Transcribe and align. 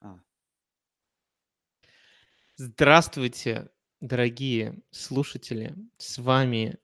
А. 0.00 0.18
Здравствуйте, 2.56 3.70
дорогие 4.00 4.80
слушатели. 4.90 5.74
С 5.98 6.18
вами 6.18 6.78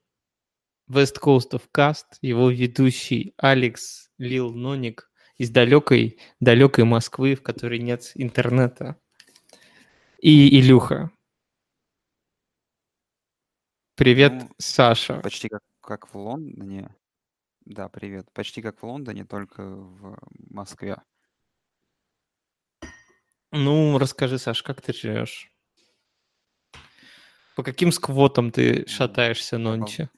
West 0.89 1.19
Coast 1.21 1.51
of 1.51 1.63
Cast, 1.75 2.17
его 2.21 2.49
ведущий 2.49 3.33
Алекс 3.37 4.09
Лил 4.17 4.53
Ноник 4.53 5.09
из 5.37 5.49
далекой, 5.49 6.19
далекой 6.39 6.83
Москвы, 6.85 7.35
в 7.35 7.41
которой 7.41 7.79
нет 7.79 8.11
интернета. 8.15 8.97
И 10.19 10.59
Илюха. 10.59 11.11
Привет, 13.95 14.33
Ну, 14.33 14.49
Саша. 14.57 15.19
почти 15.21 15.49
как, 15.49 15.61
как 15.81 16.13
в 16.13 16.17
Лондоне. 16.17 16.95
Да, 17.65 17.89
привет. 17.89 18.31
Почти 18.33 18.61
как 18.61 18.81
в 18.81 18.85
Лондоне, 18.85 19.25
только 19.25 19.63
в 19.63 20.17
Москве. 20.49 20.97
Ну, 23.53 23.97
расскажи, 23.99 24.39
Саш, 24.39 24.63
как 24.63 24.81
ты 24.81 24.93
живешь? 24.93 25.51
По 27.55 27.63
каким 27.63 27.91
сквотам 27.91 28.51
ты 28.51 28.87
шатаешься 28.87 29.57
нонче? 29.57 30.09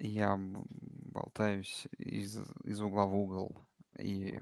я 0.00 0.38
болтаюсь 0.38 1.86
из, 1.98 2.38
из 2.64 2.80
угла 2.80 3.04
в 3.04 3.14
угол. 3.14 3.66
И 3.98 4.38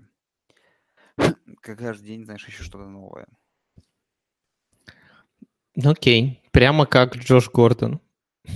как 1.61 1.79
каждый 1.79 2.07
день, 2.07 2.25
знаешь, 2.25 2.47
еще 2.47 2.63
что-то 2.63 2.87
новое. 2.87 3.27
Ну, 5.75 5.91
окей, 5.91 6.43
прямо 6.53 6.87
как 6.87 7.17
Джош 7.17 7.51
Гордон. 7.51 8.01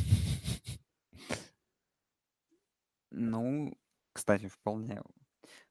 Ну, 3.12 3.77
кстати, 4.12 4.47
вполне, 4.47 5.03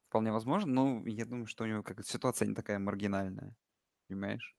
вполне 0.10 0.32
возможно. 0.32 0.72
Ну, 0.74 1.06
я 1.06 1.26
думаю, 1.26 1.46
что 1.46 1.64
у 1.64 1.68
него 1.68 1.84
как 1.84 2.04
ситуация 2.04 2.48
не 2.48 2.56
такая 2.56 2.80
маргинальная. 2.80 3.56
Понимаешь? 4.08 4.56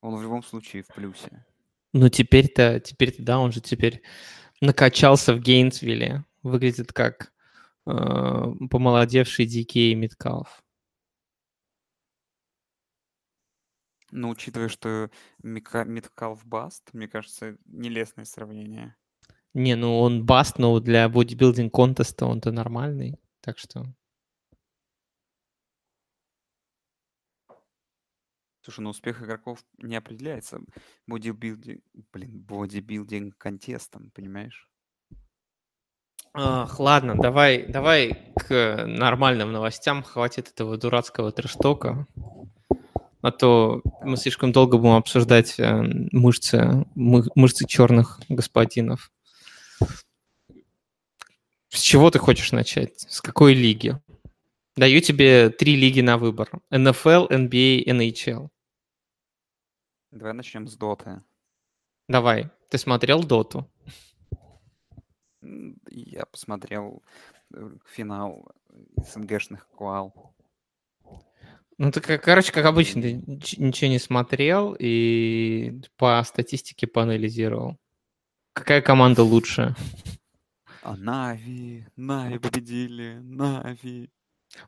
Он 0.00 0.16
в 0.16 0.22
любом 0.22 0.42
случае 0.42 0.84
в 0.84 0.88
плюсе. 0.94 1.44
Ну, 1.92 2.08
теперь-то, 2.08 2.78
теперь-то, 2.78 3.22
да, 3.22 3.40
он 3.40 3.50
же 3.50 3.60
теперь 3.60 4.02
накачался 4.60 5.34
в 5.34 5.40
Гейнсвилле. 5.40 6.24
Выглядит 6.42 6.92
как 6.92 7.32
э, 7.86 7.90
помолодевший 8.70 9.46
Дикей 9.46 9.94
Миткалф. 9.94 10.62
Но 14.12 14.30
учитывая, 14.30 14.68
что 14.68 15.10
Мика- 15.42 15.84
Миткалф 15.84 16.46
Баст, 16.46 16.90
мне 16.92 17.08
кажется, 17.08 17.58
нелестное 17.66 18.24
сравнение. 18.24 18.96
Не, 19.52 19.74
ну 19.74 19.98
он 19.98 20.24
баст, 20.24 20.58
но 20.58 20.78
для 20.78 21.08
бодибилдинг 21.08 21.74
контеста 21.74 22.26
он-то 22.26 22.52
нормальный. 22.52 23.20
Так 23.40 23.58
что... 23.58 23.84
Слушай, 28.70 28.84
ну 28.84 28.90
успех 28.90 29.20
игроков 29.20 29.64
не 29.78 29.96
определяется 29.96 30.60
бодибилдинг, 31.08 31.82
блин, 32.12 32.38
бодибилдинг 32.38 33.36
контестом, 33.36 34.12
понимаешь? 34.14 34.70
Ах, 36.34 36.78
ладно, 36.78 37.16
давай, 37.16 37.66
давай 37.66 38.32
к 38.36 38.84
нормальным 38.86 39.50
новостям. 39.50 40.04
Хватит 40.04 40.50
этого 40.50 40.76
дурацкого 40.76 41.32
трештока. 41.32 42.06
А 43.22 43.32
то 43.32 43.82
мы 44.02 44.16
слишком 44.16 44.52
долго 44.52 44.78
будем 44.78 44.94
обсуждать 44.94 45.58
э, 45.58 45.82
мышцы, 46.12 46.86
мы- 46.94 47.26
мышцы 47.34 47.66
черных 47.66 48.20
господинов. 48.28 49.10
С 51.70 51.80
чего 51.80 52.08
ты 52.12 52.20
хочешь 52.20 52.52
начать? 52.52 53.00
С 53.00 53.20
какой 53.20 53.54
лиги? 53.54 53.98
Даю 54.76 55.00
тебе 55.00 55.50
три 55.50 55.74
лиги 55.74 56.02
на 56.02 56.18
выбор. 56.18 56.48
НФЛ, 56.70 57.26
NBA, 57.26 57.84
NHL. 57.84 58.48
Давай 60.10 60.32
начнем 60.34 60.66
с 60.66 60.76
доты. 60.76 61.22
Давай. 62.08 62.50
Ты 62.68 62.78
смотрел 62.78 63.22
Доту? 63.22 63.70
Я 65.90 66.26
посмотрел 66.26 67.02
э, 67.54 67.70
финал 67.86 68.52
СНГшных 68.96 69.68
квал. 69.70 70.34
Ну, 71.78 71.90
ты, 71.90 72.00
как- 72.00 72.22
короче, 72.22 72.52
как 72.52 72.66
обычно, 72.66 73.00
ты 73.02 73.14
ничего 73.14 73.90
не 73.90 73.98
смотрел 73.98 74.76
и 74.78 75.80
по 75.96 76.22
статистике 76.24 76.86
поанализировал. 76.86 77.78
Какая 78.52 78.82
команда 78.82 79.22
лучше? 79.22 79.74
А 80.82 80.96
Нави, 80.96 81.86
Нави 81.96 82.38
победили, 82.38 83.18
Нави. 83.22 84.10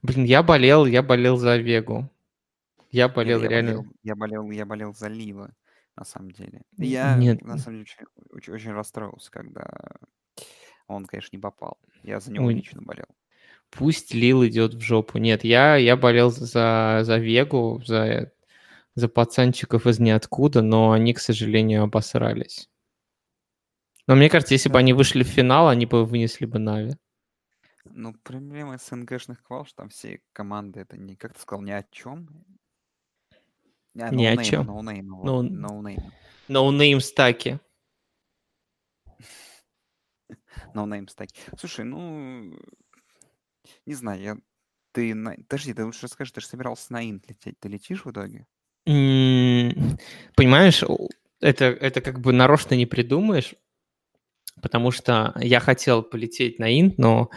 Блин, 0.03 0.25
я 0.25 0.43
болел, 0.43 0.87
я 0.87 1.03
болел 1.03 1.37
за 1.37 1.57
Вегу. 1.57 2.09
Я 2.93 3.09
Нет, 3.09 3.15
болел 3.17 3.43
я 3.43 3.49
реально. 3.49 3.73
болел, 3.73 3.87
я 4.03 4.15
болел, 4.17 4.51
я 4.51 4.67
болел 4.67 4.95
за 4.95 5.09
Лила, 5.09 5.51
на 5.97 6.05
самом 6.05 6.31
деле. 6.31 6.63
Я, 6.79 7.17
Нет, 7.17 7.43
на 7.43 7.57
самом 7.59 7.79
деле, 7.79 7.83
очень, 7.83 8.07
очень, 8.31 8.53
очень 8.55 8.73
расстроился, 8.73 9.31
когда 9.31 9.67
он, 10.87 11.07
конечно, 11.07 11.37
не 11.37 11.41
попал. 11.41 11.79
Я 12.03 12.21
за 12.21 12.33
него 12.33 12.47
ой, 12.47 12.55
лично 12.55 12.83
болел. 12.83 13.07
пусть 13.71 14.15
Лил 14.15 14.47
идет 14.47 14.75
в 14.75 14.81
жопу. 14.81 15.19
Нет, 15.19 15.45
я, 15.45 15.77
я 15.77 15.97
болел 15.97 16.31
за, 16.31 17.01
за 17.05 17.19
Вегу, 17.19 17.83
за, 17.85 18.33
за 18.97 19.09
пацанчиков 19.09 19.87
из 19.87 19.99
ниоткуда, 20.01 20.63
но 20.63 20.93
они, 20.93 21.15
к 21.15 21.21
сожалению, 21.21 21.85
обосрались. 21.85 22.71
Но 24.07 24.15
мне 24.15 24.31
кажется, 24.31 24.55
если 24.55 24.69
бы 24.69 24.79
они 24.79 24.93
вышли 24.93 25.25
в 25.25 25.29
финал, 25.29 25.69
они 25.69 25.87
бы 25.87 26.05
вынесли 26.05 26.47
бы 26.47 26.61
Нави. 26.61 26.93
Ну, 27.85 28.15
проблема 28.25 28.77
СНГшных 28.79 29.43
квал, 29.43 29.65
что 29.67 29.77
там 29.77 29.89
все 29.89 30.21
команды, 30.33 30.81
это 30.81 30.97
не, 30.97 31.15
как 31.17 31.35
ты 31.35 31.41
сказал, 31.41 31.63
ни 31.63 31.71
о 31.71 31.85
чем. 31.91 32.29
А, 33.99 34.11
Ни 34.11 34.25
о 34.25 34.43
чем. 34.43 34.67
no 34.67 34.79
name 34.79 35.04
ы, 35.04 35.17
вот, 35.17 35.25
Ну, 35.25 35.43
no 35.43 35.60
name 35.60 35.95
ы. 35.95 36.13
no 36.49 36.66
name 36.66 37.01
stack 37.01 37.44
и. 37.44 37.61
No 40.75 40.86
name 40.86 41.09
stack 41.09 41.32
и. 41.32 41.41
Слушай, 41.59 41.85
ну, 41.85 42.59
не 43.87 43.95
знаю, 43.95 44.21
я... 44.23 44.37
Ты, 44.93 45.15
подожди, 45.49 45.73
ты 45.73 45.85
лучше 45.85 46.03
расскажи, 46.03 46.33
ты 46.33 46.41
же 46.43 46.47
собирался 46.47 46.93
на 46.93 47.09
инт 47.09 47.27
лететь. 47.29 47.59
Ты 47.61 47.69
летишь 47.69 48.05
в 48.05 48.11
итоге? 48.11 48.47
Понимаешь, 48.85 50.83
это, 51.41 51.65
это 51.67 52.01
как 52.01 52.21
бы 52.21 52.33
нарочно 52.33 52.75
не 52.75 52.85
придумаешь, 52.87 53.55
потому 54.63 54.93
что 54.93 55.35
я 55.41 55.61
хотел 55.61 56.03
полететь 56.03 56.59
на 56.59 56.81
Инт, 56.81 56.97
но, 56.97 57.29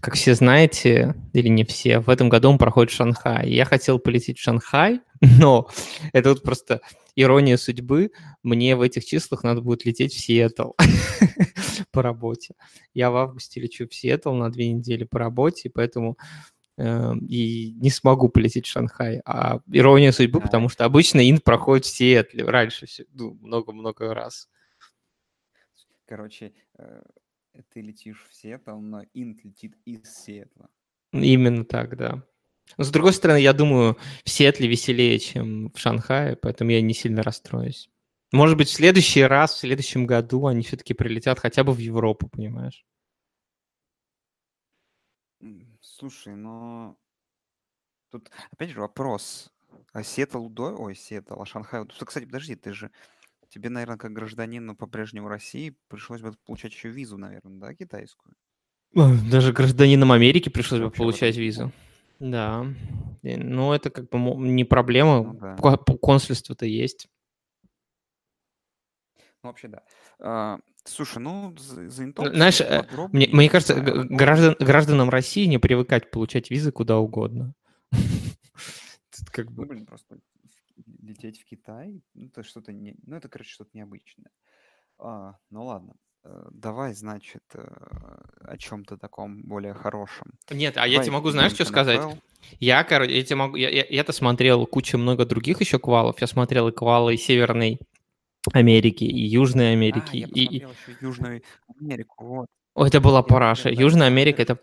как 0.00 0.14
все 0.14 0.34
знаете, 0.34 1.14
или 1.32 1.48
не 1.48 1.64
все, 1.64 1.98
в 1.98 2.08
этом 2.08 2.28
году 2.28 2.48
он 2.48 2.56
проходит 2.56 2.92
в 2.92 2.96
Шанхай. 2.96 3.50
Я 3.50 3.64
хотел 3.64 3.98
полететь 3.98 4.38
в 4.38 4.42
Шанхай, 4.42 5.00
но 5.20 5.68
это 6.12 6.30
вот 6.30 6.42
просто 6.42 6.80
ирония 7.16 7.56
судьбы. 7.56 8.12
Мне 8.42 8.76
в 8.76 8.80
этих 8.80 9.04
числах 9.04 9.42
надо 9.42 9.60
будет 9.60 9.84
лететь 9.84 10.14
в 10.14 10.20
Сиэтл 10.20 10.70
по 11.90 12.02
работе. 12.02 12.54
Я 12.94 13.10
в 13.10 13.16
августе 13.16 13.60
лечу 13.60 13.88
в 13.88 13.94
Сиэтл 13.94 14.32
на 14.32 14.50
две 14.50 14.72
недели 14.72 15.02
по 15.02 15.18
работе, 15.18 15.70
поэтому 15.74 16.16
э, 16.76 17.12
и 17.28 17.74
не 17.80 17.90
смогу 17.90 18.28
полететь 18.28 18.66
в 18.66 18.70
Шанхай. 18.70 19.20
А 19.24 19.58
ирония 19.70 20.12
судьбы, 20.12 20.40
потому 20.40 20.68
что 20.68 20.84
обычно 20.84 21.28
Инт 21.28 21.42
проходит 21.42 21.86
в 21.86 21.88
Сиэтле 21.88 22.44
раньше, 22.44 22.86
ну, 23.12 23.36
много-много 23.42 24.14
раз. 24.14 24.48
Короче, 26.08 26.52
э, 26.78 27.02
ты 27.70 27.80
летишь 27.80 28.26
в 28.28 28.34
Сиэтл, 28.34 28.78
но 28.78 29.04
инт 29.14 29.44
летит 29.44 29.76
из 29.84 30.02
Сиэтла. 30.04 30.68
Именно 31.12 31.64
так, 31.64 31.96
да. 31.96 32.24
Но, 32.76 32.84
с 32.84 32.90
другой 32.90 33.12
стороны, 33.12 33.38
я 33.38 33.52
думаю, 33.52 33.96
в 34.24 34.30
Сиэтле 34.30 34.68
веселее, 34.68 35.18
чем 35.18 35.70
в 35.72 35.78
Шанхае, 35.78 36.36
поэтому 36.36 36.70
я 36.70 36.82
не 36.82 36.94
сильно 36.94 37.22
расстроюсь. 37.22 37.90
Может 38.32 38.58
быть, 38.58 38.68
в 38.68 38.72
следующий 38.72 39.22
раз, 39.22 39.54
в 39.54 39.58
следующем 39.58 40.06
году 40.06 40.46
они 40.46 40.62
все-таки 40.62 40.92
прилетят 40.92 41.38
хотя 41.38 41.64
бы 41.64 41.72
в 41.72 41.78
Европу, 41.78 42.28
понимаешь? 42.28 42.84
Слушай, 45.80 46.34
но 46.34 46.98
тут 48.10 48.30
опять 48.52 48.70
же 48.70 48.80
вопрос. 48.80 49.50
А 49.92 50.02
Сиэтл. 50.02 50.48
Ой, 50.58 50.94
Сиэтл, 50.94 51.40
а 51.40 51.46
Шанхай... 51.46 51.86
Кстати, 51.86 52.24
подожди, 52.24 52.54
ты 52.54 52.72
же... 52.72 52.90
Тебе, 53.48 53.70
наверное, 53.70 53.96
как 53.96 54.12
гражданину 54.12 54.76
по-прежнему 54.76 55.28
России 55.28 55.74
пришлось 55.88 56.20
бы 56.20 56.34
получать 56.44 56.72
еще 56.72 56.90
визу, 56.90 57.16
наверное, 57.16 57.58
да, 57.58 57.74
китайскую? 57.74 58.34
Даже 58.94 59.52
гражданинам 59.52 60.12
Америки 60.12 60.48
пришлось 60.48 60.80
бы 60.80 60.90
получать 60.90 61.36
визу. 61.36 61.72
Да. 62.18 62.66
Ну, 63.22 63.72
это 63.72 63.90
как 63.90 64.08
бы 64.10 64.18
не 64.18 64.64
Ну 64.64 64.68
проблема. 64.68 65.34
да. 65.34 65.56
Ко- 65.56 65.76
п- 65.76 65.96
Консульство-то 65.98 66.66
есть. 66.66 67.08
Ну, 69.42 69.50
вообще, 69.50 69.68
да. 69.68 69.82
А, 70.18 70.58
слушай, 70.84 71.18
ну, 71.18 71.56
за, 71.56 71.88
за 71.88 72.04
интом 72.04 72.34
Знаешь, 72.34 72.60
э, 72.60 72.84
мне, 73.12 73.28
мне 73.28 73.44
не 73.44 73.48
кажется, 73.48 73.74
возможно. 73.76 74.16
граждан, 74.16 74.56
гражданам 74.58 75.10
России 75.10 75.46
не 75.46 75.58
привыкать 75.58 76.10
получать 76.10 76.50
визы 76.50 76.72
куда 76.72 76.98
угодно. 76.98 77.54
Тут 77.92 79.30
как 79.30 79.46
Ну, 79.50 79.52
бы... 79.52 79.66
блин, 79.66 79.86
просто 79.86 80.18
лететь 81.02 81.40
в 81.40 81.44
Китай, 81.44 82.02
ну, 82.14 82.26
это 82.26 82.42
что-то 82.42 82.72
не... 82.72 82.96
Ну, 83.06 83.16
это, 83.16 83.28
короче, 83.28 83.50
что-то 83.50 83.70
необычное. 83.74 84.30
А, 84.98 85.36
ну, 85.50 85.64
ладно. 85.64 85.94
Э, 86.24 86.46
Давай, 86.50 86.94
значит, 86.94 87.44
э, 87.54 87.60
о 88.40 88.56
чем-то 88.58 88.96
таком 88.96 89.42
более 89.42 89.74
хорошем. 89.74 90.32
Нет, 90.50 90.76
а 90.76 90.86
я 90.86 91.00
тебе 91.02 91.12
Давай 91.12 91.12
могу, 91.12 91.30
знаешь, 91.30 91.52
что 91.52 91.64
сказать? 91.64 92.00
Я, 92.60 92.84
короче, 92.84 93.16
я, 93.16 93.24
тебе 93.24 93.36
могу, 93.36 93.56
я, 93.56 93.70
я, 93.70 93.86
я-то 93.88 94.12
смотрел 94.12 94.66
кучу 94.66 94.98
много 94.98 95.24
других 95.24 95.60
еще 95.60 95.78
квалов. 95.78 96.20
Я 96.20 96.26
смотрел 96.26 96.68
и 96.68 96.72
квалы 96.72 97.16
Северной 97.16 97.80
Америки, 98.52 99.04
и 99.04 99.26
Южной 99.26 99.70
А, 99.70 99.72
Америки. 99.72 100.16
я 100.16 100.26
и, 100.26 100.58
и... 100.58 100.66
Южную 101.00 101.42
Америку, 101.80 102.24
вот. 102.24 102.46
Ой, 102.74 102.88
это 102.88 103.00
была 103.00 103.22
Я 103.22 103.22
параша. 103.22 103.70
Южная 103.70 104.06
Америка— 104.06 104.42
это. 104.44 104.58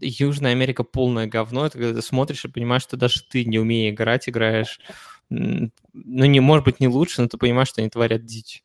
Южная 0.00 0.52
Америка 0.52 0.84
полное 0.84 1.26
говно. 1.26 1.66
Это 1.66 1.78
когда 1.78 1.94
ты 1.94 2.02
смотришь 2.02 2.44
и 2.44 2.48
понимаешь, 2.48 2.82
что 2.82 2.96
даже 2.96 3.22
ты, 3.22 3.44
не 3.44 3.58
умея 3.58 3.90
играть, 3.90 4.28
играешь. 4.28 4.80
Ну, 5.28 5.70
не, 5.92 6.40
может 6.40 6.64
быть, 6.64 6.80
не 6.80 6.88
лучше, 6.88 7.22
но 7.22 7.28
ты 7.28 7.36
понимаешь, 7.38 7.68
что 7.68 7.80
они 7.80 7.90
творят 7.90 8.24
дичь. 8.24 8.62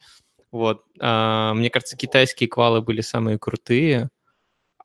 Вот. 0.52 0.84
А, 1.00 1.54
мне 1.54 1.70
кажется, 1.70 1.98
китайские 1.98 2.50
квалы 2.50 2.82
были 2.82 3.02
самые 3.02 3.38
крутые. 3.38 4.10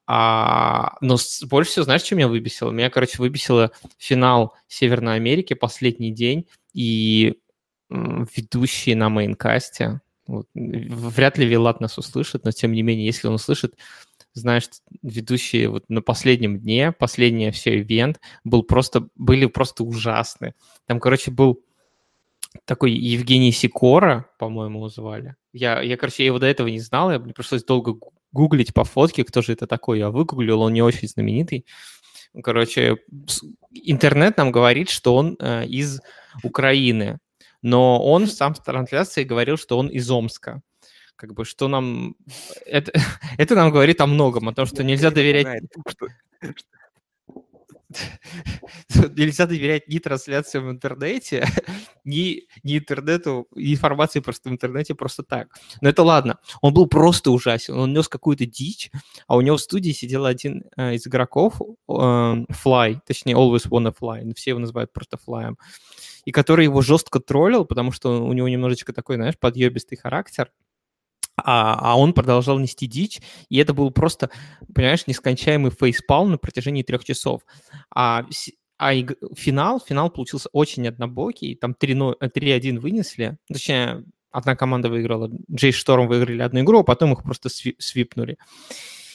А, 0.06 0.96
но 1.00 1.16
больше 1.44 1.70
всего, 1.70 1.84
знаешь, 1.84 2.02
что 2.02 2.16
меня 2.16 2.28
выбесило? 2.28 2.70
Меня, 2.70 2.90
короче, 2.90 3.18
выбесило 3.18 3.70
финал 3.96 4.56
Северной 4.66 5.14
Америки, 5.16 5.54
последний 5.54 6.10
день, 6.10 6.46
и 6.72 7.38
ведущие 7.88 8.96
на 8.96 9.08
мейнкасте. 9.08 10.00
Вот, 10.26 10.46
вряд 10.54 11.38
ли 11.38 11.46
Вилат 11.46 11.80
нас 11.80 11.98
услышит, 11.98 12.44
но 12.44 12.52
тем 12.52 12.72
не 12.72 12.82
менее, 12.82 13.06
если 13.06 13.26
он 13.26 13.34
услышит, 13.34 13.74
знаешь, 14.32 14.68
ведущие 15.02 15.68
вот 15.68 15.84
на 15.88 16.02
последнем 16.02 16.58
дне, 16.58 16.92
последний 16.92 17.50
все 17.50 17.80
ивент, 17.80 18.20
был 18.44 18.62
просто, 18.62 19.08
были 19.16 19.46
просто 19.46 19.84
ужасны. 19.84 20.54
Там, 20.86 21.00
короче, 21.00 21.30
был 21.30 21.62
такой 22.64 22.92
Евгений 22.92 23.52
Сикора, 23.52 24.28
по-моему, 24.38 24.78
его 24.78 24.88
звали. 24.88 25.36
Я, 25.52 25.80
я, 25.82 25.96
короче, 25.96 26.24
его 26.24 26.38
до 26.38 26.46
этого 26.46 26.68
не 26.68 26.80
знал, 26.80 27.10
я, 27.10 27.18
мне 27.18 27.32
пришлось 27.32 27.64
долго 27.64 27.92
гу- 27.92 28.12
гуглить 28.32 28.74
по 28.74 28.84
фотке, 28.84 29.24
кто 29.24 29.42
же 29.42 29.52
это 29.52 29.66
такой. 29.66 29.98
Я 29.98 30.10
выгуглил, 30.10 30.62
он 30.62 30.72
не 30.72 30.82
очень 30.82 31.08
знаменитый. 31.08 31.66
Короче, 32.42 32.98
интернет 33.72 34.36
нам 34.36 34.52
говорит, 34.52 34.88
что 34.88 35.16
он 35.16 35.36
э, 35.40 35.66
из 35.66 36.00
Украины, 36.44 37.18
но 37.62 38.02
он 38.02 38.26
сам 38.26 38.54
в 38.54 38.62
трансляции 38.62 39.24
говорил, 39.24 39.56
что 39.56 39.78
он 39.78 39.88
из 39.88 40.08
Омска. 40.10 40.62
Как 41.20 41.34
бы, 41.34 41.44
что 41.44 41.68
нам... 41.68 42.16
Это, 42.64 42.92
это 43.38 43.54
нам 43.54 43.70
говорит 43.70 44.00
о 44.00 44.06
многом, 44.06 44.48
о 44.48 44.54
том, 44.54 44.64
что 44.64 44.82
нельзя 44.82 45.10
доверять 45.10 45.62
нельзя 49.16 49.46
доверять 49.46 49.88
ни 49.88 49.98
трансляциям 49.98 50.68
в 50.68 50.70
интернете, 50.70 51.46
ни, 52.04 52.44
ни 52.62 52.78
интернету, 52.78 53.48
ни 53.54 53.74
информации 53.74 54.20
просто 54.20 54.48
в 54.48 54.52
интернете 54.52 54.94
просто 54.94 55.22
так. 55.22 55.48
Но 55.82 55.90
это 55.90 56.02
ладно. 56.02 56.38
Он 56.62 56.72
был 56.72 56.86
просто 56.86 57.30
ужасен. 57.30 57.74
Он 57.74 57.92
нес 57.92 58.08
какую-то 58.08 58.46
дичь, 58.46 58.90
а 59.26 59.36
у 59.36 59.42
него 59.42 59.58
в 59.58 59.60
студии 59.60 59.90
сидел 59.90 60.24
один 60.24 60.64
э, 60.78 60.94
из 60.94 61.06
игроков, 61.06 61.60
э, 61.60 61.92
Fly, 61.92 62.98
точнее, 63.06 63.34
Always 63.34 63.68
Wanna 63.68 63.94
Fly, 63.94 64.22
но 64.24 64.32
все 64.34 64.50
его 64.50 64.60
называют 64.60 64.90
просто 64.92 65.18
Флаем, 65.18 65.58
и 66.24 66.30
который 66.30 66.64
его 66.64 66.80
жестко 66.80 67.20
троллил, 67.20 67.66
потому 67.66 67.92
что 67.92 68.24
у 68.24 68.32
него 68.32 68.48
немножечко 68.48 68.94
такой, 68.94 69.16
знаешь, 69.16 69.38
подъебистый 69.38 69.98
характер, 69.98 70.50
а, 71.44 71.78
а 71.80 71.98
он 71.98 72.12
продолжал 72.12 72.58
нести 72.58 72.86
дичь, 72.86 73.20
и 73.48 73.58
это 73.58 73.74
был 73.74 73.90
просто, 73.90 74.30
понимаешь, 74.74 75.06
нескончаемый 75.06 75.70
фейспалм 75.70 76.32
на 76.32 76.38
протяжении 76.38 76.82
трех 76.82 77.04
часов. 77.04 77.42
А, 77.94 78.26
а 78.78 78.94
иг- 78.94 79.18
финал, 79.36 79.80
финал 79.80 80.10
получился 80.10 80.48
очень 80.52 80.88
однобокий, 80.88 81.54
там 81.54 81.74
3-0 81.78 82.16
э, 82.20 82.28
3-1 82.28 82.78
вынесли, 82.78 83.36
точнее, 83.46 84.04
одна 84.30 84.56
команда 84.56 84.88
выиграла, 84.88 85.30
Джей 85.52 85.72
Шторм 85.72 86.08
выиграли 86.08 86.42
одну 86.42 86.60
игру, 86.60 86.80
а 86.80 86.84
потом 86.84 87.12
их 87.12 87.22
просто 87.22 87.48
сви- 87.48 87.76
свипнули. 87.78 88.38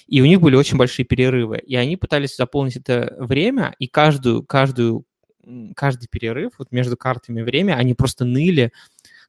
И 0.07 0.21
у 0.21 0.25
них 0.25 0.39
были 0.39 0.55
очень 0.55 0.77
большие 0.77 1.05
перерывы, 1.05 1.57
и 1.57 1.75
они 1.75 1.97
пытались 1.97 2.35
заполнить 2.35 2.75
это 2.75 3.15
время, 3.17 3.73
и 3.79 3.87
каждую, 3.87 4.43
каждую, 4.43 5.05
каждый 5.75 6.07
перерыв, 6.07 6.53
вот 6.59 6.71
между 6.71 6.95
картами 6.95 7.41
время, 7.41 7.73
они 7.73 7.95
просто 7.95 8.23
ныли, 8.23 8.71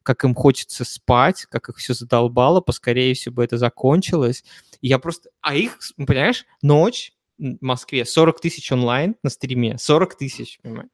как 0.07 0.23
им 0.23 0.33
хочется 0.33 0.85
спать, 0.85 1.45
как 1.49 1.67
их 1.67 1.75
все 1.75 1.93
задолбало, 1.93 2.61
поскорее 2.61 3.13
все 3.13 3.29
бы 3.29 3.43
это 3.43 3.57
закончилось. 3.57 4.45
И 4.79 4.87
я 4.87 4.99
просто... 4.99 5.31
А 5.41 5.53
их, 5.53 5.79
понимаешь, 5.97 6.45
ночь 6.61 7.11
в 7.37 7.57
Москве, 7.59 8.05
40 8.05 8.39
тысяч 8.39 8.71
онлайн 8.71 9.17
на 9.21 9.29
стриме, 9.29 9.77
40 9.77 10.17
тысяч, 10.17 10.59
понимаешь? 10.63 10.87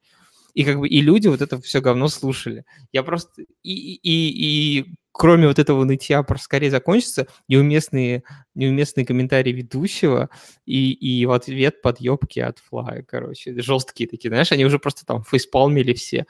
И 0.54 0.64
как 0.64 0.80
бы 0.80 0.88
и 0.88 1.00
люди 1.00 1.28
вот 1.28 1.42
это 1.42 1.60
все 1.60 1.80
говно 1.80 2.08
слушали. 2.08 2.64
Я 2.90 3.04
просто... 3.04 3.42
И, 3.62 3.94
и, 4.02 4.80
и 4.82 4.94
кроме 5.14 5.46
вот 5.46 5.60
этого 5.60 5.84
нытья 5.84 6.26
скорее 6.40 6.70
закончится, 6.70 7.28
неуместные, 7.46 8.24
неуместные 8.56 9.06
комментарии 9.06 9.52
ведущего 9.52 10.28
и, 10.66 10.92
и 10.92 11.24
в 11.24 11.30
ответ 11.30 11.82
подъебки 11.82 12.40
от 12.40 12.58
флая, 12.58 13.02
короче, 13.02 13.54
жесткие 13.62 14.08
такие, 14.08 14.28
знаешь, 14.30 14.50
они 14.50 14.64
уже 14.64 14.80
просто 14.80 15.06
там 15.06 15.22
фейспалмили 15.22 15.92
все. 15.92 16.26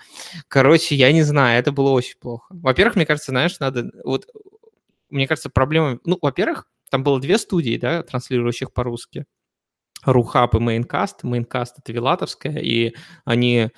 Короче, 0.49 0.97
я 0.97 1.13
не 1.13 1.23
знаю, 1.23 1.59
это 1.59 1.73
было 1.73 1.91
очень 1.91 2.19
плохо. 2.19 2.45
Во-первых, 2.51 2.97
мне 2.97 3.07
кажется, 3.07 3.33
знаешь, 3.33 3.59
надо... 3.59 3.91
Вот, 4.05 4.27
мне 5.09 5.27
кажется, 5.27 5.49
проблема... 5.49 5.99
Ну, 6.05 6.19
во-первых, 6.21 6.69
там 6.91 7.03
было 7.03 7.19
две 7.19 7.39
студии, 7.39 7.79
да, 7.79 8.03
транслирующих 8.03 8.71
по-русски. 8.71 9.25
Рухаб 10.05 10.55
и 10.55 10.59
Мейнкаст. 10.59 11.23
Мейнкаст— 11.23 11.79
это 11.79 11.93
Вилатовская, 11.93 12.59
и 12.59 12.95
они 13.25 13.71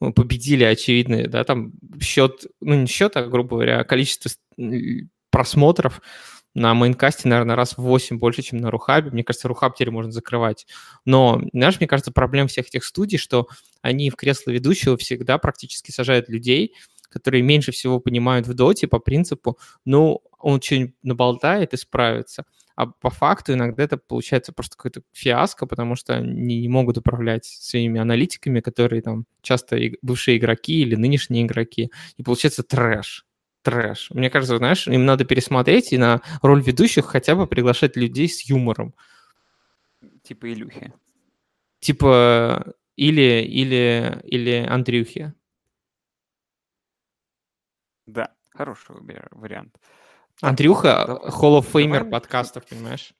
ну, 0.00 0.12
победили, 0.12 0.64
очевидно, 0.64 1.26
да, 1.28 1.44
там 1.44 1.72
счет, 2.00 2.46
ну, 2.60 2.74
не 2.74 2.86
счет, 2.86 3.16
а, 3.16 3.24
грубо 3.24 3.56
говоря, 3.56 3.84
количество 3.84 4.30
просмотров 5.30 6.00
на 6.54 6.74
мейнкасте, 6.74 7.28
наверное, 7.28 7.54
раз 7.54 7.76
в 7.76 7.82
8 7.82 8.18
больше, 8.18 8.42
чем 8.42 8.58
на 8.58 8.70
Рухабе. 8.70 9.10
Мне 9.10 9.22
кажется, 9.22 9.46
Рухаб 9.46 9.76
теперь 9.76 9.92
можно 9.92 10.10
закрывать. 10.10 10.66
Но, 11.04 11.40
знаешь, 11.52 11.78
мне 11.78 11.86
кажется, 11.86 12.12
проблема 12.12 12.48
всех 12.48 12.66
этих 12.66 12.84
студий, 12.84 13.18
что 13.18 13.46
они 13.82 14.10
в 14.10 14.16
кресло 14.16 14.50
ведущего 14.50 14.96
всегда 14.96 15.38
практически 15.38 15.92
сажают 15.92 16.28
людей, 16.28 16.74
которые 17.08 17.42
меньше 17.42 17.72
всего 17.72 18.00
понимают 18.00 18.46
в 18.46 18.54
доте 18.54 18.88
по 18.88 18.98
принципу, 18.98 19.58
ну, 19.84 20.22
он 20.38 20.60
что-нибудь 20.60 20.94
наболтает 21.02 21.74
и 21.74 21.76
справится. 21.76 22.44
А 22.80 22.86
по 22.86 23.10
факту 23.10 23.52
иногда 23.52 23.82
это 23.82 23.98
получается 23.98 24.54
просто 24.54 24.74
какой-то 24.74 25.02
фиаско, 25.12 25.66
потому 25.66 25.96
что 25.96 26.14
они 26.14 26.60
не 26.62 26.68
могут 26.68 26.96
управлять 26.96 27.44
своими 27.44 28.00
аналитиками, 28.00 28.60
которые 28.60 29.02
там 29.02 29.26
часто 29.42 29.76
и- 29.76 29.98
бывшие 30.00 30.38
игроки 30.38 30.80
или 30.80 30.94
нынешние 30.94 31.44
игроки. 31.44 31.90
И 32.16 32.22
получается 32.22 32.62
трэш. 32.62 33.26
Трэш. 33.60 34.10
Мне 34.12 34.30
кажется, 34.30 34.56
знаешь, 34.56 34.88
им 34.88 35.04
надо 35.04 35.26
пересмотреть 35.26 35.92
и 35.92 35.98
на 35.98 36.22
роль 36.40 36.62
ведущих 36.62 37.04
хотя 37.04 37.34
бы 37.34 37.46
приглашать 37.46 37.96
людей 37.96 38.30
с 38.30 38.40
юмором. 38.48 38.94
Типа 40.22 40.50
Илюхи. 40.50 40.94
Типа 41.80 42.72
или, 42.96 43.42
или, 43.42 44.22
или 44.24 44.66
Андрюхи. 44.66 45.34
Да, 48.06 48.32
хороший 48.48 48.96
вариант. 49.32 49.76
Андрюха 50.42 51.04
давай- 51.06 51.30
Hall 51.30 51.58
of 51.60 51.66
давай 51.66 51.84
Famer 51.86 51.98
лучше- 51.98 52.10
подкастов, 52.10 52.66
понимаешь? 52.66 53.12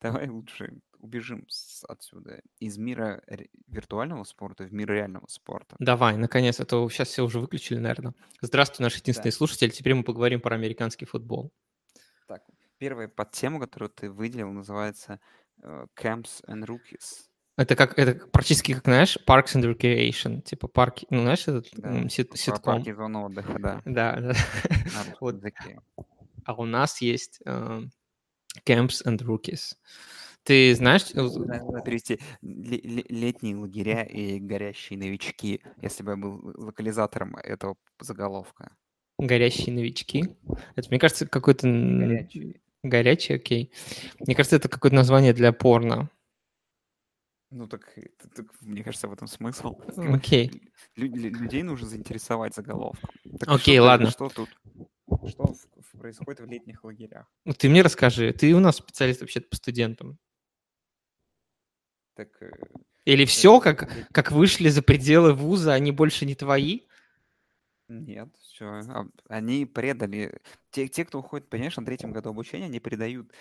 Давай 0.00 0.28
лучше 0.28 0.80
убежим 0.98 1.46
отсюда 1.88 2.40
из 2.58 2.78
мира 2.78 3.22
виртуального 3.66 4.24
спорта 4.24 4.64
в 4.64 4.72
мир 4.72 4.90
реального 4.90 5.26
спорта. 5.28 5.76
Давай, 5.78 6.16
наконец, 6.16 6.60
а 6.60 6.64
то 6.64 6.88
сейчас 6.90 7.08
все 7.08 7.24
уже 7.24 7.40
выключили, 7.40 7.78
наверное. 7.78 8.14
Здравствуй, 8.40 8.84
наш 8.84 8.96
единственный 8.96 9.30
Да. 9.30 9.36
слушатель. 9.36 9.70
Теперь 9.70 9.94
мы 9.94 10.02
поговорим 10.04 10.40
про 10.40 10.54
американский 10.56 11.04
футбол. 11.06 11.52
Так, 12.26 12.42
первая 12.78 13.08
подтема, 13.08 13.60
которую 13.60 13.90
ты 13.90 14.10
выделил, 14.10 14.50
называется 14.50 15.20
э, 15.62 15.86
Camps 15.98 16.42
and 16.48 16.64
Rookies. 16.66 17.28
Это 17.56 17.76
как 17.76 17.96
это 17.98 18.26
практически 18.26 18.74
как, 18.74 18.84
знаешь, 18.84 19.16
Parks 19.26 19.54
and 19.54 19.62
Recreation, 19.76 20.42
типа 20.42 20.66
парки, 20.66 21.06
ну, 21.10 21.22
знаешь, 21.22 21.46
этот 21.46 21.68
Да, 21.72 22.08
сит- 22.08 22.36
ситком. 22.36 22.74
парки 22.74 22.88
и 22.88 22.92
зону 22.92 23.26
отдыха, 23.26 23.58
да, 23.60 23.80
Да, 23.84 24.16
да. 24.20 24.34
Вот. 25.20 25.36
А 26.46 26.54
у 26.54 26.64
нас 26.64 27.00
есть 27.00 27.40
э, 27.46 27.82
Camps 28.66 29.04
and 29.06 29.18
Rookies. 29.18 29.74
Ты 30.42 30.74
знаешь, 30.74 31.04
э, 31.14 31.22
Надо 31.22 31.80
перевести 31.82 32.18
ле- 32.42 32.80
ле- 32.82 33.06
летние 33.08 33.56
лагеря 33.56 34.02
и 34.02 34.38
горящие 34.40 34.98
новички, 34.98 35.62
если 35.80 36.02
бы 36.02 36.10
я 36.12 36.16
был 36.16 36.40
локализатором 36.56 37.36
этого 37.36 37.76
заголовка. 38.00 38.76
горящие 39.18 39.74
новички? 39.74 40.24
Это, 40.74 40.88
мне 40.90 40.98
кажется, 40.98 41.26
какой-то... 41.26 41.68
Горячие. 41.68 42.60
Горячий, 42.82 43.34
окей. 43.34 43.72
Мне 44.18 44.34
кажется, 44.34 44.56
это 44.56 44.68
какое-то 44.68 44.96
название 44.96 45.32
для 45.32 45.52
порно. 45.52 46.10
Ну 47.56 47.68
так, 47.68 47.96
э, 47.96 48.08
так, 48.34 48.46
мне 48.62 48.82
кажется, 48.82 49.06
в 49.06 49.12
этом 49.12 49.28
смысл. 49.28 49.78
Окей. 49.96 50.50
Лю- 50.96 51.06
лю- 51.14 51.30
людей 51.38 51.62
нужно 51.62 51.86
заинтересовать 51.86 52.52
заголовком. 52.52 53.08
Так 53.38 53.48
Окей, 53.48 53.76
что 53.76 53.82
ты- 53.82 53.82
ладно. 53.82 54.10
Что 54.10 54.28
тут? 54.28 54.48
Что 55.28 55.54
в- 55.54 55.98
происходит 55.98 56.40
в 56.40 56.46
летних 56.46 56.82
лагерях? 56.82 57.30
Ну, 57.44 57.52
ты 57.52 57.68
мне 57.68 57.82
расскажи. 57.82 58.32
Ты 58.32 58.52
у 58.56 58.58
нас 58.60 58.78
специалист 58.78 59.20
вообще 59.20 59.40
по 59.40 59.54
студентам. 59.54 60.18
Так, 62.16 62.42
э, 62.42 62.50
Или 63.04 63.24
все, 63.24 63.60
как, 63.60 63.88
как 64.10 64.32
вышли 64.32 64.68
за 64.68 64.82
пределы 64.82 65.32
вуза, 65.32 65.74
они 65.74 65.92
больше 65.92 66.26
не 66.26 66.34
твои? 66.34 66.80
Нет, 67.86 68.34
все. 68.40 68.80
Они 69.28 69.64
предали. 69.64 70.40
Те, 70.70 70.88
те, 70.88 71.04
кто 71.04 71.20
уходит, 71.20 71.48
понимаешь, 71.48 71.76
на 71.76 71.86
третьем 71.86 72.10
году 72.10 72.30
обучения, 72.30 72.64
они 72.64 72.80
предают 72.80 73.32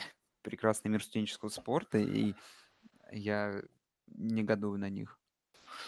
прекрасный 0.43 0.91
мир 0.91 1.01
студенческого 1.03 1.50
спорта, 1.50 1.98
и 1.98 2.36
я 3.12 3.63
негодую 4.07 4.79
на 4.79 4.89
них. 4.89 5.19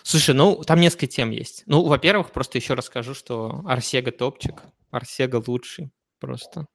Слушай, 0.04 0.36
ну, 0.36 0.62
там 0.64 0.80
несколько 0.80 1.08
тем 1.08 1.32
есть. 1.32 1.64
Ну, 1.66 1.84
во-первых, 1.86 2.32
просто 2.32 2.58
еще 2.58 2.74
расскажу, 2.74 3.14
что 3.14 3.62
Арсега 3.66 4.12
топчик, 4.12 4.62
Арсега 4.92 5.42
лучший 5.46 5.92
просто. 6.20 6.68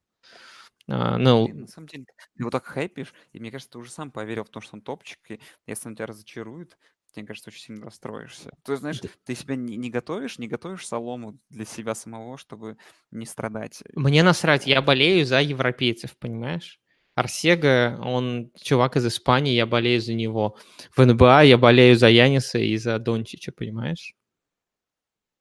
А, 0.88 1.18
ну, 1.18 1.46
Блин, 1.46 1.60
на 1.62 1.66
самом 1.68 1.86
деле, 1.86 2.04
ты 2.36 2.44
вот 2.44 2.50
так 2.50 2.64
хайпишь, 2.64 3.14
и 3.32 3.40
мне 3.40 3.50
кажется, 3.50 3.72
ты 3.72 3.78
уже 3.78 3.90
сам 3.90 4.10
поверил 4.10 4.44
в 4.44 4.50
то, 4.50 4.60
что 4.60 4.76
он 4.76 4.82
топчик, 4.82 5.18
и 5.30 5.40
если 5.66 5.88
он 5.88 5.94
тебя 5.94 6.06
разочарует, 6.06 6.76
мне 7.16 7.26
кажется, 7.26 7.50
очень 7.50 7.62
сильно 7.62 7.84
расстроишься. 7.86 8.50
То 8.64 8.72
есть, 8.72 8.80
знаешь, 8.80 9.00
ты 9.24 9.34
себя 9.34 9.56
не, 9.56 9.76
не 9.76 9.90
готовишь, 9.90 10.38
не 10.38 10.48
готовишь 10.48 10.86
солому 10.86 11.38
для 11.48 11.64
себя 11.64 11.94
самого, 11.94 12.38
чтобы 12.38 12.76
не 13.10 13.26
страдать. 13.26 13.82
мне 13.94 14.22
насрать, 14.22 14.66
я 14.66 14.80
болею 14.82 15.24
за 15.26 15.40
европейцев, 15.40 16.16
понимаешь? 16.18 16.79
Арсега, 17.20 17.98
он 18.02 18.50
чувак 18.60 18.96
из 18.96 19.06
Испании, 19.06 19.54
я 19.54 19.66
болею 19.66 20.00
за 20.00 20.14
него. 20.14 20.56
В 20.96 21.04
НБА 21.04 21.42
я 21.44 21.58
болею 21.58 21.96
за 21.96 22.08
Яниса 22.08 22.58
и 22.58 22.76
за 22.76 22.98
Дончича, 22.98 23.52
понимаешь? 23.52 24.14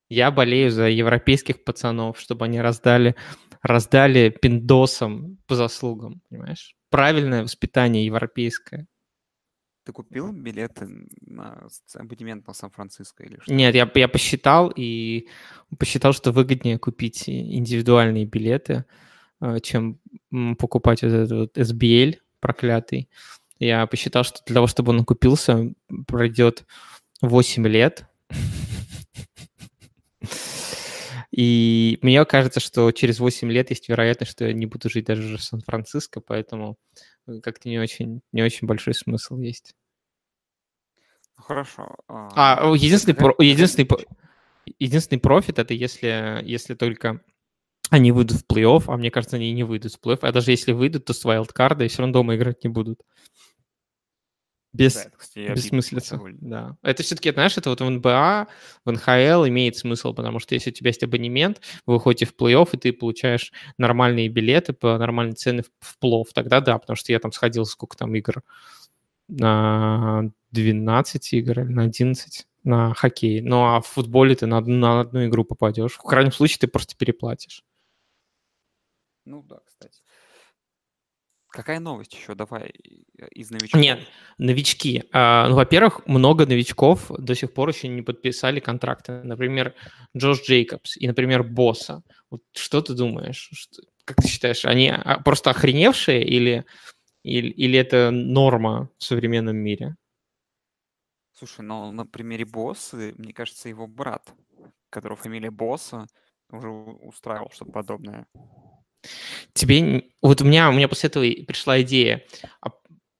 Я 0.09 0.31
болею 0.31 0.71
за 0.71 0.89
европейских 0.89 1.63
пацанов, 1.63 2.19
чтобы 2.19 2.45
они 2.45 2.59
раздали, 2.59 3.15
раздали 3.61 4.29
пиндосам 4.29 5.37
по 5.47 5.55
заслугам, 5.55 6.21
понимаешь? 6.29 6.75
Правильное 6.89 7.43
воспитание 7.43 8.05
европейское. 8.05 8.87
Ты 9.85 9.93
купил 9.93 10.33
билеты 10.33 10.87
на 11.21 11.67
абонемент 11.95 12.45
на 12.47 12.53
Сан-Франциско 12.53 13.23
или 13.23 13.39
что? 13.39 13.53
Нет, 13.53 13.73
я, 13.73 13.89
я 13.95 14.07
посчитал 14.07 14.71
и 14.75 15.29
посчитал, 15.77 16.13
что 16.13 16.31
выгоднее 16.31 16.77
купить 16.77 17.29
индивидуальные 17.29 18.25
билеты, 18.25 18.85
чем 19.61 19.99
м, 20.31 20.55
покупать 20.55 21.01
вот 21.01 21.11
этот 21.11 21.31
вот 21.31 21.57
SBL 21.57 22.17
проклятый. 22.39 23.09
Я 23.59 23.85
посчитал, 23.87 24.23
что 24.23 24.39
для 24.45 24.55
того, 24.55 24.67
чтобы 24.67 24.91
он 24.91 25.01
окупился, 25.01 25.73
пройдет 26.07 26.65
8 27.21 27.67
лет. 27.67 28.05
И 31.31 31.99
мне 32.01 32.25
кажется, 32.25 32.59
что 32.59 32.91
через 32.91 33.19
8 33.19 33.51
лет 33.51 33.69
есть 33.69 33.87
вероятность, 33.87 34.31
что 34.31 34.45
я 34.45 34.53
не 34.53 34.65
буду 34.65 34.89
жить 34.89 35.05
даже 35.05 35.37
в 35.37 35.43
Сан-Франциско, 35.43 36.21
поэтому 36.21 36.77
э, 37.27 37.39
как-то 37.41 37.69
не 37.69 37.79
очень, 37.79 38.21
не 38.31 38.41
очень 38.41 38.67
большой 38.67 38.93
смысл 38.93 39.37
есть. 39.37 39.75
Ну, 41.37 41.43
хорошо. 41.43 41.95
А, 42.07 42.71
а, 42.71 42.75
единственный, 42.75 43.15
единственный, 43.39 43.87
единственный 44.79 45.19
профит 45.19 45.59
это 45.59 45.73
если, 45.73 46.41
если 46.43 46.73
только 46.73 47.21
они 47.89 48.11
выйдут 48.11 48.41
в 48.41 48.45
плей-офф, 48.45 48.83
а 48.87 48.97
мне 48.97 49.11
кажется, 49.11 49.37
они 49.37 49.51
не 49.51 49.63
выйдут 49.63 49.93
в 49.93 49.99
плей-офф. 49.99 50.19
А 50.21 50.31
даже 50.31 50.51
если 50.51 50.71
выйдут, 50.71 51.05
то 51.05 51.13
с 51.13 51.23
вайлдкарда 51.23 51.85
и 51.85 51.87
все 51.87 51.99
равно 51.99 52.13
дома 52.13 52.35
играть 52.35 52.63
не 52.63 52.69
будут. 52.69 53.01
Без, 54.71 54.93
Да, 54.93 55.09
это, 55.35 55.53
бессмыслица. 55.53 56.19
Да. 56.41 56.77
Это 56.83 57.01
все-таки, 57.01 57.31
знаешь, 57.31 57.57
это 57.57 57.71
вот 57.71 57.81
в 57.81 57.89
НБА, 57.89 58.47
в 58.85 58.91
НХЛ 58.91 59.47
имеет 59.47 59.77
смысл, 59.77 60.13
потому 60.13 60.39
что 60.39 60.53
если 60.53 60.69
у 60.69 60.73
тебя 60.73 60.89
есть 60.89 61.01
абонемент, 61.01 61.59
вы 61.87 61.95
выходите 61.95 62.27
в 62.27 62.35
плей-офф, 62.35 62.69
и 62.73 62.77
ты 62.77 62.93
получаешь 62.93 63.51
нормальные 63.79 64.29
билеты 64.29 64.73
по 64.73 64.95
нормальной 64.99 65.33
цене 65.33 65.63
в, 65.79 65.97
плов, 65.97 66.27
тогда 66.33 66.61
да, 66.61 66.77
потому 66.77 66.95
что 66.95 67.11
я 67.11 67.19
там 67.19 67.31
сходил, 67.31 67.65
сколько 67.65 67.97
там 67.97 68.13
игр, 68.13 68.43
на 69.27 70.29
12 70.51 71.33
игр 71.33 71.61
или 71.61 71.69
на 71.69 71.83
11 71.83 72.45
на 72.63 72.93
хоккей. 72.93 73.41
Ну 73.41 73.63
а 73.63 73.81
в 73.81 73.87
футболе 73.87 74.35
ты 74.35 74.45
на, 74.45 74.61
на 74.61 75.01
одну 75.01 75.25
игру 75.25 75.45
попадешь. 75.45 75.93
В 75.93 76.03
крайнем 76.03 76.31
случае 76.31 76.59
ты 76.59 76.67
просто 76.67 76.95
переплатишь. 76.95 77.63
Ну 79.29 79.43
да, 79.43 79.59
кстати. 79.63 80.01
Какая 81.49 81.79
новость 81.79 82.15
еще? 82.15 82.33
Давай 82.33 82.73
э, 83.19 83.27
из 83.27 83.51
новичков. 83.51 83.79
Нет, 83.79 83.99
новички. 84.39 85.03
А, 85.11 85.47
ну, 85.47 85.55
во-первых, 85.55 86.05
много 86.07 86.47
новичков 86.47 87.11
до 87.11 87.35
сих 87.35 87.53
пор 87.53 87.69
еще 87.69 87.89
не 87.89 88.01
подписали 88.01 88.59
контракты. 88.59 89.21
Например, 89.23 89.75
Джош 90.17 90.41
Джейкобс 90.41 90.97
и, 90.97 91.07
например, 91.07 91.43
Босса. 91.43 92.01
Вот 92.31 92.41
что 92.53 92.81
ты 92.81 92.95
думаешь? 92.95 93.49
Что- 93.53 93.83
как 94.03 94.17
ты 94.17 94.27
считаешь, 94.27 94.65
они 94.65 94.89
а, 94.89 95.19
просто 95.19 95.51
охреневшие 95.51 96.25
или, 96.25 96.65
или, 97.21 97.49
или 97.49 97.77
это 97.77 98.09
норма 98.09 98.89
в 98.97 99.03
современном 99.03 99.57
мире? 99.57 99.95
Слушай, 101.33 101.61
ну 101.61 101.91
на 101.91 102.07
примере 102.07 102.45
Босса, 102.45 103.13
мне 103.17 103.33
кажется, 103.33 103.69
его 103.69 103.85
брат, 103.85 104.33
которого 104.89 105.17
фамилия 105.17 105.51
Босса, 105.51 106.07
уже 106.51 106.69
устраивал 106.69 107.49
что-то 107.51 107.71
подобное. 107.71 108.27
Тебе... 109.53 110.05
Вот 110.21 110.41
у 110.41 110.45
меня, 110.45 110.69
у 110.69 110.73
меня 110.73 110.87
после 110.87 111.07
этого 111.09 111.23
пришла 111.45 111.81
идея. 111.81 112.23
А 112.61 112.71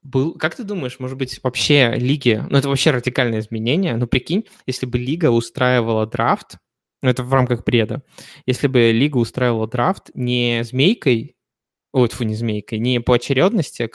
был... 0.01 0.33
Как 0.33 0.55
ты 0.55 0.63
думаешь, 0.63 0.99
может 0.99 1.17
быть, 1.17 1.39
вообще 1.43 1.93
лиги... 1.95 2.43
Ну, 2.49 2.57
это 2.57 2.69
вообще 2.69 2.91
радикальное 2.91 3.39
изменение. 3.39 3.95
Ну, 3.95 4.07
прикинь, 4.07 4.45
если 4.65 4.85
бы 4.85 4.97
лига 4.97 5.31
устраивала 5.31 6.05
драфт, 6.05 6.57
ну, 7.01 7.09
это 7.09 7.23
в 7.23 7.33
рамках 7.33 7.63
бреда, 7.63 8.03
если 8.45 8.67
бы 8.67 8.91
лига 8.91 9.17
устраивала 9.17 9.67
драфт 9.67 10.11
не 10.13 10.63
змейкой, 10.63 11.37
ой, 11.93 12.09
фу, 12.09 12.23
не 12.23 12.35
змейкой, 12.35 12.79
не 12.79 12.99
по 12.99 13.15
очередности, 13.15 13.89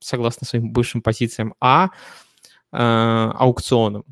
согласно 0.00 0.46
своим 0.46 0.72
бывшим 0.72 1.02
позициям, 1.02 1.54
а 1.60 1.90
э, 2.72 2.76
аукционом. 2.76 4.04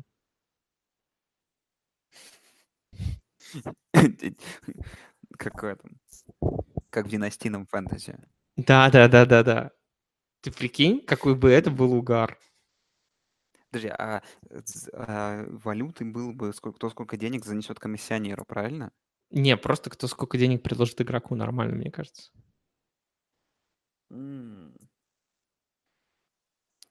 Как 5.37 5.63
в 5.63 5.65
этом. 5.65 5.99
Как 6.89 7.05
в 7.05 7.09
династийном 7.09 7.65
фэнтези. 7.67 8.17
Да, 8.57 8.89
да, 8.89 9.07
да, 9.07 9.25
да, 9.25 9.43
да. 9.43 9.71
Ты 10.41 10.51
прикинь, 10.51 11.05
какой 11.05 11.35
бы 11.35 11.51
это 11.51 11.71
был 11.71 11.93
угар. 11.93 12.37
Подожди, 13.71 13.89
а, 13.89 14.23
а 14.93 15.45
валютой 15.47 16.07
было 16.07 16.31
бы 16.31 16.51
сколько, 16.53 16.77
кто 16.77 16.89
сколько 16.89 17.17
денег 17.17 17.45
занесет 17.45 17.79
комиссионеру, 17.79 18.43
правильно? 18.45 18.91
Не, 19.29 19.55
просто 19.57 19.91
кто 19.91 20.07
сколько 20.07 20.37
денег 20.39 20.63
предложит 20.63 20.99
игроку, 21.01 21.35
нормально, 21.35 21.75
мне 21.75 21.91
кажется. 21.91 22.31
М. 24.11 24.73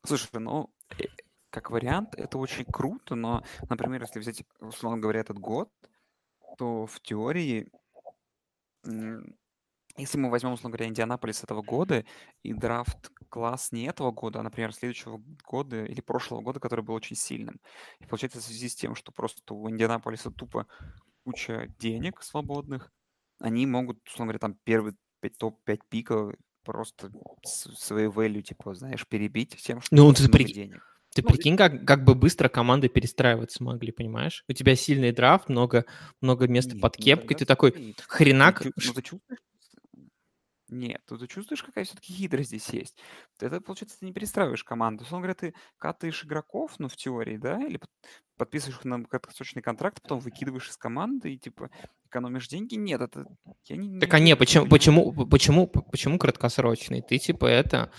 Слушай, 0.04 0.28
ну, 0.34 0.70
э, 0.98 1.04
как 1.50 1.70
вариант, 1.70 2.14
это 2.14 2.38
очень 2.38 2.64
круто, 2.64 3.14
но, 3.14 3.42
например, 3.68 4.02
если 4.02 4.20
взять, 4.20 4.42
условно 4.60 4.98
говоря, 4.98 5.20
этот 5.20 5.38
год, 5.38 5.70
то 6.58 6.86
в 6.86 7.00
теории, 7.00 7.70
если 9.98 10.18
мы 10.18 10.30
возьмем, 10.30 10.52
условно 10.52 10.76
говоря, 10.76 10.88
Индианаполис 10.88 11.42
этого 11.44 11.62
года 11.62 12.04
и 12.42 12.52
драфт 12.52 13.10
класс 13.28 13.72
не 13.72 13.84
этого 13.86 14.10
года, 14.10 14.40
а, 14.40 14.42
например, 14.42 14.72
следующего 14.72 15.22
года 15.44 15.84
или 15.84 16.00
прошлого 16.00 16.40
года, 16.40 16.60
который 16.60 16.84
был 16.84 16.94
очень 16.94 17.16
сильным. 17.16 17.60
И 18.00 18.06
получается, 18.06 18.38
в 18.38 18.42
связи 18.42 18.68
с 18.68 18.74
тем, 18.74 18.94
что 18.94 19.12
просто 19.12 19.54
у 19.54 19.68
Индианаполиса 19.68 20.30
тупо 20.30 20.66
куча 21.24 21.68
денег 21.78 22.22
свободных, 22.22 22.90
они 23.40 23.66
могут, 23.66 23.98
условно 24.06 24.26
говоря, 24.32 24.38
там 24.38 24.56
первый 24.64 24.94
пять- 25.20 25.36
топ-5 25.38 25.80
пиков 25.88 26.34
просто 26.64 27.10
с- 27.44 27.74
своей 27.76 28.08
value, 28.08 28.42
типа, 28.42 28.74
знаешь, 28.74 29.06
перебить 29.06 29.56
тем, 29.56 29.80
что 29.80 29.94
Ну, 29.94 30.12
ты 30.12 30.22
много 30.22 30.38
прики- 30.38 30.52
денег. 30.52 30.84
Ты 31.14 31.22
Ну, 31.22 31.28
прикинь, 31.30 31.56
как, 31.56 31.86
как 31.86 32.04
бы 32.04 32.14
быстро 32.14 32.48
команды 32.48 32.88
перестраиваться 32.88 33.64
могли, 33.64 33.92
понимаешь? 33.92 34.44
У 34.46 34.52
тебя 34.52 34.76
сильный 34.76 35.10
драфт, 35.10 35.48
много, 35.48 35.86
много 36.20 36.46
места 36.46 36.74
Нет, 36.74 36.82
под 36.82 36.98
ну 36.98 37.02
кепкой, 37.04 37.28
тогда 37.28 37.38
ты 37.38 37.46
такой, 37.46 37.94
хренак, 38.06 38.64
ну 38.64 38.70
ты 38.70 38.80
чувствуешь? 39.02 39.40
Нет, 40.68 41.00
ну 41.08 41.18
ты 41.18 41.26
чувствуешь, 41.26 41.62
какая 41.62 41.84
все-таки 41.84 42.12
хитрость 42.12 42.48
здесь 42.50 42.68
есть. 42.70 42.98
Это, 43.40 43.60
получается, 43.60 43.98
ты 43.98 44.06
не 44.06 44.12
перестраиваешь 44.12 44.64
команду. 44.64 45.04
Условно 45.04 45.26
говоря, 45.26 45.34
ты 45.34 45.54
катаешь 45.78 46.24
игроков, 46.24 46.74
ну, 46.78 46.88
в 46.88 46.96
теории, 46.96 47.36
да, 47.36 47.62
или 47.64 47.78
под- 47.78 47.90
подписываешь 48.36 48.78
их 48.78 48.84
на 48.84 49.04
краткосрочный 49.04 49.62
контракт, 49.62 50.02
потом 50.02 50.20
выкидываешь 50.20 50.68
из 50.68 50.76
команды 50.76 51.34
и, 51.34 51.38
типа, 51.38 51.70
экономишь 52.06 52.48
деньги. 52.48 52.74
Нет, 52.74 53.00
это... 53.00 53.24
Я 53.64 53.76
не, 53.76 53.98
Так 53.98 54.12
не 54.12 54.16
а 54.16 54.20
не, 54.20 54.36
почему, 54.36 54.66
почему, 54.66 55.26
почему, 55.26 55.66
почему 55.66 56.18
краткосрочный? 56.18 57.02
Ты 57.02 57.18
типа 57.18 57.46
это, 57.46 57.90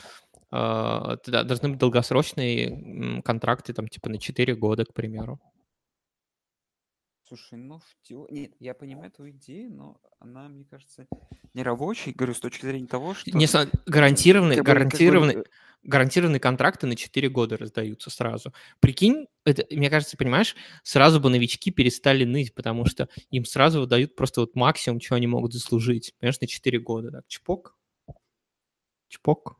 э, 0.51 1.15
должны 1.25 1.69
быть 1.69 1.79
долгосрочные 1.79 3.21
контракты, 3.23 3.73
там 3.73 3.87
типа 3.87 4.09
на 4.09 4.19
4 4.19 4.55
года, 4.55 4.85
к 4.85 4.93
примеру. 4.93 5.39
Слушай, 7.29 7.59
ну, 7.59 7.77
в 7.77 8.01
теории... 8.01 8.33
Нет, 8.33 8.55
я 8.59 8.73
понимаю 8.73 9.11
твою 9.11 9.33
идею, 9.33 9.71
но 9.71 10.01
она, 10.17 10.49
мне 10.49 10.65
кажется, 10.65 11.05
не 11.53 11.61
рабочей. 11.61 12.11
Говорю, 12.11 12.33
с 12.33 12.39
точки 12.39 12.65
зрения 12.65 12.87
того, 12.87 13.13
что... 13.13 13.29
Не, 13.29 13.45
гарантированные, 13.85 14.63
гарантированные, 14.63 15.43
гарантированные 15.83 16.39
контракты 16.39 16.87
на 16.87 16.95
4 16.95 17.29
года 17.29 17.55
раздаются 17.55 18.09
сразу. 18.09 18.51
Прикинь, 18.79 19.27
это, 19.45 19.63
мне 19.69 19.91
кажется, 19.91 20.17
понимаешь, 20.17 20.55
сразу 20.81 21.19
бы 21.19 21.29
новички 21.29 21.69
перестали 21.69 22.23
ныть, 22.23 22.55
потому 22.55 22.85
что 22.85 23.09
им 23.29 23.45
сразу 23.45 23.81
выдают 23.81 24.15
просто 24.15 24.41
вот 24.41 24.55
максимум, 24.55 24.99
чего 24.99 25.17
они 25.17 25.27
могут 25.27 25.53
заслужить. 25.53 26.15
Понимаешь, 26.17 26.41
на 26.41 26.47
4 26.47 26.79
года. 26.79 27.11
Так, 27.11 27.27
чпок, 27.27 27.77
чпок. 29.07 29.59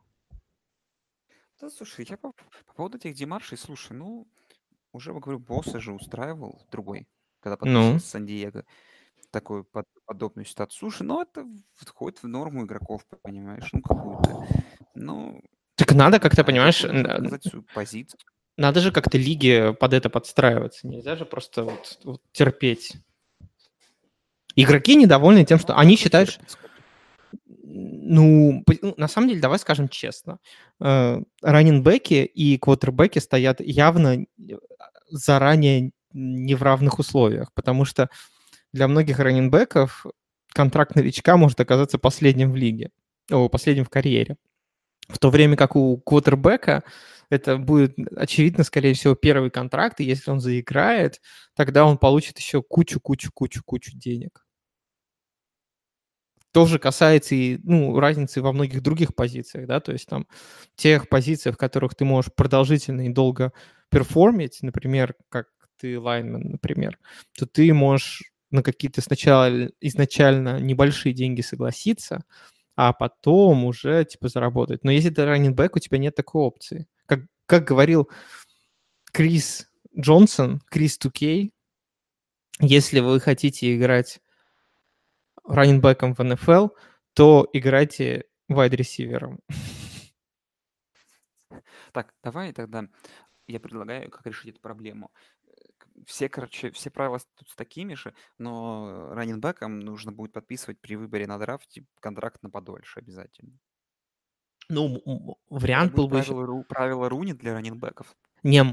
Да, 1.62 1.70
слушай, 1.70 2.08
я 2.10 2.18
по, 2.18 2.32
по 2.32 2.74
поводу 2.74 2.98
этих 2.98 3.14
демаршей, 3.14 3.60
слушай, 3.60 3.94
ну, 3.96 4.28
уже, 4.92 5.14
говорю, 5.14 5.38
босса 5.38 5.80
же 5.80 5.94
устраивал 5.94 6.66
другой, 6.72 7.08
когда 7.40 7.58
Ну, 7.62 7.66
подписывался 7.66 8.08
с 8.08 8.10
Сан-Диего, 8.12 8.66
такую 9.32 9.64
под- 9.64 9.88
подобную 10.06 10.46
ситуацию. 10.46 10.80
Слушай, 10.80 11.04
ну, 11.04 11.22
это 11.22 11.46
входит 11.76 12.24
в 12.24 12.28
норму 12.28 12.66
игроков, 12.66 13.06
понимаешь, 13.22 13.70
ну, 13.74 13.82
какую-то. 13.82 14.48
Ну, 14.96 15.42
так 15.76 15.94
надо 15.94 16.20
как-то, 16.20 16.44
понимаешь, 16.44 16.80
свою 16.80 17.64
позицию. 17.74 18.20
надо 18.58 18.82
же 18.82 18.92
как-то 18.92 19.18
лиги 19.18 19.74
под 19.80 19.94
это 19.94 20.10
подстраиваться. 20.10 20.88
Нельзя 20.88 21.16
же 21.16 21.26
просто 21.26 21.64
вот, 21.64 22.00
вот 22.04 22.22
терпеть. 22.32 22.98
Игроки 24.56 24.96
недовольны 24.96 25.46
тем, 25.46 25.60
что 25.60 25.78
они 25.78 25.96
считают... 25.96 26.32
Что... 26.32 26.44
Ну, 27.46 28.64
ну, 28.82 28.94
на 28.98 29.08
самом 29.08 29.30
деле, 29.30 29.40
давай 29.40 29.60
скажем 29.60 29.88
честно. 29.88 30.40
Э, 30.82 31.22
раннинбеки 31.42 32.26
и 32.26 32.58
квотербеки 32.58 33.20
стоят 33.20 33.62
явно 33.62 34.24
э, 34.24 34.26
заранее 35.12 35.92
не 36.14 36.56
в 36.56 36.64
равных 36.64 37.00
условиях, 37.00 37.54
потому 37.54 37.86
что 37.86 38.10
для 38.74 38.88
многих 38.88 39.20
раннинбеков 39.20 40.06
контракт 40.54 40.96
новичка 40.96 41.38
может 41.38 41.60
оказаться 41.60 41.98
последним 41.98 42.52
в 42.52 42.56
лиге, 42.56 42.92
о, 43.32 43.50
последним 43.50 43.86
в 43.86 43.90
карьере. 43.90 44.38
В 45.08 45.18
то 45.18 45.30
время 45.30 45.58
как 45.58 45.76
у 45.76 45.98
квотербека 45.98 46.84
это 47.30 47.58
будет, 47.58 47.96
очевидно, 48.16 48.64
скорее 48.64 48.94
всего, 48.94 49.16
первый 49.16 49.52
контракт, 49.52 50.00
и 50.00 50.04
если 50.04 50.32
он 50.32 50.40
заиграет, 50.40 51.22
тогда 51.56 51.86
он 51.86 51.98
получит 51.98 52.38
еще 52.40 52.62
кучу-кучу-кучу-кучу 52.62 53.92
денег. 53.98 54.46
Тоже 56.52 56.80
касается 56.80 57.36
и 57.36 57.60
ну, 57.64 58.00
разницы 58.00 58.42
во 58.42 58.52
многих 58.52 58.82
других 58.82 59.14
позициях, 59.14 59.68
да, 59.68 59.80
то 59.80 59.92
есть 59.92 60.08
там 60.08 60.26
тех 60.76 61.08
позициях, 61.08 61.56
в 61.56 61.60
которых 61.60 61.94
ты 61.94 62.06
можешь 62.06 62.32
продолжительно 62.34 63.06
и 63.06 63.10
долго 63.10 63.54
перформить, 63.92 64.58
например, 64.64 65.14
как 65.30 65.48
ты 65.80 66.00
лайнмен, 66.00 66.52
например, 66.52 67.00
то 67.38 67.46
ты 67.46 67.74
можешь 67.74 68.24
на 68.52 68.64
какие-то 68.64 69.02
сначала 69.02 69.70
изначально 69.80 70.60
небольшие 70.60 71.14
деньги 71.14 71.42
согласиться, 71.42 72.24
а 72.76 72.94
потом 72.94 73.66
уже 73.66 74.06
типа 74.06 74.30
заработать. 74.30 74.84
Но 74.84 74.92
если 74.92 75.10
ты 75.10 75.26
раннинг 75.26 75.76
у 75.76 75.80
тебя 75.80 75.98
нет 75.98 76.16
такой 76.16 76.42
опции. 76.44 76.88
Как, 77.06 77.22
как 77.46 77.66
говорил 77.66 78.10
Крис 79.12 79.70
Джонсон, 79.98 80.62
Крис 80.70 80.98
2K, 81.00 81.52
если 82.62 83.00
вы 83.00 83.20
хотите 83.20 83.76
играть 83.76 84.20
раннинбеком 85.46 86.14
в 86.14 86.24
НФЛ, 86.24 86.70
то 87.14 87.48
играйте 87.54 88.26
вайд-ресивером. 88.48 89.40
Так, 91.92 92.14
давай 92.24 92.54
тогда 92.54 92.88
я 93.48 93.60
предлагаю, 93.60 94.10
как 94.12 94.26
решить 94.28 94.52
эту 94.52 94.62
проблему. 94.62 95.12
Все, 96.06 96.30
короче, 96.30 96.72
все 96.72 96.90
правила 96.90 97.20
тут 97.36 97.56
такими 97.56 97.94
же, 97.94 98.14
но 98.38 99.10
раннинбекам 99.12 99.80
нужно 99.80 100.12
будет 100.12 100.34
подписывать 100.34 100.80
при 100.80 100.96
выборе 100.96 101.28
на 101.28 101.38
драфте 101.38 101.86
контракт 102.00 102.42
на 102.44 102.50
подольше 102.50 103.00
обязательно. 103.00 103.60
Ну, 104.70 105.40
вариант 105.50 105.94
был 105.94 106.08
бы... 106.08 106.22
Правило, 106.22 106.46
ру, 106.46 106.64
правило 106.64 107.10
Руни 107.10 107.34
для 107.34 107.54
раннинбеков. 107.54 108.16
Не, 108.44 108.64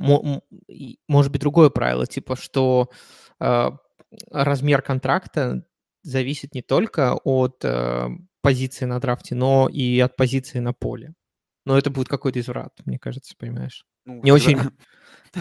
может 1.08 1.32
быть 1.32 1.40
другое 1.40 1.70
правило, 1.70 2.06
типа, 2.06 2.36
что 2.36 2.90
э, 3.40 3.70
размер 4.30 4.82
контракта 4.82 5.66
зависит 6.02 6.54
не 6.54 6.62
только 6.62 7.14
от 7.24 7.64
э, 7.64 8.08
позиции 8.42 8.84
на 8.84 9.00
драфте, 9.00 9.34
но 9.34 9.68
и 9.68 9.98
от 9.98 10.16
позиции 10.16 10.60
на 10.60 10.72
поле. 10.72 11.14
Но 11.64 11.76
это 11.76 11.90
будет 11.90 12.08
какой-то 12.08 12.38
изврат, 12.38 12.80
мне 12.84 12.98
кажется, 12.98 13.34
понимаешь? 13.36 13.84
Ну, 14.06 14.22
не 14.22 14.32
очень... 14.32 14.58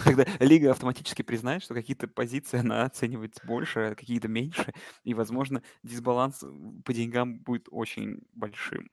Тогда 0.04 0.26
лига 0.40 0.72
автоматически 0.72 1.22
признает, 1.22 1.64
что 1.64 1.74
какие-то 1.74 2.08
позиции 2.10 2.60
она 2.60 2.84
оценивает 2.84 3.40
больше, 3.46 3.80
а 3.80 3.96
какие-то 3.96 4.28
меньше, 4.28 4.74
и, 5.06 5.14
возможно, 5.14 5.62
дисбаланс 5.84 6.44
по 6.84 6.94
деньгам 6.94 7.40
будет 7.40 7.68
очень 7.72 8.24
большим. 8.34 8.90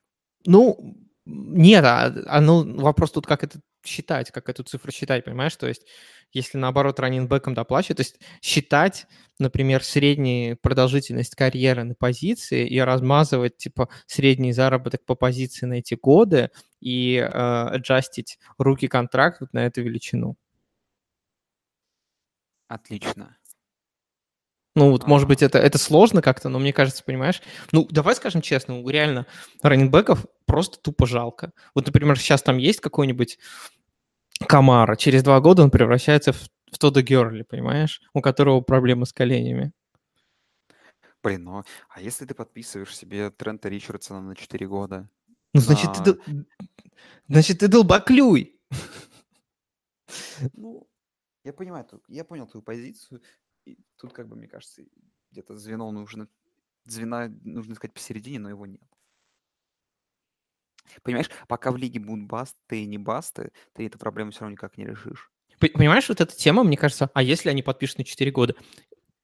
Ну, 0.46 0.96
нет, 1.24 1.84
а, 1.84 2.12
а 2.26 2.40
ну, 2.40 2.80
вопрос 2.80 3.12
тут, 3.12 3.26
как 3.26 3.44
это 3.44 3.60
считать, 3.84 4.30
как 4.30 4.48
эту 4.48 4.62
цифру 4.64 4.90
считать, 4.92 5.24
понимаешь? 5.24 5.54
То 5.56 5.68
есть, 5.68 5.86
если 6.32 6.58
наоборот 6.58 6.98
раннинбеком 7.00 7.54
доплачивают, 7.54 7.98
то 7.98 8.02
есть 8.02 8.18
считать, 8.42 9.06
например, 9.38 9.84
среднюю 9.84 10.56
продолжительность 10.56 11.34
карьеры 11.34 11.84
на 11.84 11.94
позиции 11.94 12.66
и 12.66 12.80
размазывать, 12.80 13.56
типа, 13.56 13.88
средний 14.06 14.52
заработок 14.52 15.04
по 15.04 15.14
позиции 15.14 15.66
на 15.66 15.74
эти 15.74 15.94
годы 15.94 16.50
и 16.80 17.16
э, 17.16 17.26
аджастить 17.26 18.38
руки 18.58 18.88
контракта 18.88 19.48
на 19.52 19.66
эту 19.66 19.82
величину. 19.82 20.36
Отлично. 22.68 23.36
Ну, 24.74 24.90
вот, 24.90 25.06
может 25.06 25.28
быть, 25.28 25.42
это, 25.42 25.58
это 25.58 25.76
сложно 25.76 26.22
как-то, 26.22 26.48
но 26.48 26.58
мне 26.58 26.72
кажется, 26.72 27.04
понимаешь, 27.04 27.42
ну, 27.72 27.86
давай 27.90 28.14
скажем 28.14 28.40
честно, 28.40 28.82
реально, 28.88 29.26
раннинбеков 29.62 30.24
просто 30.46 30.78
тупо 30.78 31.06
жалко. 31.06 31.52
Вот, 31.74 31.86
например, 31.86 32.18
сейчас 32.18 32.42
там 32.42 32.56
есть 32.56 32.80
какой-нибудь 32.80 33.38
Камара, 34.48 34.96
через 34.96 35.22
два 35.22 35.40
года 35.40 35.62
он 35.62 35.70
превращается 35.70 36.32
в, 36.32 36.40
в 36.70 36.78
Тодда 36.78 37.02
Герли, 37.02 37.42
понимаешь, 37.42 38.00
у 38.14 38.22
которого 38.22 38.60
проблемы 38.62 39.04
с 39.04 39.12
коленями. 39.12 39.72
Блин, 41.22 41.44
ну, 41.44 41.62
а 41.88 42.00
если 42.00 42.24
ты 42.24 42.34
подписываешь 42.34 42.96
себе 42.96 43.30
Трента 43.30 43.68
Ричардсона 43.68 44.20
на 44.20 44.34
4 44.34 44.66
года? 44.66 45.08
Ну, 45.54 45.60
значит, 45.60 45.98
на... 45.98 46.04
ты, 46.04 46.18
значит, 47.28 47.58
ты 47.60 47.68
долбоклюй. 47.68 48.58
Ну, 50.54 50.88
я 51.44 51.52
понимаю, 51.52 51.86
я 52.08 52.24
понял 52.24 52.46
твою 52.46 52.62
позицию. 52.62 53.22
И 53.64 53.78
тут, 53.96 54.12
как 54.12 54.28
бы, 54.28 54.36
мне 54.36 54.48
кажется, 54.48 54.82
где-то 55.30 55.56
звено 55.56 55.90
нужно, 55.90 56.28
звена 56.84 57.30
нужно 57.42 57.74
искать 57.74 57.92
посередине, 57.92 58.38
но 58.38 58.50
его 58.50 58.66
нет. 58.66 58.82
Понимаешь, 61.02 61.30
пока 61.48 61.70
в 61.70 61.76
лиге 61.76 62.00
будут 62.00 62.26
басты 62.26 62.82
и 62.82 62.86
не 62.86 62.98
басты, 62.98 63.52
ты 63.72 63.86
эту 63.86 63.98
проблему 63.98 64.30
все 64.30 64.40
равно 64.40 64.52
никак 64.52 64.76
не 64.76 64.84
решишь. 64.84 65.30
Понимаешь, 65.58 66.08
вот 66.08 66.20
эта 66.20 66.34
тема, 66.34 66.64
мне 66.64 66.76
кажется, 66.76 67.10
а 67.14 67.22
если 67.22 67.48
они 67.48 67.62
подпишут 67.62 67.98
на 67.98 68.04
4 68.04 68.30
года? 68.32 68.56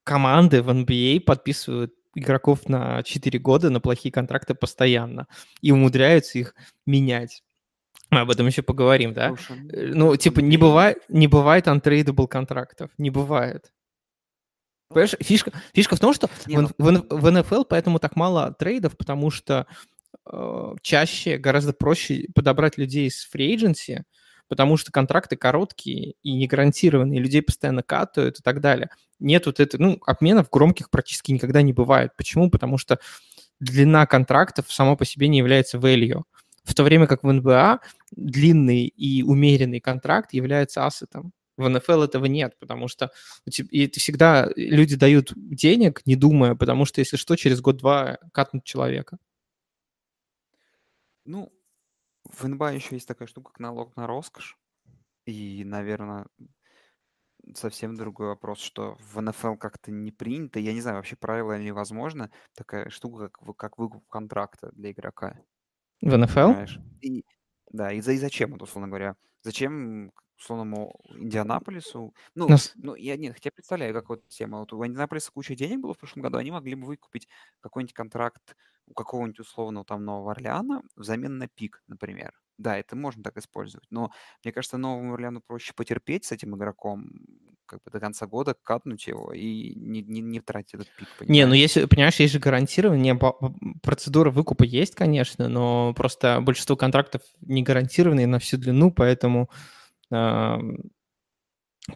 Команды 0.04 0.62
в 0.62 0.70
NBA 0.70 1.18
а 1.18 1.20
подписывают 1.20 1.94
игроков 2.14 2.68
на 2.68 3.02
4 3.02 3.38
года 3.38 3.70
на 3.70 3.80
плохие 3.80 4.12
контракты 4.12 4.54
постоянно 4.54 5.26
и 5.60 5.72
умудряются 5.72 6.38
их 6.38 6.54
менять. 6.86 7.42
Мы 8.10 8.20
об 8.20 8.30
этом 8.30 8.46
еще 8.46 8.62
поговорим, 8.62 9.12
да? 9.12 9.36
Слушай, 9.36 9.92
ну, 9.94 10.16
типа, 10.16 10.40
не 10.40 10.56
бывает, 10.56 11.04
не 11.08 11.26
бывает 11.26 11.66
untradeable 11.66 12.28
контрактов, 12.28 12.90
не 12.96 13.10
бывает. 13.10 13.72
Понимаешь, 14.88 15.14
фишка, 15.20 15.52
фишка 15.74 15.96
в 15.96 16.00
том, 16.00 16.14
что 16.14 16.30
Не, 16.46 16.56
в, 16.56 16.72
ну... 16.78 17.06
в, 17.08 17.20
в 17.20 17.30
НФЛ 17.30 17.64
поэтому 17.64 17.98
так 17.98 18.16
мало 18.16 18.54
трейдов, 18.58 18.96
потому 18.96 19.30
что 19.30 19.66
э, 20.30 20.74
чаще 20.82 21.36
гораздо 21.36 21.74
проще 21.74 22.26
подобрать 22.34 22.78
людей 22.78 23.08
из 23.08 23.28
agency, 23.34 24.02
потому 24.48 24.78
что 24.78 24.90
контракты 24.90 25.36
короткие 25.36 26.14
и 26.22 26.32
не 26.32 26.46
гарантированные, 26.46 27.20
людей 27.20 27.42
постоянно 27.42 27.82
катают 27.82 28.40
и 28.40 28.42
так 28.42 28.60
далее. 28.60 28.90
Нет 29.20 29.44
вот 29.46 29.60
это, 29.60 29.80
ну, 29.80 30.00
обменов 30.06 30.48
громких 30.50 30.90
практически 30.90 31.32
никогда 31.32 31.60
не 31.60 31.74
бывает. 31.74 32.12
Почему? 32.16 32.50
Потому 32.50 32.78
что 32.78 32.98
длина 33.60 34.06
контрактов 34.06 34.72
само 34.72 34.96
по 34.96 35.04
себе 35.04 35.28
не 35.28 35.38
является 35.38 35.76
value. 35.76 36.22
В 36.64 36.74
то 36.74 36.82
время 36.82 37.06
как 37.06 37.22
в 37.22 37.32
НБА 37.32 37.80
длинный 38.10 38.86
и 38.86 39.22
умеренный 39.22 39.80
контракт 39.80 40.32
является 40.32 40.86
ассетом. 40.86 41.32
В 41.58 41.68
НФЛ 41.68 42.02
этого 42.02 42.26
нет, 42.26 42.56
потому 42.60 42.86
что 42.86 43.10
и 43.44 43.84
это 43.84 43.98
всегда 43.98 44.48
люди 44.54 44.94
дают 44.94 45.32
денег, 45.34 46.06
не 46.06 46.14
думая, 46.14 46.54
потому 46.54 46.84
что, 46.84 47.00
если 47.00 47.16
что, 47.16 47.34
через 47.34 47.60
год-два 47.60 48.18
катнут 48.32 48.62
человека. 48.64 49.18
Ну, 51.24 51.52
в 52.24 52.46
НБА 52.46 52.74
еще 52.74 52.94
есть 52.94 53.08
такая 53.08 53.26
штука, 53.26 53.50
как 53.50 53.58
налог 53.58 53.96
на 53.96 54.06
роскошь. 54.06 54.56
И, 55.26 55.64
наверное, 55.64 56.26
совсем 57.54 57.96
другой 57.96 58.28
вопрос, 58.28 58.60
что 58.60 58.96
в 59.00 59.20
НФЛ 59.20 59.56
как-то 59.56 59.90
не 59.90 60.12
принято. 60.12 60.60
Я 60.60 60.72
не 60.72 60.80
знаю, 60.80 60.98
вообще 60.98 61.16
правило 61.16 61.58
или 61.58 61.70
возможно 61.70 62.30
такая 62.54 62.88
штука, 62.88 63.30
как, 63.30 63.56
как 63.56 63.78
выкуп 63.78 64.06
контракта 64.06 64.70
для 64.74 64.92
игрока. 64.92 65.40
В 66.00 66.16
НФЛ? 66.16 66.52
И, 67.00 67.24
да, 67.72 67.92
и, 67.92 68.00
за, 68.00 68.12
и 68.12 68.18
зачем 68.18 68.54
это, 68.54 68.62
условно 68.62 68.86
говоря? 68.86 69.16
Зачем 69.42 70.12
условному 70.38 70.94
Индианаполису. 71.10 72.14
Ну, 72.34 72.48
Нас... 72.48 72.72
ну 72.76 72.94
я 72.94 73.16
нет, 73.16 73.34
хотя 73.34 73.50
представляю, 73.50 73.94
как 73.94 74.08
вот 74.08 74.26
тема. 74.28 74.60
Вот 74.60 74.72
у 74.72 74.84
Индианаполиса 74.84 75.32
куча 75.32 75.54
денег 75.54 75.80
было 75.80 75.94
в 75.94 75.98
прошлом 75.98 76.22
году, 76.22 76.38
они 76.38 76.50
могли 76.50 76.74
бы 76.74 76.86
выкупить 76.86 77.28
какой-нибудь 77.60 77.94
контракт 77.94 78.56
у 78.86 78.94
какого-нибудь 78.94 79.40
условного 79.40 79.84
там 79.84 80.04
Нового 80.04 80.32
Орлеана 80.32 80.82
взамен 80.96 81.38
на 81.38 81.48
пик, 81.48 81.82
например. 81.88 82.32
Да, 82.56 82.76
это 82.76 82.96
можно 82.96 83.22
так 83.22 83.36
использовать. 83.36 83.86
Но 83.90 84.10
мне 84.42 84.52
кажется, 84.52 84.78
Новому 84.78 85.14
Орлеану 85.14 85.40
проще 85.40 85.72
потерпеть 85.74 86.24
с 86.24 86.32
этим 86.32 86.56
игроком 86.56 87.10
как 87.66 87.82
бы 87.84 87.90
до 87.90 88.00
конца 88.00 88.26
года, 88.26 88.56
катнуть 88.62 89.06
его 89.06 89.32
и 89.32 89.74
не, 89.74 90.02
не, 90.02 90.22
не 90.22 90.40
тратить 90.40 90.74
этот 90.74 90.88
пик. 90.96 91.08
Понимаешь? 91.18 91.28
Не, 91.28 91.46
ну 91.46 91.52
если, 91.52 91.84
понимаешь, 91.84 92.16
есть 92.16 92.32
же 92.32 92.40
гарантирование, 92.40 93.18
процедура 93.82 94.30
выкупа 94.30 94.64
есть, 94.64 94.94
конечно, 94.94 95.48
но 95.48 95.92
просто 95.94 96.40
большинство 96.40 96.76
контрактов 96.76 97.20
не 97.42 97.62
гарантированные 97.62 98.26
на 98.26 98.38
всю 98.38 98.56
длину, 98.56 98.90
поэтому 98.90 99.50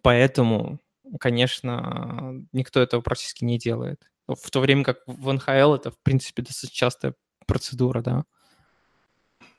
Поэтому, 0.03 0.79
конечно, 1.21 2.45
никто 2.53 2.81
этого 2.81 3.01
практически 3.03 3.45
не 3.45 3.59
делает. 3.59 4.11
В 4.27 4.51
то 4.51 4.61
время 4.61 4.85
как 4.85 4.99
в 5.07 5.33
НХЛ 5.33 5.75
это, 5.75 5.91
в 5.91 5.99
принципе, 6.03 6.43
достаточно 6.43 6.77
частая 6.77 7.15
процедура, 7.47 8.01
да. 8.03 8.25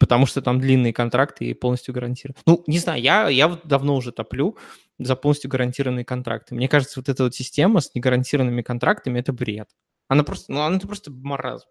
потому 0.03 0.25
что 0.25 0.41
там 0.41 0.59
длинные 0.59 0.91
контракты 0.91 1.45
и 1.45 1.53
полностью 1.53 1.93
гарантированы. 1.93 2.37
Ну, 2.45 2.61
не 2.67 2.77
знаю, 2.77 3.01
я, 3.01 3.29
я 3.29 3.47
вот 3.47 3.65
давно 3.65 3.95
уже 3.95 4.11
топлю 4.11 4.57
за 4.99 5.15
полностью 5.15 5.49
гарантированные 5.49 6.03
контракты. 6.03 6.55
Мне 6.55 6.67
кажется, 6.67 6.99
вот 6.99 7.07
эта 7.07 7.23
вот 7.23 7.33
система 7.33 7.79
с 7.79 7.95
негарантированными 7.95 8.61
контрактами– 8.63 9.19
это 9.21 9.31
бред. 9.31 9.69
Она 10.09 10.25
просто, 10.25 10.51
ну, 10.51 10.59
она 10.59 10.77
просто 10.79 11.09
маразм. 11.09 11.69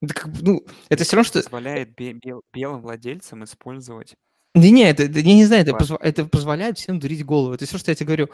Это 0.00 0.14
как, 0.14 0.28
ну, 0.40 0.64
это 0.88 1.04
все 1.04 1.16
равно, 1.16 1.28
что... 1.28 1.42
Позволяет 1.42 1.94
бе- 1.94 2.14
бел- 2.14 2.40
белым 2.50 2.80
владельцам 2.80 3.44
использовать... 3.44 4.14
Да 4.54 4.68
не, 4.68 4.82
это, 4.82 5.04
я 5.04 5.34
не 5.34 5.44
знаю, 5.44 5.62
это, 5.62 5.74
позв... 5.74 5.92
это 6.00 6.24
позволяет 6.26 6.78
всем 6.78 6.98
дурить 6.98 7.24
голову. 7.24 7.54
Это 7.54 7.66
все, 7.66 7.78
что 7.78 7.90
я 7.90 7.94
тебе 7.94 8.06
говорю. 8.06 8.28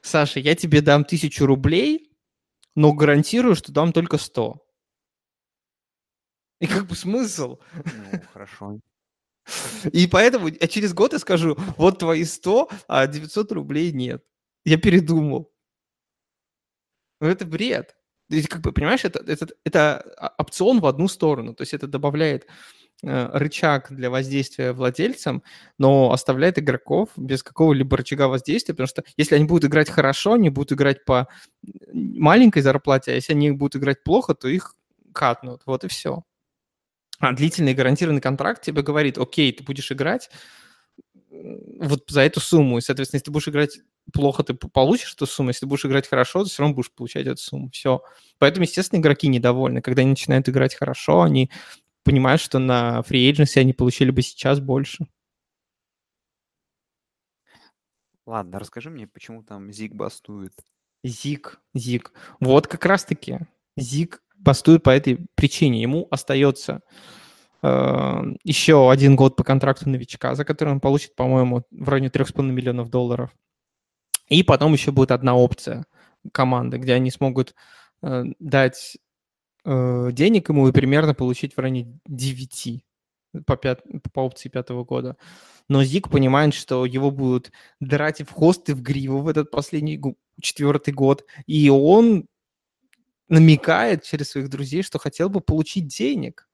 Саша, 0.00 0.40
я 0.40 0.54
тебе 0.54 0.80
дам 0.80 1.04
тысячу 1.04 1.46
рублей, 1.46 2.12
но 2.74 2.92
гарантирую, 2.92 3.54
что 3.56 3.72
дам 3.72 3.92
только 3.92 4.18
100. 4.18 4.64
И 6.60 6.66
как 6.66 6.86
бы 6.86 6.94
смысл? 6.94 7.58
Ну, 7.74 8.20
хорошо. 8.32 8.78
И 9.92 10.06
поэтому 10.06 10.48
я 10.48 10.68
через 10.68 10.94
год 10.94 11.12
я 11.12 11.18
скажу, 11.18 11.56
вот 11.76 11.98
твои 11.98 12.24
100, 12.24 12.70
а 12.86 13.06
900 13.08 13.52
рублей 13.52 13.92
нет. 13.92 14.24
Я 14.64 14.78
передумал. 14.78 15.52
Ну, 17.20 17.26
это 17.26 17.44
бред. 17.44 17.96
То 18.30 18.36
есть, 18.36 18.48
как 18.48 18.60
бы, 18.60 18.72
понимаешь, 18.72 19.04
это, 19.04 19.18
это, 19.26 19.48
это 19.64 20.34
опцион 20.38 20.80
в 20.80 20.86
одну 20.86 21.08
сторону. 21.08 21.54
То 21.54 21.62
есть 21.62 21.74
это 21.74 21.88
добавляет 21.88 22.46
рычаг 23.02 23.88
для 23.90 24.10
воздействия 24.10 24.72
владельцам, 24.72 25.42
но 25.78 26.12
оставляет 26.12 26.58
игроков 26.58 27.10
без 27.16 27.42
какого-либо 27.42 27.96
рычага 27.96 28.28
воздействия, 28.28 28.74
потому 28.74 28.86
что 28.86 29.02
если 29.16 29.34
они 29.34 29.44
будут 29.44 29.64
играть 29.64 29.90
хорошо, 29.90 30.34
они 30.34 30.50
будут 30.50 30.72
играть 30.72 31.04
по 31.04 31.28
маленькой 31.92 32.62
зарплате, 32.62 33.12
а 33.12 33.14
если 33.14 33.32
они 33.32 33.50
будут 33.50 33.76
играть 33.76 34.04
плохо, 34.04 34.34
то 34.34 34.48
их 34.48 34.76
катнут. 35.12 35.62
Вот 35.66 35.84
и 35.84 35.88
все. 35.88 36.22
А 37.18 37.32
длительный 37.32 37.74
гарантированный 37.74 38.20
контракт 38.20 38.62
тебе 38.62 38.82
говорит, 38.82 39.18
окей, 39.18 39.52
ты 39.52 39.62
будешь 39.62 39.92
играть 39.92 40.30
вот 41.30 42.04
за 42.08 42.22
эту 42.22 42.40
сумму. 42.40 42.78
И, 42.78 42.80
соответственно, 42.80 43.18
если 43.18 43.26
ты 43.26 43.30
будешь 43.30 43.48
играть 43.48 43.78
плохо, 44.12 44.42
ты 44.42 44.54
получишь 44.54 45.14
эту 45.14 45.26
сумму. 45.26 45.50
Если 45.50 45.60
ты 45.60 45.66
будешь 45.66 45.84
играть 45.84 46.08
хорошо, 46.08 46.44
ты 46.44 46.50
все 46.50 46.62
равно 46.62 46.74
будешь 46.74 46.92
получать 46.92 47.26
эту 47.26 47.40
сумму. 47.40 47.70
Все. 47.72 48.02
Поэтому, 48.38 48.64
естественно, 48.64 49.00
игроки 49.00 49.28
недовольны. 49.28 49.82
Когда 49.82 50.02
они 50.02 50.10
начинают 50.10 50.48
играть 50.48 50.74
хорошо, 50.74 51.22
они 51.22 51.50
понимают, 52.04 52.40
что 52.40 52.58
на 52.58 53.02
фри 53.02 53.30
agency 53.30 53.60
они 53.60 53.72
получили 53.72 54.10
бы 54.10 54.22
сейчас 54.22 54.60
больше. 54.60 55.06
Ладно, 58.26 58.58
расскажи 58.58 58.90
мне, 58.90 59.06
почему 59.06 59.42
там 59.42 59.72
Зиг 59.72 59.94
бастует. 59.94 60.52
Зиг, 61.02 61.60
Зиг. 61.74 62.12
Вот 62.40 62.68
как 62.68 62.84
раз-таки 62.84 63.40
Зиг 63.76 64.22
бастует 64.36 64.82
по 64.82 64.90
этой 64.90 65.26
причине. 65.34 65.82
Ему 65.82 66.06
остается 66.10 66.82
э, 67.62 68.22
еще 68.44 68.90
один 68.90 69.16
год 69.16 69.34
по 69.34 69.42
контракту 69.42 69.88
новичка, 69.88 70.34
за 70.34 70.44
который 70.44 70.70
он 70.70 70.80
получит, 70.80 71.16
по-моему, 71.16 71.64
в 71.70 71.88
районе 71.88 72.08
3,5 72.08 72.42
миллионов 72.42 72.90
долларов. 72.90 73.30
И 74.28 74.42
потом 74.42 74.72
еще 74.72 74.92
будет 74.92 75.10
одна 75.10 75.34
опция 75.34 75.84
команды, 76.32 76.78
где 76.78 76.94
они 76.94 77.10
смогут 77.10 77.54
э, 78.02 78.24
дать 78.38 78.98
э, 79.64 80.08
денег 80.12 80.48
ему 80.48 80.68
и 80.68 80.72
примерно 80.72 81.14
получить 81.14 81.54
в 81.54 81.58
районе 81.58 81.98
9 82.06 82.84
по, 83.46 83.56
пят, 83.56 83.80
по 84.12 84.20
опции 84.20 84.48
пятого 84.48 84.84
года. 84.84 85.16
Но 85.68 85.82
Зик 85.84 86.10
понимает, 86.10 86.54
что 86.54 86.84
его 86.84 87.10
будут 87.10 87.50
драть 87.80 88.20
и 88.20 88.24
в 88.24 88.32
хвост, 88.32 88.68
и 88.68 88.72
в 88.72 88.82
гриву 88.82 89.20
в 89.20 89.28
этот 89.28 89.50
последний 89.50 90.00
четвертый 90.40 90.92
год. 90.92 91.24
И 91.46 91.70
он 91.70 92.26
намекает 93.28 94.04
через 94.04 94.30
своих 94.30 94.50
друзей, 94.50 94.82
что 94.82 94.98
хотел 94.98 95.30
бы 95.30 95.40
получить 95.40 95.86
денег, 95.86 96.48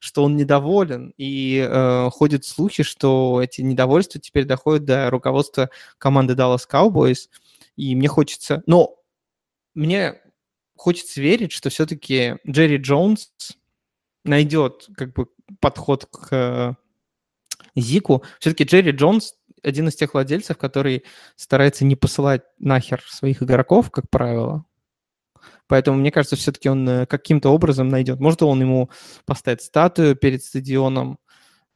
что 0.00 0.24
он 0.24 0.36
недоволен. 0.36 1.14
И 1.16 1.66
э, 1.66 2.10
ходят 2.10 2.44
слухи, 2.44 2.82
что 2.82 3.40
эти 3.42 3.62
недовольства 3.62 4.20
теперь 4.20 4.44
доходят 4.44 4.84
до 4.84 5.10
руководства 5.10 5.70
команды 5.96 6.34
Dallas 6.34 6.68
Cowboys. 6.70 7.28
И 7.76 7.94
мне 7.96 8.08
хочется... 8.08 8.62
Но 8.66 8.96
мне 9.74 10.20
хочется 10.78 11.20
верить, 11.20 11.52
что 11.52 11.70
все-таки 11.70 12.36
Джерри 12.48 12.76
Джонс 12.78 13.30
найдет 14.24 14.86
как 14.96 15.12
бы 15.12 15.26
подход 15.60 16.06
к 16.06 16.76
Зику. 17.76 18.22
Все-таки 18.40 18.64
Джерри 18.64 18.92
Джонс 18.92 19.34
один 19.62 19.88
из 19.88 19.96
тех 19.96 20.14
владельцев, 20.14 20.56
который 20.56 21.04
старается 21.36 21.84
не 21.84 21.96
посылать 21.96 22.42
нахер 22.58 23.02
своих 23.06 23.42
игроков, 23.42 23.90
как 23.90 24.08
правило. 24.08 24.64
Поэтому, 25.66 25.98
мне 25.98 26.10
кажется, 26.10 26.36
все-таки 26.36 26.68
он 26.68 26.88
э, 26.88 27.06
каким-то 27.06 27.50
образом 27.50 27.88
найдет. 27.88 28.20
Может, 28.20 28.42
он 28.42 28.60
ему 28.60 28.90
поставит 29.26 29.60
статую 29.60 30.16
перед 30.16 30.42
стадионом 30.42 31.18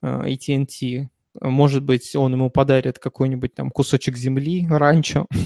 э, 0.00 0.06
AT&T. 0.06 1.10
Может 1.40 1.82
быть, 1.82 2.14
он 2.14 2.32
ему 2.32 2.50
подарит 2.50 2.98
какой-нибудь 2.98 3.54
там 3.54 3.70
кусочек 3.70 4.16
земли, 4.16 4.66
ранчо. 4.68 5.26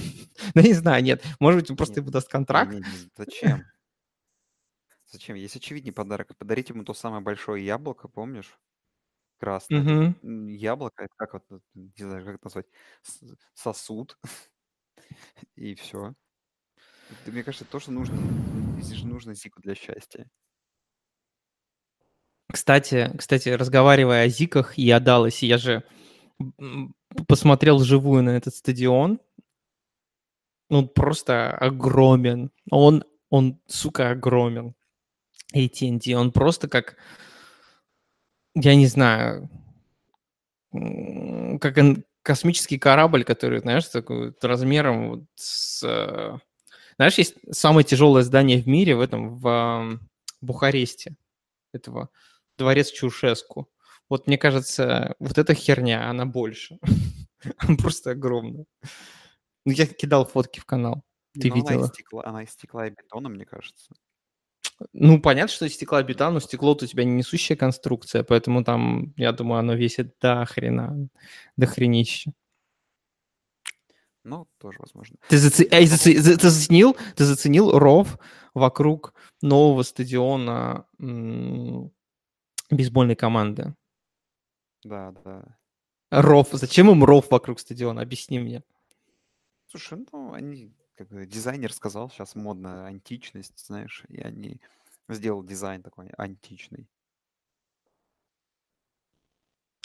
Ну, 0.54 0.60
не 0.60 0.74
знаю, 0.74 1.02
нет. 1.02 1.24
Может 1.40 1.62
быть, 1.62 1.70
он 1.70 1.78
просто 1.78 2.00
ему 2.00 2.10
даст 2.10 2.28
контракт. 2.28 2.76
Зачем? 3.16 3.64
Зачем? 5.06 5.34
Есть 5.34 5.56
очевидный 5.56 5.92
подарок. 5.92 6.36
Подарить 6.36 6.68
ему 6.68 6.84
то 6.84 6.92
самое 6.92 7.22
большое 7.22 7.64
яблоко, 7.64 8.06
помнишь? 8.06 8.58
Красное. 9.38 10.14
Яблоко, 10.22 11.04
это 11.04 11.14
как 11.16 11.32
вот, 11.34 11.62
не 11.74 12.04
знаю, 12.04 12.24
как 12.24 12.34
это 12.34 12.44
назвать, 12.44 12.66
сосуд. 13.54 14.18
И 15.56 15.74
все. 15.74 16.14
Мне 17.26 17.42
кажется, 17.42 17.64
то, 17.64 17.78
что 17.78 17.92
нужно, 17.92 18.16
здесь 18.80 19.02
нужно 19.04 19.34
Зику 19.34 19.60
для 19.62 19.74
счастья. 19.74 20.28
Кстати, 22.52 23.12
кстати, 23.18 23.48
разговаривая 23.50 24.24
о 24.24 24.28
Зиках 24.28 24.78
и 24.78 24.90
о 24.90 25.00
Далласе, 25.00 25.46
я 25.46 25.58
же 25.58 25.82
посмотрел 27.26 27.78
живую 27.80 28.22
на 28.22 28.30
этот 28.30 28.54
стадион. 28.54 29.20
Он 30.68 30.88
просто 30.88 31.50
огромен. 31.50 32.50
Он, 32.70 33.04
он, 33.30 33.60
сука, 33.66 34.10
огромен. 34.10 34.74
AT&T, 35.54 36.14
он 36.14 36.32
просто 36.32 36.68
как, 36.68 36.96
я 38.54 38.74
не 38.74 38.86
знаю, 38.86 39.48
как 41.60 41.78
космический 42.22 42.78
корабль, 42.78 43.24
который, 43.24 43.60
знаешь, 43.60 43.86
такой 43.86 44.34
размером 44.42 45.10
вот 45.10 45.24
с 45.36 45.84
э, 45.84 46.38
знаешь, 46.96 47.18
есть 47.18 47.36
самое 47.52 47.84
тяжелое 47.84 48.22
здание 48.22 48.60
в 48.60 48.66
мире 48.66 48.96
в 48.96 49.00
этом, 49.00 49.36
в 49.36 50.00
Бухаресте, 50.40 51.14
этого 51.72 52.08
дворец 52.58 52.90
Чушеску. 52.90 53.68
Вот 54.08 54.26
мне 54.26 54.38
кажется, 54.38 55.16
вот 55.18 55.38
эта 55.38 55.54
херня, 55.54 56.08
она 56.08 56.26
больше. 56.26 56.78
Просто 57.78 58.12
огромная. 58.12 58.66
Ну, 59.64 59.72
я 59.72 59.86
кидал 59.86 60.26
фотки 60.26 60.60
в 60.60 60.64
канал. 60.64 61.02
Ты 61.32 61.48
ну, 61.48 61.56
видела? 61.56 61.74
Она 61.74 61.84
из, 61.84 61.88
стекла, 61.88 62.22
она 62.24 62.42
из 62.44 62.50
стекла 62.50 62.86
и 62.86 62.90
бетона, 62.90 63.28
мне 63.28 63.44
кажется. 63.44 63.94
Ну, 64.92 65.20
понятно, 65.20 65.52
что 65.52 65.66
из 65.66 65.74
стекла 65.74 66.00
и 66.00 66.04
бетона, 66.04 66.32
но 66.32 66.40
стекло 66.40 66.72
у 66.72 66.76
тебя 66.76 67.04
не 67.04 67.12
несущая 67.12 67.56
конструкция, 67.56 68.22
поэтому 68.22 68.62
там, 68.62 69.14
я 69.16 69.32
думаю, 69.32 69.60
оно 69.60 69.74
весит 69.74 70.14
до 70.20 70.44
хрена, 70.44 71.08
до 71.56 71.66
хренища. 71.66 72.32
Ну, 74.22 74.48
тоже 74.58 74.78
возможно. 74.80 75.16
Ты, 75.28 75.38
заце... 75.38 75.66
Эй, 75.70 75.86
заце... 75.86 76.14
ты 76.14 76.50
заценил, 76.50 76.96
ты 77.14 77.24
заценил 77.24 77.78
ров 77.78 78.18
вокруг 78.54 79.14
нового 79.40 79.82
стадиона 79.82 80.86
м- 80.98 81.92
бейсбольной 82.70 83.16
команды? 83.16 83.74
Да, 84.84 85.12
да. 85.24 85.58
Ров. 86.10 86.48
Зачем 86.52 86.90
им 86.90 87.04
ров 87.04 87.30
вокруг 87.30 87.58
стадиона? 87.60 88.02
Объясни 88.02 88.38
мне. 88.38 88.62
Слушай, 89.68 90.06
ну, 90.12 90.32
они, 90.32 90.72
как 90.94 91.08
бы, 91.08 91.26
дизайнер 91.26 91.72
сказал, 91.72 92.08
сейчас 92.08 92.34
модно 92.34 92.86
античность, 92.86 93.66
знаешь, 93.66 94.04
и 94.08 94.20
они 94.20 94.60
сделал 95.08 95.42
дизайн 95.42 95.82
такой 95.82 96.08
античный. 96.16 96.88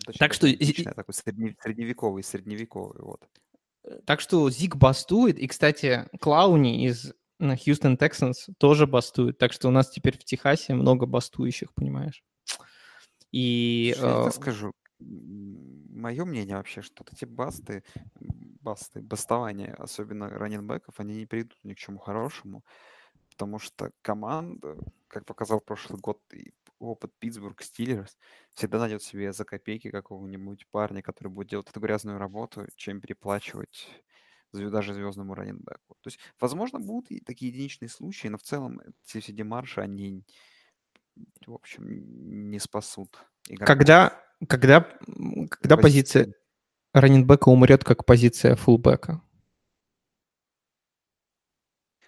Точнее, 0.06 0.20
так 0.20 0.34
что... 0.34 0.48
Античный, 0.48 0.94
такой 0.94 1.13
средневековый, 1.13 2.24
средневековый, 2.24 3.02
вот. 3.02 3.28
Так 4.06 4.22
что 4.22 4.50
Зиг 4.50 4.76
бастует, 4.76 5.39
и, 5.39 5.48
кстати, 5.48 6.08
Клауни 6.20 6.86
из 6.86 7.13
Хьюстон 7.39 7.96
Texans 7.96 8.54
тоже 8.60 8.86
бастует, 8.86 9.39
так 9.39 9.52
что 9.52 9.67
у 9.67 9.72
нас 9.72 9.89
теперь 9.89 10.17
в 10.17 10.24
Техасе 10.24 10.76
много 10.76 11.08
бастующих, 11.08 11.74
понимаешь? 11.74 12.24
И... 13.32 13.96
Я 13.98 14.28
э... 14.28 14.32
скажу, 14.32 14.74
мое 15.00 16.26
мнение 16.26 16.58
вообще, 16.58 16.82
что 16.82 17.06
эти 17.12 17.26
басты, 17.26 17.84
басты, 18.62 19.02
бастования, 19.02 19.74
особенно 19.78 20.30
раненбеков, 20.30 21.00
они 21.00 21.15
не 21.15 21.26
приведут 21.26 21.58
ни 21.63 21.74
к 21.74 21.78
чему 21.78 21.98
хорошему, 21.98 22.63
потому 23.30 23.60
что 23.60 23.91
команда, 24.02 24.78
как 25.08 25.26
показал 25.26 25.62
прошлый 25.62 26.00
год 26.00 26.22
и 26.34 26.54
опыт 26.80 27.13
Питтсбург 27.20 27.62
Стиллерс 27.62 28.17
всегда 28.54 28.80
найдет 28.80 29.04
себе 29.04 29.34
за 29.34 29.46
копейки 29.46 29.91
какого-нибудь 29.91 30.67
парня, 30.72 31.02
который 31.02 31.30
будет 31.30 31.50
делать 31.50 31.70
эту 31.70 31.80
грязную 31.80 32.17
работу, 32.17 32.67
чем 32.76 33.02
переплачивать 33.02 33.88
даже 34.52 34.94
звездному 34.94 35.34
раненбеку. 35.34 35.96
То 36.02 36.08
есть, 36.08 36.20
возможно, 36.39 36.80
будут 36.80 37.12
и 37.12 37.22
такие 37.22 37.52
единичные 37.52 37.89
случаи, 37.89 38.28
но 38.28 38.38
в 38.38 38.44
целом 38.44 38.82
все 39.04 39.22
все 39.22 39.32
демарши, 39.32 39.80
они 39.80 40.26
в 41.45 41.54
общем, 41.54 42.50
не 42.50 42.60
спасут. 42.60 43.10
Игроков. 43.47 43.67
Когда, 43.67 44.24
когда, 44.47 44.82
когда 45.50 45.78
позиция 45.78 46.34
раненбека 46.93 47.50
умрет 47.50 47.84
как 47.84 48.06
позиция 48.06 48.56
фулбека? 48.56 49.21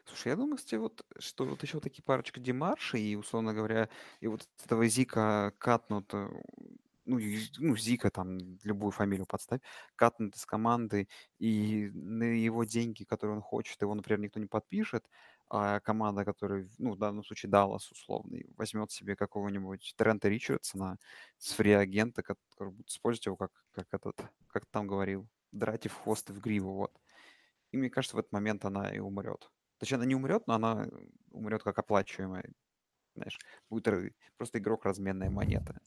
Слушай, 0.05 0.27
я 0.27 0.35
думаю, 0.35 0.57
кстати, 0.57 0.75
вот, 0.75 1.03
что 1.17 1.45
вот 1.45 1.63
еще 1.63 1.79
такие 1.79 2.03
парочка 2.03 2.39
Демарши 2.39 2.99
и, 2.99 3.15
условно 3.15 3.53
говоря, 3.53 3.89
и 4.19 4.27
вот 4.27 4.47
этого 4.63 4.87
Зика 4.87 5.53
катнут, 5.57 6.13
э, 6.13 6.29
ну, 7.05 7.19
ну, 7.57 7.75
Зика 7.75 8.11
там, 8.11 8.37
любую 8.63 8.91
фамилию 8.91 9.25
подставь, 9.25 9.61
катнут 9.95 10.35
из 10.35 10.45
команды, 10.45 11.07
и 11.39 11.89
на 11.93 12.25
его 12.25 12.63
деньги, 12.63 13.03
которые 13.03 13.37
он 13.37 13.41
хочет, 13.41 13.81
его, 13.81 13.95
например, 13.95 14.19
никто 14.19 14.39
не 14.39 14.45
подпишет, 14.45 15.03
а 15.49 15.79
команда, 15.79 16.25
которая, 16.25 16.67
ну, 16.77 16.93
в 16.93 16.97
данном 16.97 17.23
случае 17.23 17.49
Даллас 17.51 17.91
условный, 17.91 18.45
возьмет 18.57 18.91
себе 18.91 19.15
какого-нибудь 19.15 19.93
Трента 19.95 20.29
Ричардсона 20.29 20.97
с 21.37 21.53
фри-агента, 21.53 22.23
который 22.23 22.71
будет 22.71 22.89
использовать 22.89 23.25
его 23.25 23.35
как, 23.37 23.51
как 23.71 23.87
этот, 23.91 24.21
как 24.47 24.65
там 24.65 24.87
говорил, 24.87 25.27
драть 25.51 25.85
и 25.85 25.89
в 25.89 25.95
хвост 25.95 26.29
и 26.29 26.33
в 26.33 26.39
гриву, 26.39 26.73
вот. 26.73 26.91
И 27.71 27.77
мне 27.77 27.89
кажется, 27.89 28.15
в 28.15 28.19
этот 28.19 28.31
момент 28.31 28.65
она 28.65 28.89
и 28.89 28.99
умрет. 28.99 29.51
Точнее, 29.79 29.97
она 29.97 30.05
не 30.05 30.15
умрет, 30.15 30.47
но 30.47 30.55
она 30.55 30.87
умрет 31.31 31.63
как 31.63 31.77
оплачиваемая. 31.77 32.45
Знаешь, 33.15 33.37
будет 33.69 34.15
просто 34.37 34.57
игрок 34.57 34.85
разменная 34.85 35.29
монета. 35.29 35.79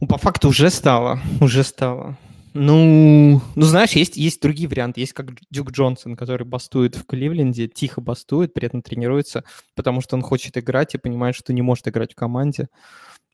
Ну, 0.00 0.06
по 0.06 0.18
факту 0.18 0.48
уже 0.48 0.70
стало, 0.70 1.18
уже 1.40 1.62
стало. 1.62 2.18
Ну, 2.56 3.42
ну 3.56 3.62
знаешь, 3.62 3.92
есть, 3.92 4.16
есть 4.16 4.40
другие 4.40 4.68
варианты. 4.68 5.00
Есть 5.00 5.12
как 5.12 5.34
Дюк 5.50 5.72
Джонсон, 5.72 6.16
который 6.16 6.46
бастует 6.46 6.94
в 6.94 7.04
Кливленде, 7.04 7.66
тихо 7.66 8.00
бастует, 8.00 8.54
при 8.54 8.66
этом 8.66 8.80
тренируется, 8.80 9.42
потому 9.74 10.00
что 10.00 10.14
он 10.14 10.22
хочет 10.22 10.56
играть 10.56 10.94
и 10.94 10.98
понимает, 10.98 11.34
что 11.34 11.52
не 11.52 11.62
может 11.62 11.88
играть 11.88 12.12
в 12.12 12.16
команде, 12.16 12.68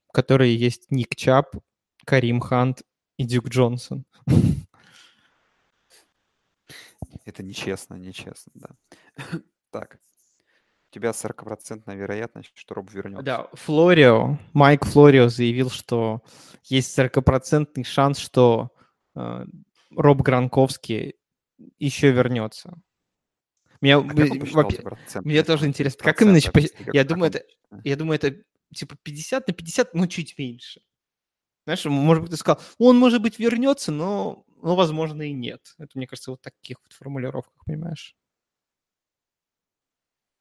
в 0.08 0.12
которой 0.12 0.52
есть 0.52 0.90
Ник 0.90 1.14
Чап, 1.16 1.54
Карим 2.06 2.40
Хант 2.40 2.82
и 3.18 3.24
Дюк 3.24 3.48
Джонсон. 3.48 4.06
Это 7.26 7.42
нечестно, 7.42 7.94
нечестно, 7.96 8.52
да. 8.54 8.68
Так. 9.70 9.98
У 10.90 10.94
тебя 10.94 11.10
40% 11.10 11.94
вероятность, 11.94 12.50
что 12.54 12.74
Роб 12.74 12.90
вернется. 12.90 13.22
Да, 13.22 13.48
Флорио, 13.52 14.38
Майк 14.54 14.84
Флорио 14.86 15.28
заявил, 15.28 15.70
что 15.70 16.22
есть 16.64 16.98
40% 16.98 17.84
шанс, 17.84 18.18
что 18.18 18.72
Роб 19.14 20.22
Гранковский 20.22 21.16
еще 21.78 22.12
вернется. 22.12 22.80
Меня, 23.80 23.96
а 23.96 24.00
во, 24.02 24.68
мне 25.22 25.42
тоже 25.42 25.66
интересно, 25.66 26.04
как 26.04 26.20
именно... 26.20 26.38
Я 26.92 27.04
думаю, 27.04 27.30
это, 27.30 27.44
я 27.82 27.96
думаю, 27.96 28.16
это 28.16 28.42
типа 28.74 28.96
50 29.02 29.48
на 29.48 29.54
50, 29.54 29.94
ну, 29.94 30.06
чуть 30.06 30.36
меньше. 30.38 30.82
Знаешь, 31.64 31.84
может 31.86 32.22
быть, 32.22 32.30
ты 32.30 32.36
сказал, 32.36 32.60
он, 32.78 32.98
может 32.98 33.22
быть, 33.22 33.38
вернется, 33.38 33.90
но, 33.92 34.44
но 34.62 34.76
возможно, 34.76 35.22
и 35.22 35.32
нет. 35.32 35.74
Это, 35.78 35.90
мне 35.94 36.06
кажется, 36.06 36.30
вот 36.32 36.40
таких 36.42 36.78
вот 36.82 36.92
формулировках, 36.92 37.54
понимаешь? 37.64 38.16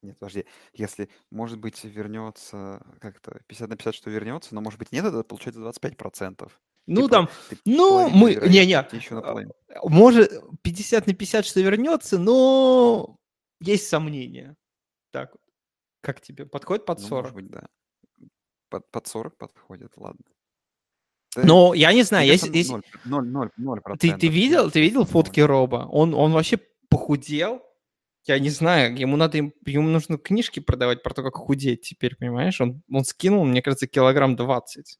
Нет, 0.02 0.18
подожди. 0.18 0.46
Если, 0.72 1.10
может 1.30 1.58
быть, 1.58 1.84
вернется 1.84 2.82
как-то 3.00 3.40
50 3.46 3.68
на 3.68 3.76
50, 3.76 3.94
что 3.94 4.10
вернется, 4.10 4.54
но, 4.54 4.60
может 4.60 4.78
быть, 4.78 4.92
нет, 4.92 5.04
это 5.04 5.22
получается 5.24 5.60
25%. 5.60 6.50
Ну, 6.90 7.02
типа, 7.02 7.08
там, 7.08 7.28
ну, 7.64 8.08
мы, 8.10 8.34
не-не, 8.34 8.84
может, 9.84 10.32
50 10.62 11.06
на 11.06 11.14
50, 11.14 11.46
что 11.46 11.60
вернется, 11.60 12.18
но 12.18 13.16
есть 13.60 13.86
сомнения. 13.86 14.56
Так, 15.12 15.36
как 16.00 16.20
тебе, 16.20 16.46
подходит 16.46 16.84
под 16.86 16.98
40? 16.98 17.10
Ну, 17.10 17.16
может 17.16 17.34
быть, 17.34 17.48
да. 17.48 17.66
Под, 18.70 18.90
под 18.90 19.06
40 19.06 19.38
подходит, 19.38 19.92
ладно. 19.96 20.24
Но 21.36 21.74
я 21.74 21.92
не 21.92 22.02
знаю, 22.02 22.26
если... 22.26 22.64
0, 22.68 22.82
0, 23.04 23.30
0, 23.30 23.50
0 23.56 23.80
ты, 23.96 24.16
ты 24.16 24.26
видел, 24.26 24.68
ты 24.72 24.80
видел 24.80 25.04
фотки 25.04 25.38
Роба? 25.38 25.86
Он, 25.92 26.12
он 26.12 26.32
вообще 26.32 26.58
похудел, 26.88 27.62
я 28.24 28.40
не 28.40 28.50
знаю, 28.50 28.96
ему 28.96 29.16
надо, 29.16 29.38
ему 29.38 29.88
нужно 29.88 30.18
книжки 30.18 30.58
продавать 30.58 31.04
про 31.04 31.14
то, 31.14 31.22
как 31.22 31.36
худеть 31.36 31.82
теперь, 31.82 32.16
понимаешь? 32.16 32.60
Он, 32.60 32.82
он 32.90 33.04
скинул, 33.04 33.44
мне 33.44 33.62
кажется, 33.62 33.86
килограмм 33.86 34.34
20. 34.34 34.98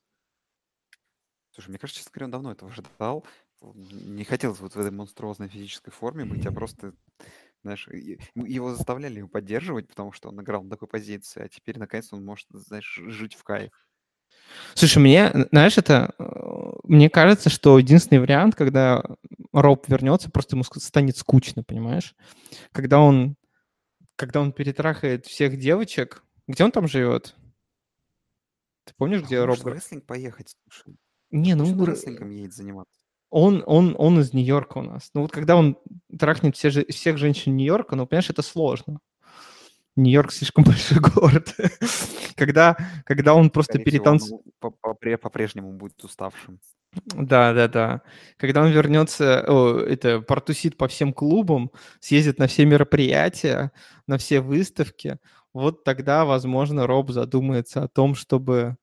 Слушай, 1.60 1.72
мне 1.72 1.78
кажется, 1.78 2.00
честно 2.00 2.12
говоря, 2.14 2.24
он 2.24 2.30
давно 2.30 2.52
этого 2.52 2.72
ждал. 2.72 3.24
Не 3.60 4.24
хотелось 4.24 4.60
вот 4.60 4.74
в 4.74 4.80
этой 4.80 4.90
монструозной 4.90 5.48
физической 5.48 5.90
форме 5.90 6.24
быть, 6.24 6.46
а 6.46 6.52
просто, 6.52 6.94
знаешь, 7.62 7.86
его 8.34 8.74
заставляли 8.74 9.18
его 9.18 9.28
поддерживать, 9.28 9.86
потому 9.86 10.10
что 10.12 10.30
он 10.30 10.40
играл 10.40 10.62
на 10.62 10.70
такой 10.70 10.88
позиции, 10.88 11.42
а 11.42 11.48
теперь, 11.48 11.78
наконец, 11.78 12.10
он 12.14 12.24
может, 12.24 12.46
знаешь, 12.50 12.98
жить 13.08 13.34
в 13.34 13.44
кайф. 13.44 13.72
Слушай, 14.72 15.00
мне, 15.00 15.30
знаешь, 15.52 15.76
это, 15.76 16.14
э, 16.18 16.24
мне 16.84 17.10
кажется, 17.10 17.50
что 17.50 17.78
единственный 17.78 18.20
вариант, 18.20 18.54
когда 18.54 19.04
Роб 19.52 19.86
вернется, 19.86 20.30
просто 20.30 20.56
ему 20.56 20.64
станет 20.64 21.18
скучно, 21.18 21.62
понимаешь? 21.62 22.14
Когда 22.72 23.00
он, 23.00 23.36
когда 24.16 24.40
он 24.40 24.52
перетрахает 24.52 25.26
всех 25.26 25.58
девочек, 25.58 26.22
где 26.46 26.64
он 26.64 26.72
там 26.72 26.88
живет? 26.88 27.34
Ты 28.84 28.94
помнишь, 28.96 29.20
где 29.20 29.40
а 29.40 29.46
Роб? 29.46 29.58
Может, 29.58 29.76
рестлинг 29.76 30.06
поехать, 30.06 30.56
слушай. 30.64 30.96
Не, 31.30 31.54
ну... 31.54 31.64
Он 31.64 31.84
рестлингом 31.84 32.30
едет 32.30 32.54
заниматься. 32.54 32.94
Он, 33.30 33.62
он, 33.66 33.94
он 33.96 34.18
из 34.20 34.32
Нью-Йорка 34.32 34.78
у 34.78 34.82
нас. 34.82 35.10
Ну 35.14 35.22
вот 35.22 35.30
когда 35.30 35.56
он 35.56 35.78
трахнет 36.18 36.56
все, 36.56 36.70
всех 36.70 37.16
женщин 37.16 37.56
Нью-Йорка, 37.56 37.94
ну, 37.94 38.06
понимаешь, 38.06 38.30
это 38.30 38.42
сложно. 38.42 38.98
Нью-Йорк 39.96 40.32
слишком 40.32 40.64
большой 40.66 40.98
город. 40.98 41.54
когда, 42.36 42.76
когда 43.04 43.34
он 43.34 43.50
просто 43.50 43.78
перетанцует... 43.78 44.42
По-прежнему 44.60 45.72
будет 45.72 46.02
уставшим. 46.02 46.58
Да, 46.92 47.52
да, 47.52 47.68
да. 47.68 48.02
Когда 48.36 48.62
он 48.62 48.70
вернется, 48.72 49.44
о, 49.46 49.78
это 49.78 50.20
портусит 50.20 50.76
по 50.76 50.88
всем 50.88 51.12
клубам, 51.12 51.70
съездит 52.00 52.38
на 52.38 52.48
все 52.48 52.64
мероприятия, 52.64 53.70
на 54.08 54.18
все 54.18 54.40
выставки, 54.40 55.18
вот 55.52 55.84
тогда, 55.84 56.24
возможно, 56.24 56.86
Роб 56.86 57.10
задумается 57.10 57.84
о 57.84 57.88
том, 57.88 58.14
чтобы 58.14 58.76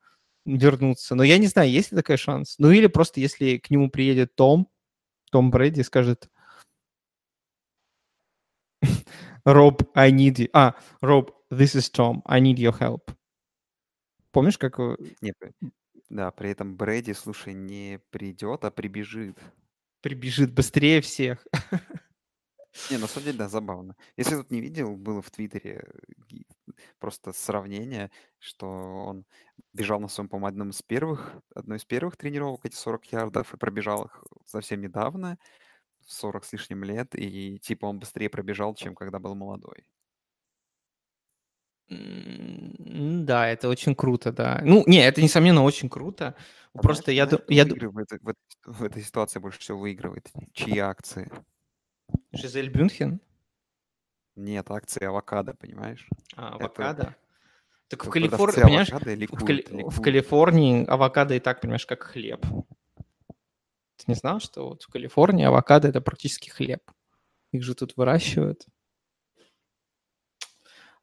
вернуться. 0.47 1.15
Но 1.15 1.23
я 1.23 1.37
не 1.37 1.47
знаю, 1.47 1.69
есть 1.69 1.91
ли 1.91 1.97
такой 1.97 2.17
шанс. 2.17 2.55
Ну 2.57 2.71
или 2.71 2.87
просто 2.87 3.19
если 3.19 3.57
к 3.57 3.69
нему 3.69 3.89
приедет 3.89 4.35
Том, 4.35 4.69
Том 5.31 5.51
Брэди 5.51 5.81
скажет, 5.81 6.29
Роб, 9.43 9.83
I 9.95 10.11
need 10.11 10.35
you. 10.35 10.49
А, 10.53 10.75
Роб, 11.01 11.31
this 11.51 11.75
is 11.75 11.91
Tom, 11.93 12.21
I 12.25 12.41
need 12.41 12.55
your 12.55 12.77
help. 12.77 13.13
Помнишь, 14.31 14.57
как... 14.57 14.79
Нет, 15.21 15.35
да, 16.09 16.31
при 16.31 16.51
этом 16.51 16.77
Брэди, 16.77 17.13
слушай, 17.13 17.53
не 17.53 17.99
придет, 18.11 18.63
а 18.63 18.71
прибежит. 18.71 19.37
Прибежит 20.01 20.53
быстрее 20.53 21.01
всех. 21.01 21.45
Не, 22.91 22.97
на 22.97 23.07
самом 23.07 23.25
деле, 23.25 23.37
да, 23.37 23.49
забавно. 23.49 23.95
Если 24.15 24.35
тут 24.35 24.51
не 24.51 24.61
видел, 24.61 24.95
было 24.95 25.21
в 25.21 25.31
Твиттере 25.31 25.83
просто 26.99 27.33
сравнение, 27.33 28.11
что 28.39 28.67
он 28.67 29.25
бежал 29.73 29.99
на 29.99 30.07
своем, 30.07 30.29
по-моему, 30.29 30.47
одном 30.47 30.69
из 30.71 30.81
первых, 30.81 31.35
одной 31.55 31.77
из 31.77 31.85
первых 31.85 32.17
тренировок, 32.17 32.65
эти 32.65 32.75
40 32.75 33.05
ярдов, 33.11 33.53
и 33.53 33.57
пробежал 33.57 34.05
их 34.05 34.23
совсем 34.45 34.81
недавно, 34.81 35.37
40 36.07 36.45
с 36.45 36.53
лишним 36.53 36.83
лет, 36.83 37.15
и 37.15 37.59
типа 37.59 37.85
он 37.85 37.99
быстрее 37.99 38.29
пробежал, 38.29 38.75
чем 38.75 38.95
когда 38.95 39.19
был 39.19 39.35
молодой. 39.35 39.85
Да, 41.89 43.47
это 43.47 43.69
очень 43.69 43.95
круто, 43.95 44.31
да. 44.31 44.61
Ну, 44.63 44.83
не, 44.87 44.97
это, 44.97 45.21
несомненно, 45.21 45.63
очень 45.63 45.89
круто. 45.89 46.35
А 46.73 46.79
Просто 46.79 47.11
я, 47.11 47.27
знаешь, 47.27 47.45
я, 47.47 47.63
выигрывает, 47.63 48.09
в, 48.11 48.33
в 48.65 48.83
этой 48.83 49.01
ситуации 49.01 49.39
больше 49.39 49.59
всего 49.59 49.79
выигрывает? 49.79 50.29
Чьи 50.53 50.77
акции? 50.79 51.31
Жизель 52.31 52.69
Бюнхен? 52.69 53.21
Нет, 54.37 54.69
акции 54.69 55.03
авокадо, 55.03 55.55
понимаешь? 55.55 56.07
А, 56.35 56.49
авокадо? 56.53 57.03
Это... 57.03 57.15
Так 57.87 58.05
в 58.05 58.09
Калифорнии, 58.11 58.61
понимаешь, 58.61 58.89
ликуют, 58.89 59.41
в, 59.41 59.45
Кали... 59.45 59.57
ликуют. 59.61 59.93
в 59.93 60.01
Калифорнии 60.01 60.85
авокадо 60.85 61.33
и 61.33 61.39
так, 61.39 61.59
понимаешь, 61.59 61.87
как 61.87 62.03
хлеб. 62.03 62.45
Ты 63.95 64.03
не 64.05 64.13
знал, 64.13 64.39
что 64.39 64.69
вот 64.69 64.83
в 64.83 64.89
Калифорнии 64.89 65.45
авокадо 65.45 65.87
это 65.87 66.01
практически 66.01 66.49
хлеб? 66.49 66.83
Их 67.51 67.63
же 67.63 67.73
тут 67.73 67.97
выращивают. 67.97 68.67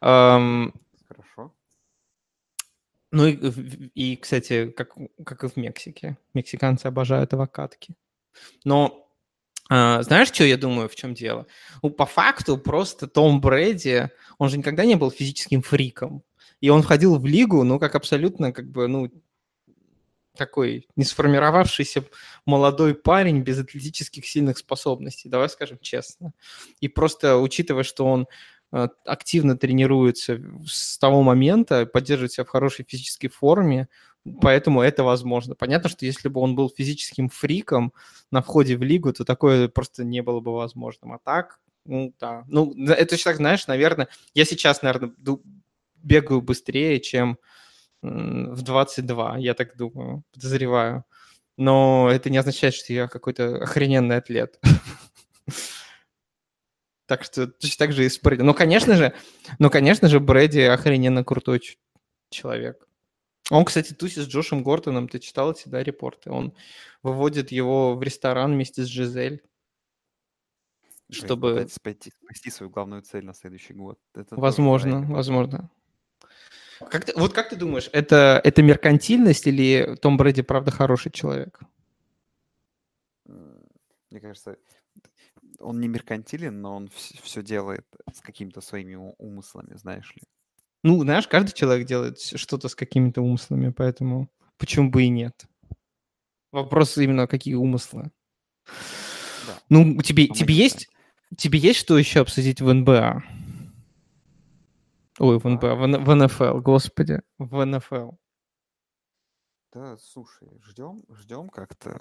Хорошо. 0.00 1.52
Ну 3.10 3.26
и, 3.26 3.90
и, 3.94 4.16
кстати, 4.16 4.70
как, 4.70 4.94
как 5.24 5.42
и 5.42 5.48
в 5.48 5.56
Мексике. 5.56 6.18
Мексиканцы 6.34 6.86
обожают 6.86 7.32
авокадки. 7.32 7.96
Но 8.64 9.03
знаешь, 9.68 10.28
что 10.28 10.44
я 10.44 10.56
думаю, 10.56 10.88
в 10.88 10.94
чем 10.94 11.14
дело? 11.14 11.46
Ну, 11.82 11.90
по 11.90 12.06
факту 12.06 12.58
просто 12.58 13.06
Том 13.06 13.40
Брэди, 13.40 14.10
он 14.38 14.48
же 14.48 14.58
никогда 14.58 14.84
не 14.84 14.94
был 14.94 15.10
физическим 15.10 15.62
фриком. 15.62 16.22
И 16.60 16.68
он 16.68 16.82
входил 16.82 17.18
в 17.18 17.26
лигу, 17.26 17.62
ну, 17.64 17.78
как 17.78 17.94
абсолютно, 17.94 18.52
как 18.52 18.70
бы, 18.70 18.88
ну, 18.88 19.10
такой 20.36 20.88
не 20.96 21.04
сформировавшийся 21.04 22.04
молодой 22.44 22.94
парень 22.94 23.42
без 23.42 23.58
атлетических 23.60 24.26
сильных 24.26 24.58
способностей, 24.58 25.28
давай 25.28 25.48
скажем 25.48 25.78
честно. 25.80 26.32
И 26.80 26.88
просто 26.88 27.38
учитывая, 27.38 27.84
что 27.84 28.06
он 28.06 28.26
активно 29.04 29.56
тренируется 29.56 30.40
с 30.66 30.98
того 30.98 31.22
момента, 31.22 31.86
поддерживает 31.86 32.32
себя 32.32 32.44
в 32.44 32.48
хорошей 32.48 32.84
физической 32.88 33.28
форме, 33.28 33.88
поэтому 34.40 34.82
это 34.82 35.04
возможно. 35.04 35.54
Понятно, 35.54 35.88
что 35.88 36.06
если 36.06 36.28
бы 36.28 36.40
он 36.40 36.56
был 36.56 36.68
физическим 36.68 37.28
фриком 37.28 37.92
на 38.30 38.42
входе 38.42 38.76
в 38.76 38.82
лигу, 38.82 39.12
то 39.12 39.24
такое 39.24 39.68
просто 39.68 40.04
не 40.04 40.22
было 40.22 40.40
бы 40.40 40.52
возможным. 40.52 41.12
А 41.12 41.18
так, 41.22 41.60
ну 41.86 42.12
да. 42.18 42.44
Ну, 42.48 42.74
это 42.76 43.10
точно 43.10 43.30
так, 43.30 43.36
знаешь, 43.36 43.66
наверное, 43.66 44.08
я 44.34 44.44
сейчас, 44.44 44.82
наверное, 44.82 45.12
бегаю 46.02 46.42
быстрее, 46.42 47.00
чем 47.00 47.38
в 48.02 48.62
22, 48.62 49.38
я 49.38 49.54
так 49.54 49.76
думаю, 49.76 50.24
подозреваю. 50.32 51.04
Но 51.56 52.10
это 52.10 52.28
не 52.28 52.38
означает, 52.38 52.74
что 52.74 52.92
я 52.92 53.06
какой-то 53.06 53.62
охрененный 53.62 54.16
атлет. 54.16 54.58
Так 57.06 57.24
что 57.24 57.46
точно 57.46 57.86
так 57.86 57.92
же 57.92 58.06
и 58.06 58.08
с 58.08 58.18
Брэди. 58.18 58.42
Ну, 58.42 58.54
конечно 58.54 58.96
же, 58.96 59.14
ну, 59.58 59.70
конечно 59.70 60.08
же, 60.08 60.20
Брэди 60.20 60.60
охрененно 60.60 61.22
крутой 61.22 61.60
человек. 62.30 62.88
Он, 63.50 63.64
кстати, 63.64 63.92
тусит 63.92 64.24
с 64.24 64.26
Джошем 64.26 64.62
Гортоном. 64.62 65.08
Ты 65.08 65.18
читал 65.18 65.52
эти, 65.52 65.68
да, 65.68 65.82
репорты? 65.82 66.30
Он 66.30 66.54
выводит 67.02 67.52
его 67.52 67.94
в 67.94 68.02
ресторан 68.02 68.52
вместе 68.52 68.82
с 68.82 68.86
Жизель. 68.86 69.42
Чтобы... 71.10 71.66
Пойти, 71.82 72.10
спасти 72.24 72.50
свою 72.50 72.70
главную 72.70 73.02
цель 73.02 73.24
на 73.24 73.34
следующий 73.34 73.74
год. 73.74 73.98
Это 74.14 74.34
возможно, 74.36 75.02
возможно. 75.02 75.70
Как 76.90 77.04
ты, 77.04 77.12
вот 77.14 77.34
как 77.34 77.50
ты 77.50 77.56
думаешь, 77.56 77.88
это, 77.92 78.40
это 78.42 78.62
меркантильность 78.62 79.46
или 79.46 79.96
Том 80.00 80.16
Брэди 80.16 80.42
правда 80.42 80.70
хороший 80.70 81.12
человек? 81.12 81.60
Мне 83.26 84.20
кажется, 84.20 84.56
он 85.58 85.80
не 85.80 85.88
меркантилен, 85.88 86.60
но 86.60 86.76
он 86.76 86.88
все, 86.88 87.42
делает 87.42 87.86
с 88.12 88.20
какими-то 88.20 88.60
своими 88.60 88.94
умыслами, 89.18 89.76
знаешь 89.76 90.14
ли. 90.14 90.22
Ну, 90.82 91.00
знаешь, 91.02 91.26
каждый 91.26 91.52
человек 91.52 91.86
делает 91.86 92.20
что-то 92.20 92.68
с 92.68 92.74
какими-то 92.74 93.22
умыслами, 93.22 93.70
поэтому 93.70 94.30
почему 94.58 94.90
бы 94.90 95.04
и 95.04 95.08
нет? 95.08 95.46
Вопрос 96.52 96.98
именно, 96.98 97.26
какие 97.26 97.54
умыслы. 97.54 98.10
Да. 99.46 99.58
Ну, 99.68 100.00
тебе, 100.02 100.28
тебе 100.28 100.54
есть, 100.54 100.88
тебе 101.36 101.58
есть 101.58 101.80
что 101.80 101.98
еще 101.98 102.20
обсудить 102.20 102.60
в 102.60 102.72
НБА? 102.72 103.22
Ой, 105.18 105.38
в 105.38 105.48
НБА, 105.48 105.74
в, 105.74 106.04
в 106.04 106.14
НФЛ, 106.14 106.60
господи, 106.60 107.20
в 107.38 107.64
НФЛ. 107.64 108.12
Да, 109.72 109.96
слушай, 109.96 110.48
ждем, 110.62 111.02
ждем 111.10 111.48
как-то. 111.48 111.98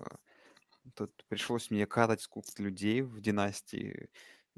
Тут 0.96 1.12
пришлось 1.28 1.72
мне 1.72 1.86
катать 1.86 2.22
сколько-то 2.22 2.62
людей 2.64 3.02
в 3.02 3.22
династии. 3.22 4.10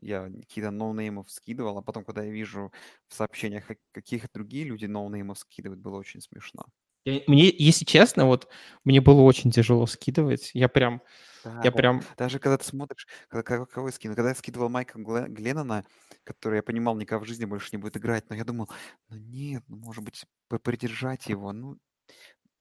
Я 0.01 0.29
какие-то 0.29 0.71
no 0.71 0.86
name 0.86 1.16
ов 1.16 1.31
скидывал, 1.31 1.77
а 1.77 1.81
потом, 1.81 2.03
когда 2.03 2.23
я 2.23 2.31
вижу 2.31 2.71
в 3.07 3.13
сообщениях, 3.13 3.65
каких 3.91 4.31
другие 4.33 4.65
люди 4.65 4.85
no 4.85 4.99
name 4.99 5.26
ов 5.26 5.39
скидывают, 5.39 5.79
было 5.79 5.97
очень 5.97 6.21
смешно. 6.21 6.65
Мне, 7.05 7.53
если 7.55 7.85
честно, 7.85 8.25
вот 8.25 8.49
мне 8.83 8.99
было 8.99 9.21
очень 9.21 9.51
тяжело 9.51 9.85
скидывать. 9.85 10.49
Я 10.55 10.67
прям, 10.67 11.03
да, 11.43 11.61
я 11.63 11.71
прям... 11.71 12.01
Даже 12.17 12.39
когда 12.39 12.57
ты 12.57 12.65
смотришь, 12.65 13.07
когда, 13.27 13.65
кого 13.67 13.87
я 13.87 13.91
скинул, 13.91 14.15
когда 14.15 14.29
я 14.29 14.35
скидывал 14.35 14.69
Майка 14.69 14.97
Гленнона, 14.97 15.85
который 16.23 16.57
я 16.57 16.63
понимал, 16.63 16.97
никогда 16.97 17.23
в 17.23 17.27
жизни 17.27 17.45
больше 17.45 17.69
не 17.73 17.77
будет 17.77 17.95
играть, 17.97 18.27
но 18.29 18.35
я 18.35 18.43
думал, 18.43 18.71
ну 19.09 19.17
нет, 19.17 19.63
ну 19.67 19.77
может 19.77 20.03
быть, 20.03 20.25
придержать 20.63 21.27
его, 21.27 21.53
ну 21.53 21.77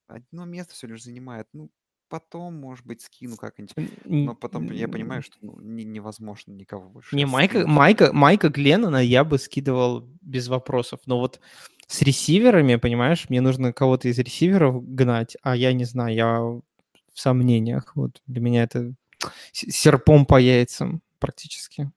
одно 0.09 0.45
место 0.45 0.75
все 0.75 0.89
лишь 0.89 1.05
занимает, 1.05 1.49
ну 1.55 1.71
потом, 2.15 2.55
может 2.55 2.87
быть, 2.87 3.03
скину 3.03 3.37
как-нибудь. 3.37 3.75
Но 4.05 4.37
потом 4.37 4.71
я 4.71 4.87
понимаю, 4.87 5.21
что 5.21 5.37
ну, 5.41 5.59
не, 5.61 5.83
невозможно 5.83 6.53
никого 6.53 6.89
больше. 6.89 7.17
Не, 7.17 7.27
Майка, 7.27 7.67
Майка, 7.67 8.13
Майка 8.13 8.51
Гленнона 8.51 8.99
я 8.99 9.25
бы 9.25 9.37
скидывал 9.37 10.09
без 10.21 10.47
вопросов. 10.47 11.01
Но 11.07 11.19
вот 11.19 11.41
с 11.89 12.03
ресиверами, 12.03 12.77
понимаешь, 12.77 13.29
мне 13.29 13.41
нужно 13.41 13.73
кого-то 13.73 14.07
из 14.07 14.17
ресиверов 14.21 14.89
гнать, 14.89 15.37
а 15.43 15.57
я 15.57 15.73
не 15.73 15.85
знаю, 15.85 16.15
я 16.15 16.41
в 16.41 16.63
сомнениях. 17.15 17.97
Вот 17.97 18.23
для 18.29 18.41
меня 18.41 18.63
это 18.63 18.95
серпом 19.51 20.25
по 20.25 20.41
яйцам 20.41 21.03
практически. 21.19 21.91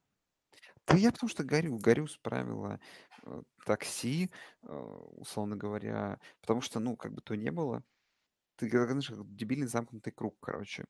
Да 0.87 0.97
я 0.97 1.11
потому 1.11 1.29
что 1.29 1.43
горю, 1.43 1.77
горю 1.77 2.07
с 2.07 2.17
правила 2.17 2.79
э, 3.21 3.43
такси, 3.67 4.31
э, 4.63 4.95
условно 5.17 5.55
говоря, 5.55 6.19
потому 6.41 6.61
что, 6.61 6.79
ну, 6.79 6.95
как 6.95 7.13
бы 7.13 7.21
то 7.21 7.35
не 7.35 7.51
было, 7.51 7.83
ты, 8.57 8.69
знаешь, 8.69 9.09
как 9.09 9.35
дебильный 9.35 9.67
замкнутый 9.67 10.13
круг, 10.13 10.37
короче. 10.41 10.85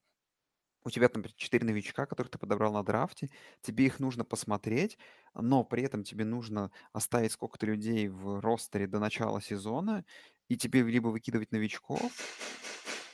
У 0.84 0.90
тебя 0.90 1.10
там 1.10 1.24
4 1.38 1.66
новичка, 1.66 2.06
которых 2.06 2.32
ты 2.32 2.40
подобрал 2.40 2.74
на 2.74 2.84
драфте, 2.84 3.30
тебе 3.62 3.88
их 3.88 4.00
нужно 4.00 4.24
посмотреть, 4.26 4.98
но 5.34 5.64
при 5.66 5.84
этом 5.84 6.04
тебе 6.04 6.26
нужно 6.26 6.72
оставить 6.94 7.34
сколько-то 7.34 7.66
людей 7.66 8.08
в 8.10 8.40
ростере 8.42 8.88
до 8.88 9.00
начала 9.00 9.42
сезона, 9.42 10.06
и 10.50 10.58
тебе 10.58 10.84
либо 10.84 11.10
выкидывать 11.10 11.52
новичков, 11.52 12.14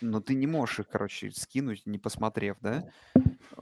но 0.02 0.20
ты 0.22 0.36
не 0.36 0.48
можешь 0.48 0.80
их, 0.80 0.90
короче, 0.90 1.32
скинуть, 1.32 1.86
не 1.86 1.98
посмотрев, 2.00 2.58
да? 2.62 2.86
Э, 3.58 3.62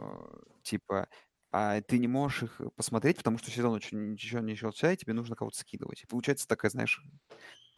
типа, 0.64 1.10
а 1.52 1.82
ты 1.82 2.00
не 2.00 2.08
можешь 2.10 2.44
их 2.44 2.62
посмотреть, 2.76 3.18
потому 3.18 3.38
что 3.40 3.52
сезон 3.52 3.74
очень 3.74 4.14
ничего 4.14 4.42
не 4.42 4.54
начался, 4.54 4.94
и 4.94 4.98
тебе 4.98 5.14
нужно 5.14 5.36
кого-то 5.36 5.58
скидывать. 5.60 6.04
И 6.04 6.08
получается 6.08 6.48
такая, 6.48 6.72
знаешь, 6.72 7.02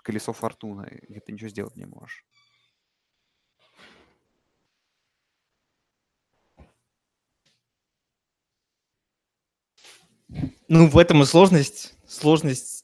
колесо 0.03 0.33
фортуны, 0.33 1.01
где 1.09 1.21
ты 1.21 1.33
ничего 1.33 1.49
сделать 1.49 1.77
не 1.77 1.85
можешь. 1.85 2.25
Ну, 10.75 10.87
в 10.87 10.97
этом 10.97 11.21
и 11.21 11.25
сложность, 11.25 11.93
сложность 12.07 12.83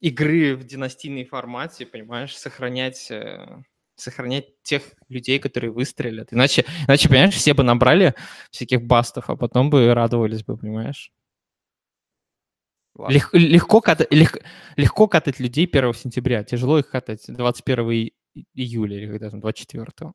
игры 0.00 0.54
в 0.54 0.64
династийной 0.64 1.24
формате, 1.24 1.86
понимаешь, 1.86 2.36
сохранять, 2.36 3.10
э, 3.10 3.62
сохранять 3.94 4.62
тех 4.62 4.82
людей, 5.08 5.38
которые 5.38 5.70
выстрелят. 5.70 6.34
Иначе, 6.34 6.66
иначе, 6.86 7.08
понимаешь, 7.08 7.32
все 7.32 7.54
бы 7.54 7.62
набрали 7.62 8.14
всяких 8.50 8.82
бастов, 8.82 9.30
а 9.30 9.36
потом 9.36 9.70
бы 9.70 9.94
радовались 9.94 10.44
бы, 10.44 10.58
понимаешь? 10.58 11.10
Лег, 13.08 13.30
легко, 13.32 13.80
катать, 13.80 14.12
лег, 14.12 14.36
легко 14.76 15.08
катать 15.08 15.40
людей 15.40 15.66
1 15.66 15.94
сентября, 15.94 16.44
тяжело 16.44 16.78
их 16.78 16.90
катать 16.90 17.24
21 17.28 18.10
июля 18.54 18.96
или 18.98 19.06
когда 19.06 19.30
там 19.30 19.40
24. 19.40 20.12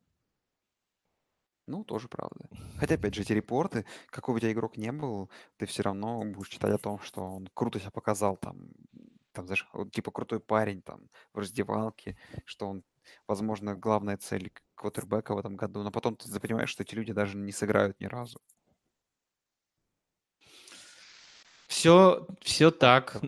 Ну, 1.66 1.84
тоже 1.84 2.08
правда. 2.08 2.48
Хотя, 2.78 2.96
опять 2.96 3.14
же, 3.14 3.22
эти 3.22 3.32
репорты, 3.32 3.84
какой 4.08 4.34
бы 4.34 4.36
у 4.36 4.40
тебя 4.40 4.52
игрок 4.52 4.76
не 4.76 4.90
был, 4.90 5.30
ты 5.56 5.66
все 5.66 5.82
равно 5.82 6.22
будешь 6.24 6.48
читать 6.48 6.72
о 6.72 6.78
том, 6.78 6.98
что 7.00 7.22
он 7.22 7.48
круто 7.54 7.78
себя 7.78 7.90
показал, 7.90 8.36
там, 8.36 8.70
там, 9.32 9.46
знаешь, 9.46 9.66
вот, 9.72 9.92
типа 9.92 10.10
крутой 10.10 10.40
парень 10.40 10.82
там 10.82 11.08
в 11.32 11.38
раздевалке, 11.38 12.16
что 12.44 12.68
он, 12.68 12.84
возможно, 13.28 13.76
главная 13.76 14.16
цель 14.16 14.52
квотербека 14.74 15.34
в 15.34 15.38
этом 15.38 15.56
году, 15.56 15.82
но 15.82 15.90
потом 15.90 16.16
ты 16.16 16.40
понимаешь, 16.40 16.70
что 16.70 16.82
эти 16.82 16.94
люди 16.94 17.12
даже 17.12 17.36
не 17.36 17.52
сыграют 17.52 18.00
ни 18.00 18.06
разу. 18.06 18.40
Все, 21.68 22.26
все 22.40 22.70
так. 22.70 23.20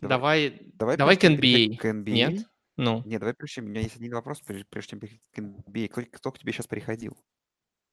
Давай, 0.00 0.60
давай, 0.74 0.96
давай 0.96 1.16
к 1.16 1.24
NBA. 1.24 1.76
К 1.78 1.86
NBA. 1.86 2.10
Нет? 2.10 2.46
Ну. 2.76 3.02
Нет, 3.06 3.20
давай 3.20 3.34
прежде 3.34 3.62
у 3.62 3.64
меня 3.64 3.80
есть 3.80 3.96
один 3.96 4.12
вопрос, 4.12 4.40
прежде, 4.40 4.66
прежде 4.68 4.90
чем 4.90 5.00
к 5.00 5.38
NBA. 5.38 5.88
Кто, 5.88 6.02
кто 6.02 6.32
к 6.32 6.38
тебе 6.38 6.52
сейчас 6.52 6.66
приходил? 6.66 7.16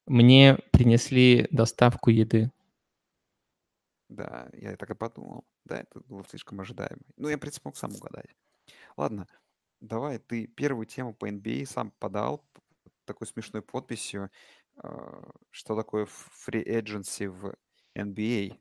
Мне 0.06 0.58
принесли 0.72 1.48
доставку 1.52 2.10
еды. 2.10 2.52
Да, 4.10 4.50
я 4.54 4.76
так 4.76 4.90
и 4.90 4.96
подумал. 4.96 5.46
Да, 5.66 5.80
это 5.80 6.02
было 6.02 6.24
слишком 6.30 6.60
ожидаемо. 6.60 7.02
Ну, 7.18 7.30
я, 7.30 7.38
в 7.38 7.40
принципе, 7.40 7.64
мог 7.66 7.78
сам 7.78 7.96
угадать. 7.96 8.36
Ладно, 8.98 9.28
давай, 9.80 10.20
ты 10.20 10.48
первую 10.48 10.86
тему 10.86 11.14
по 11.14 11.30
NBA 11.30 11.66
сам 11.66 11.92
подал 12.00 12.46
такой 13.06 13.28
смешной 13.28 13.62
подписью, 13.62 14.30
а, 14.78 15.24
что 15.52 15.76
такое 15.76 16.06
free 16.06 16.66
agency 16.66 17.28
в 17.28 17.56
NBA. 17.96 18.58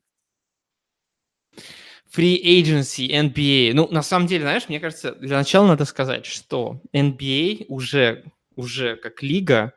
Free 2.14 2.42
agency, 2.44 3.08
NBA. 3.08 3.72
Ну, 3.74 3.88
на 3.88 4.02
самом 4.02 4.26
деле, 4.26 4.42
знаешь, 4.42 4.68
мне 4.68 4.80
кажется, 4.80 5.14
для 5.14 5.36
начала 5.36 5.66
надо 5.66 5.84
сказать, 5.84 6.26
что 6.26 6.80
NBA 6.92 7.66
уже, 7.68 8.24
уже 8.54 8.96
как 8.96 9.22
лига 9.22 9.74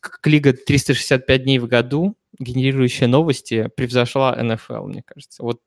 как 0.00 0.26
лига 0.26 0.52
365 0.52 1.44
дней 1.44 1.58
в 1.58 1.66
году, 1.66 2.16
генерирующая 2.38 3.08
новости, 3.08 3.70
превзошла 3.76 4.36
НФЛ, 4.36 4.86
мне 4.86 5.02
кажется. 5.02 5.42
Вот 5.42 5.60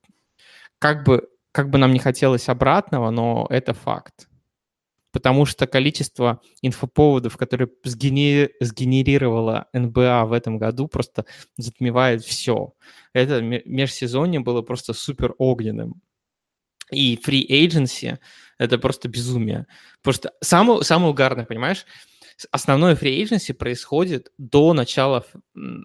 как 0.79 1.05
бы, 1.05 1.27
как 1.51 1.69
бы 1.69 1.77
нам 1.77 1.93
не 1.93 1.99
хотелось 1.99 2.49
обратного, 2.49 3.09
но 3.09 3.47
это 3.49 3.73
факт. 3.73 4.27
Потому 5.11 5.45
что 5.45 5.67
количество 5.67 6.41
инфоповодов, 6.61 7.35
которые 7.35 7.69
сгенери... 7.83 8.55
сгенерировала 8.61 9.67
НБА 9.73 10.25
в 10.25 10.31
этом 10.31 10.57
году, 10.57 10.87
просто 10.87 11.25
затмевает 11.57 12.23
все. 12.23 12.73
Это 13.13 13.41
межсезонье 13.41 14.39
было 14.39 14.61
просто 14.61 14.93
супер 14.93 15.35
огненным. 15.37 16.01
И 16.91 17.15
free 17.15 17.45
agency— 17.47 18.19
это 18.57 18.77
просто 18.77 19.09
безумие. 19.09 19.67
Просто 20.01 20.33
самое, 20.41 20.83
самое 20.83 21.11
угарное, 21.11 21.45
понимаешь, 21.45 21.85
основное 22.51 22.95
free 22.95 23.53
происходит 23.53 24.31
до 24.37 24.73
начала 24.73 25.25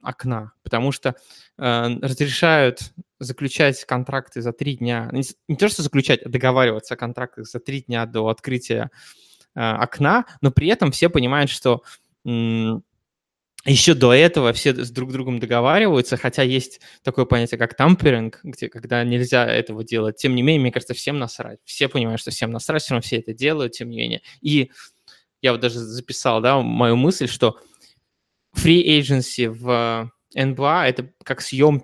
окна, 0.02 0.52
потому 0.62 0.92
что 0.92 1.16
э, 1.58 1.86
разрешают 2.00 2.92
заключать 3.18 3.84
контракты 3.84 4.42
за 4.42 4.52
три 4.52 4.76
дня, 4.76 5.08
не, 5.12 5.22
не 5.48 5.56
то 5.56 5.68
что 5.68 5.82
заключать, 5.82 6.22
а 6.22 6.28
договариваться 6.28 6.94
о 6.94 6.96
контрактах 6.96 7.46
за 7.46 7.60
три 7.60 7.82
дня 7.82 8.06
до 8.06 8.28
открытия 8.28 8.90
э, 9.54 9.60
окна, 9.60 10.26
но 10.40 10.50
при 10.50 10.68
этом 10.68 10.92
все 10.92 11.08
понимают, 11.08 11.50
что 11.50 11.82
м- 12.24 12.84
еще 13.66 13.94
до 13.94 14.12
этого 14.12 14.52
все 14.52 14.72
с 14.74 14.90
друг 14.90 15.12
другом 15.12 15.40
договариваются, 15.40 16.16
хотя 16.16 16.42
есть 16.42 16.80
такое 17.02 17.24
понятие, 17.24 17.58
как 17.58 17.74
тамперинг, 17.74 18.40
где, 18.44 18.68
когда 18.68 19.02
нельзя 19.02 19.44
этого 19.44 19.82
делать. 19.82 20.16
Тем 20.16 20.36
не 20.36 20.42
менее, 20.42 20.60
мне 20.60 20.72
кажется, 20.72 20.94
всем 20.94 21.18
насрать. 21.18 21.58
Все 21.64 21.88
понимают, 21.88 22.20
что 22.20 22.30
всем 22.30 22.52
насрать, 22.52 22.82
все 22.82 22.92
равно 22.92 23.02
все 23.02 23.16
это 23.16 23.34
делают, 23.34 23.72
тем 23.72 23.90
не 23.90 23.96
менее. 23.96 24.22
И 24.40 24.70
я 25.42 25.52
вот 25.52 25.60
даже 25.60 25.78
записал, 25.78 26.40
да, 26.40 26.60
мою 26.60 26.96
мысль, 26.96 27.28
что 27.28 27.60
free 28.56 29.00
agency 29.00 29.48
в 29.48 30.10
НБА— 30.34 30.86
это 30.88 31.12
как 31.22 31.40
съем 31.40 31.82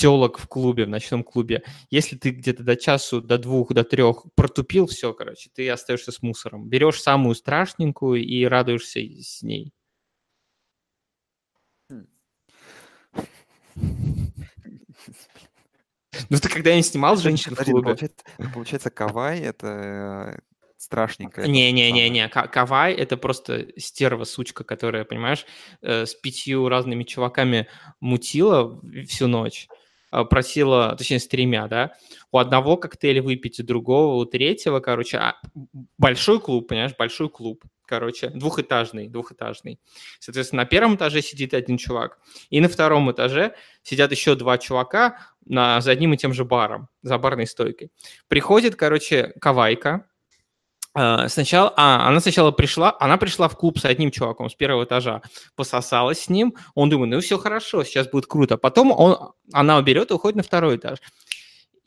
телок 0.00 0.38
в 0.38 0.48
клубе, 0.48 0.86
в 0.86 0.88
ночном 0.88 1.22
клубе. 1.22 1.62
Если 1.90 2.16
ты 2.16 2.30
где-то 2.30 2.62
до 2.62 2.76
часу, 2.76 3.20
до 3.20 3.36
двух, 3.38 3.72
до 3.74 3.84
трех 3.84 4.24
протупил, 4.34 4.86
все, 4.86 5.12
короче, 5.12 5.50
ты 5.52 5.68
остаешься 5.68 6.10
с 6.10 6.22
мусором. 6.22 6.68
Берешь 6.68 7.02
самую 7.02 7.34
страшненькую 7.34 8.24
и 8.24 8.44
радуешься 8.44 9.00
с 9.00 9.42
ней. 9.42 9.74
Ну, 16.28 16.38
ты 16.38 16.48
когда-нибудь 16.48 16.86
снимал 16.86 17.16
женщин 17.16 17.54
в 17.54 17.64
клубе? 17.64 17.82
Получается, 17.82 18.24
получается, 18.54 18.90
Кавай— 18.90 19.40
это 19.40 19.66
э, 19.66 20.38
страшненькая. 20.80 21.46
Не-не-не-не, 21.46 22.28
Кавай— 22.28 22.94
это 22.94 23.18
просто 23.18 23.68
стерва, 23.76 24.24
сучка, 24.24 24.64
которая, 24.64 25.04
понимаешь, 25.04 25.44
э, 25.82 26.06
с 26.06 26.14
пятью 26.14 26.68
разными 26.68 27.04
чуваками 27.04 27.68
мутила 28.00 28.80
всю 29.06 29.26
ночь, 29.28 29.68
а, 30.10 30.24
просила, 30.24 30.96
точнее, 30.96 31.20
с 31.20 31.28
тремя, 31.28 31.68
да, 31.68 31.92
у 32.32 32.38
одного 32.38 32.78
коктейль 32.78 33.20
выпить, 33.20 33.60
у 33.60 33.62
другого, 33.62 34.14
у 34.14 34.24
третьего, 34.24 34.80
короче, 34.80 35.18
а, 35.18 35.36
большой 35.98 36.40
клуб, 36.40 36.68
понимаешь, 36.68 36.96
большой 36.98 37.28
клуб, 37.28 37.62
короче, 37.84 38.30
двухэтажный, 38.30 39.08
двухэтажный. 39.08 39.78
Соответственно, 40.18 40.62
на 40.62 40.66
первом 40.66 40.96
этаже 40.96 41.20
сидит 41.20 41.52
один 41.52 41.76
чувак, 41.76 42.18
и 42.48 42.58
на 42.60 42.68
втором 42.68 43.12
этаже 43.12 43.54
сидят 43.82 44.12
еще 44.12 44.34
два 44.34 44.56
чувака 44.56 45.18
на, 45.44 45.80
за 45.82 45.90
одним 45.90 46.14
и 46.14 46.16
тем 46.16 46.32
же 46.32 46.46
баром, 46.46 46.88
за 47.02 47.18
барной 47.18 47.46
стойкой. 47.46 47.90
Приходит, 48.28 48.76
короче, 48.76 49.34
Кавайка, 49.40 50.06
сначала, 51.28 51.72
а, 51.76 52.08
она 52.08 52.20
сначала 52.20 52.50
пришла, 52.50 52.96
она 53.00 53.16
пришла 53.16 53.48
в 53.48 53.56
клуб 53.56 53.78
с 53.78 53.84
одним 53.84 54.10
чуваком 54.10 54.50
с 54.50 54.54
первого 54.54 54.84
этажа, 54.84 55.22
пососалась 55.56 56.20
с 56.20 56.28
ним, 56.28 56.54
он 56.74 56.90
думает, 56.90 57.12
ну 57.12 57.20
все 57.20 57.38
хорошо, 57.38 57.84
сейчас 57.84 58.08
будет 58.08 58.26
круто. 58.26 58.56
Потом 58.56 58.90
он, 58.90 59.32
она 59.52 59.80
берет 59.82 60.10
и 60.10 60.14
уходит 60.14 60.36
на 60.36 60.42
второй 60.42 60.76
этаж. 60.76 60.98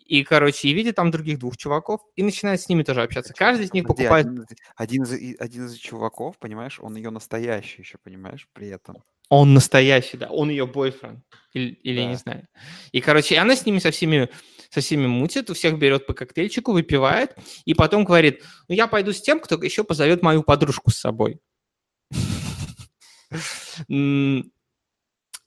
И, 0.05 0.23
короче, 0.23 0.67
и 0.67 0.73
видит 0.73 0.95
там 0.95 1.11
других 1.11 1.39
двух 1.39 1.57
чуваков, 1.57 2.01
и 2.15 2.23
начинает 2.23 2.61
с 2.61 2.69
ними 2.69 2.83
тоже 2.83 3.01
общаться. 3.01 3.33
Каждый 3.33 3.65
из 3.65 3.73
них 3.73 3.85
покупает... 3.85 4.25
один, 4.25 4.45
один, 4.75 5.03
из, 5.03 5.39
один 5.39 5.65
из 5.65 5.75
чуваков, 5.75 6.37
понимаешь, 6.37 6.79
он 6.81 6.95
ее 6.95 7.09
настоящий 7.09 7.81
еще, 7.81 7.97
понимаешь, 7.97 8.47
при 8.53 8.67
этом. 8.67 9.03
Он 9.29 9.53
настоящий, 9.53 10.17
да, 10.17 10.27
он 10.27 10.49
ее 10.49 10.67
бойфренд, 10.67 11.23
или, 11.53 11.71
или 11.83 12.01
Да. 12.01 12.05
не 12.05 12.15
знаю. 12.15 12.47
И, 12.91 13.01
короче, 13.01 13.37
она 13.37 13.55
с 13.55 13.65
ними 13.65 13.79
со 13.79 13.91
всеми, 13.91 14.29
со 14.69 14.81
всеми 14.81 15.07
мутит, 15.07 15.49
у 15.49 15.53
всех 15.53 15.77
берет 15.77 16.05
по 16.05 16.13
коктейльчику, 16.13 16.71
выпивает, 16.71 17.35
и 17.65 17.73
потом 17.73 18.03
говорит, 18.03 18.43
ну 18.67 18.75
я 18.75 18.87
пойду 18.87 19.11
с 19.11 19.21
тем, 19.21 19.39
кто 19.39 19.55
еще 19.63 19.83
позовет 19.83 20.21
мою 20.21 20.43
подружку 20.43 20.91
с 20.91 20.97
собой. 20.97 21.39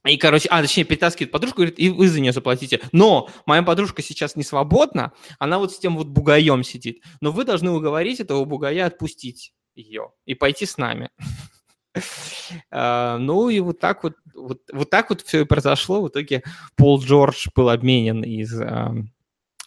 И, 0.07 0.19
короче, 0.19 0.49
а, 0.51 0.63
точнее, 0.63 0.85
перетаскивает 0.85 1.33
подружку, 1.33 1.59
говорит, 1.59 1.79
и 1.79 1.89
вы 1.89 2.09
за 2.09 2.21
нее 2.21 2.33
заплатите. 2.33 2.81
Но 2.93 3.29
моя 3.45 3.63
подружка 3.63 4.03
сейчас 4.03 4.37
не 4.37 4.45
свободна, 4.45 5.13
она 5.39 5.59
вот 5.59 5.73
с 5.73 5.79
тем 5.79 5.97
вот 5.97 6.07
бугаем 6.07 6.63
сидит. 6.63 7.03
Но 7.21 7.33
вы 7.33 7.45
должны 7.45 7.73
уговорить 7.73 8.21
этого 8.21 8.45
бугая 8.45 8.87
отпустить 8.87 9.53
ее 9.75 10.13
и 10.25 10.35
пойти 10.35 10.65
с 10.65 10.77
нами. 10.77 11.11
А, 12.71 13.19
Ну 13.19 13.49
и 13.49 13.61
вот 13.61 13.81
так 13.81 14.03
вот, 14.05 14.15
вот, 14.35 14.63
вот 14.73 14.91
так 14.91 15.11
вот 15.11 15.23
все 15.23 15.43
и 15.43 15.45
произошло. 15.45 16.03
В 16.03 16.09
итоге 16.09 16.43
Пол 16.77 17.01
Джордж 17.01 17.49
был 17.55 17.71
обменен 17.71 18.23
из 18.23 18.55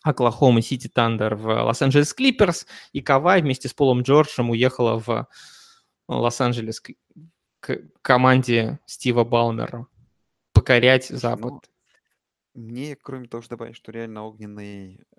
Оклахомы 0.01 0.61
Сити 0.61 0.88
Тандер 0.88 1.36
в 1.36 1.47
Лос-Анджелес 1.47 2.13
Клиперс, 2.13 2.65
и 2.93 3.01
Кавай 3.01 3.41
вместе 3.41 3.67
с 3.67 3.73
Полом 3.73 4.01
Джорджем 4.01 4.49
уехала 4.49 4.97
в 4.97 5.27
Лос-Анджелес 6.07 6.82
к 7.59 7.82
команде 8.01 8.80
Стива 8.86 9.23
Балмера 9.23 9.88
покорять 10.53 11.05
Слушай, 11.05 11.19
Запад. 11.19 11.51
ну, 11.51 11.61
мне, 12.53 12.95
кроме 12.95 13.27
того, 13.27 13.41
что 13.41 13.51
добавить, 13.51 13.75
что 13.75 13.91
реально 13.91 14.23
огненные, 14.23 14.99
э, 14.99 15.18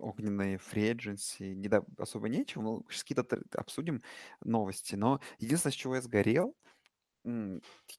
огненные 0.00 0.58
agency, 0.58 1.54
не 1.54 1.68
да- 1.68 1.84
особо 1.98 2.28
нечего. 2.28 2.62
Ну, 2.62 2.82
какие-то 2.84 3.26
обсудим 3.54 4.02
новости. 4.44 4.94
Но 4.94 5.20
единственное, 5.38 5.72
с 5.72 5.76
чего 5.76 5.96
я 5.96 6.02
сгорел, 6.02 6.54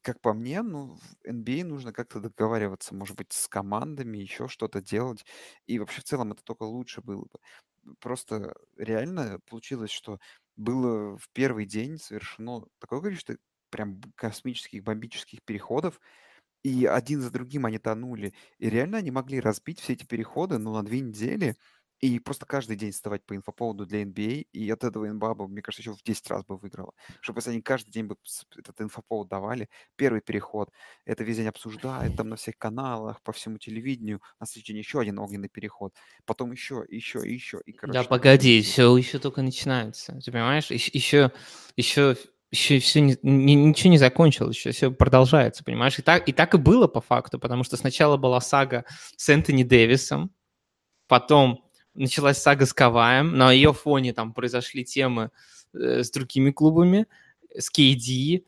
как 0.01 0.21
по 0.21 0.33
мне, 0.33 0.61
ну, 0.61 0.95
в 0.95 1.01
NBA 1.27 1.65
нужно 1.65 1.93
как-то 1.93 2.19
договариваться, 2.19 2.95
может 2.95 3.17
быть, 3.17 3.31
с 3.33 3.47
командами, 3.47 4.17
еще 4.17 4.47
что-то 4.47 4.81
делать. 4.81 5.25
И 5.67 5.79
вообще 5.79 6.01
в 6.01 6.05
целом 6.05 6.31
это 6.31 6.43
только 6.43 6.63
лучше 6.63 7.01
было 7.01 7.21
бы. 7.25 7.95
Просто 7.99 8.55
реально 8.77 9.39
получилось, 9.47 9.91
что 9.91 10.19
было 10.55 11.17
в 11.17 11.29
первый 11.33 11.65
день 11.65 11.97
совершено 11.97 12.65
такое 12.79 13.01
количество 13.01 13.35
прям 13.69 14.01
космических, 14.15 14.83
бомбических 14.83 15.43
переходов, 15.43 15.99
и 16.63 16.85
один 16.85 17.21
за 17.21 17.31
другим 17.31 17.65
они 17.65 17.79
тонули. 17.79 18.33
И 18.59 18.69
реально 18.69 18.99
они 18.99 19.11
могли 19.11 19.39
разбить 19.39 19.79
все 19.79 19.93
эти 19.93 20.05
переходы, 20.05 20.57
ну, 20.57 20.73
на 20.73 20.83
две 20.83 20.99
недели, 21.01 21.55
и 21.99 22.17
просто 22.19 22.45
каждый 22.45 22.77
день 22.77 22.91
вставать 22.91 23.25
по 23.25 23.35
инфоповоду 23.35 23.85
для 23.85 24.03
NBA, 24.03 24.47
и 24.53 24.69
от 24.69 24.83
этого 24.83 25.05
НБА 25.05 25.35
бы, 25.35 25.47
мне 25.47 25.61
кажется, 25.61 25.81
еще 25.81 25.93
в 25.93 26.03
10 26.03 26.29
раз 26.29 26.45
бы 26.45 26.57
выиграла. 26.57 26.93
Чтобы 27.21 27.39
если 27.39 27.51
они 27.51 27.61
каждый 27.61 27.91
день 27.91 28.05
бы 28.05 28.15
этот 28.57 28.79
инфоповод 28.81 29.27
давали, 29.27 29.69
первый 29.97 30.21
переход, 30.21 30.69
это 31.05 31.23
весь 31.23 31.37
день 31.37 31.47
обсуждают 31.47 32.15
там 32.15 32.29
на 32.29 32.37
всех 32.37 32.57
каналах, 32.57 33.21
по 33.21 33.33
всему 33.33 33.57
телевидению, 33.57 34.21
на 34.39 34.45
следующий 34.45 34.73
день 34.73 34.79
еще 34.79 34.99
один 35.01 35.19
огненный 35.19 35.49
переход, 35.49 35.93
потом 36.25 36.51
еще, 36.51 36.85
еще, 36.89 37.19
еще, 37.19 37.59
и, 37.65 37.73
Да 37.73 37.79
короче, 37.79 37.99
так 37.99 38.07
погоди, 38.09 38.61
все 38.61 38.95
еще 38.95 39.19
только 39.19 39.41
начинается. 39.41 40.19
Ты 40.23 40.31
понимаешь? 40.31 40.71
Еще, 40.71 41.31
еще, 41.75 42.17
еще 42.51 42.79
все 42.79 43.01
не, 43.01 43.17
не- 43.21 43.55
ничего 43.55 43.91
не 43.91 43.97
закончилось, 43.97 44.55
еще 44.55 44.71
все 44.71 44.91
продолжается, 44.91 45.63
понимаешь? 45.63 45.99
И 45.99 46.01
так, 46.01 46.27
и 46.29 46.31
так 46.31 46.53
и 46.55 46.57
было 46.57 46.87
по 46.87 47.01
факту, 47.01 47.39
потому 47.39 47.63
что 47.63 47.77
сначала 47.77 48.17
была 48.17 48.39
сага 48.39 48.85
с 49.17 49.27
Энтони 49.29 49.63
Дэвисом, 49.63 50.31
потом 51.07 51.68
началась 51.99 52.37
сага 52.39 52.65
с 52.65 52.73
Каваем, 52.73 53.37
на 53.37 53.51
ее 53.51 53.73
фоне 53.73 54.13
там 54.13 54.33
произошли 54.33 54.83
темы 54.83 55.31
э, 55.73 56.03
с 56.03 56.11
другими 56.11 56.51
клубами, 56.51 57.07
с 57.55 57.69
KD, 57.71 58.43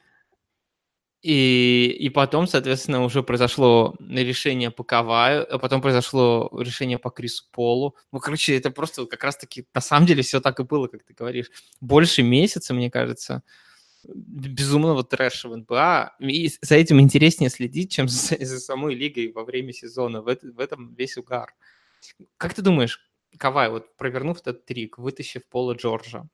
и, 1.21 1.95
и 1.99 2.09
потом, 2.09 2.47
соответственно, 2.47 3.03
уже 3.03 3.21
произошло 3.21 3.95
решение 3.99 4.71
по 4.71 4.83
Каваю, 4.83 5.45
а 5.53 5.59
потом 5.59 5.79
произошло 5.79 6.49
решение 6.57 6.97
по 6.97 7.11
Крису 7.11 7.45
Полу. 7.51 7.95
Ну, 8.11 8.19
короче, 8.19 8.57
это 8.57 8.71
просто 8.71 9.05
как 9.05 9.23
раз-таки, 9.23 9.67
на 9.75 9.81
самом 9.81 10.07
деле, 10.07 10.23
все 10.23 10.41
так 10.41 10.59
и 10.59 10.63
было, 10.63 10.87
как 10.87 11.03
ты 11.03 11.13
говоришь. 11.13 11.51
Больше 11.79 12.23
месяца, 12.23 12.73
мне 12.73 12.89
кажется, 12.89 13.43
безумного 14.03 15.03
трэша 15.03 15.47
в 15.47 15.55
НБА. 15.57 16.15
И 16.21 16.49
за 16.59 16.73
этим 16.75 16.99
интереснее 16.99 17.51
следить, 17.51 17.91
чем 17.91 18.07
за, 18.09 18.43
за 18.43 18.59
самой 18.59 18.95
лигой 18.95 19.31
во 19.31 19.43
время 19.43 19.73
сезона. 19.73 20.23
В, 20.23 20.27
это- 20.27 20.47
в 20.51 20.59
этом 20.59 20.95
весь 20.95 21.17
угар. 21.17 21.53
Как 22.37 22.55
ты 22.55 22.63
думаешь, 22.63 23.10
Кавай, 23.37 23.69
вот 23.69 23.95
провернув 23.97 24.39
этот 24.41 24.65
трик, 24.65 24.97
вытащив 24.97 25.47
Пола 25.47 25.73
Джорджа 25.73 26.27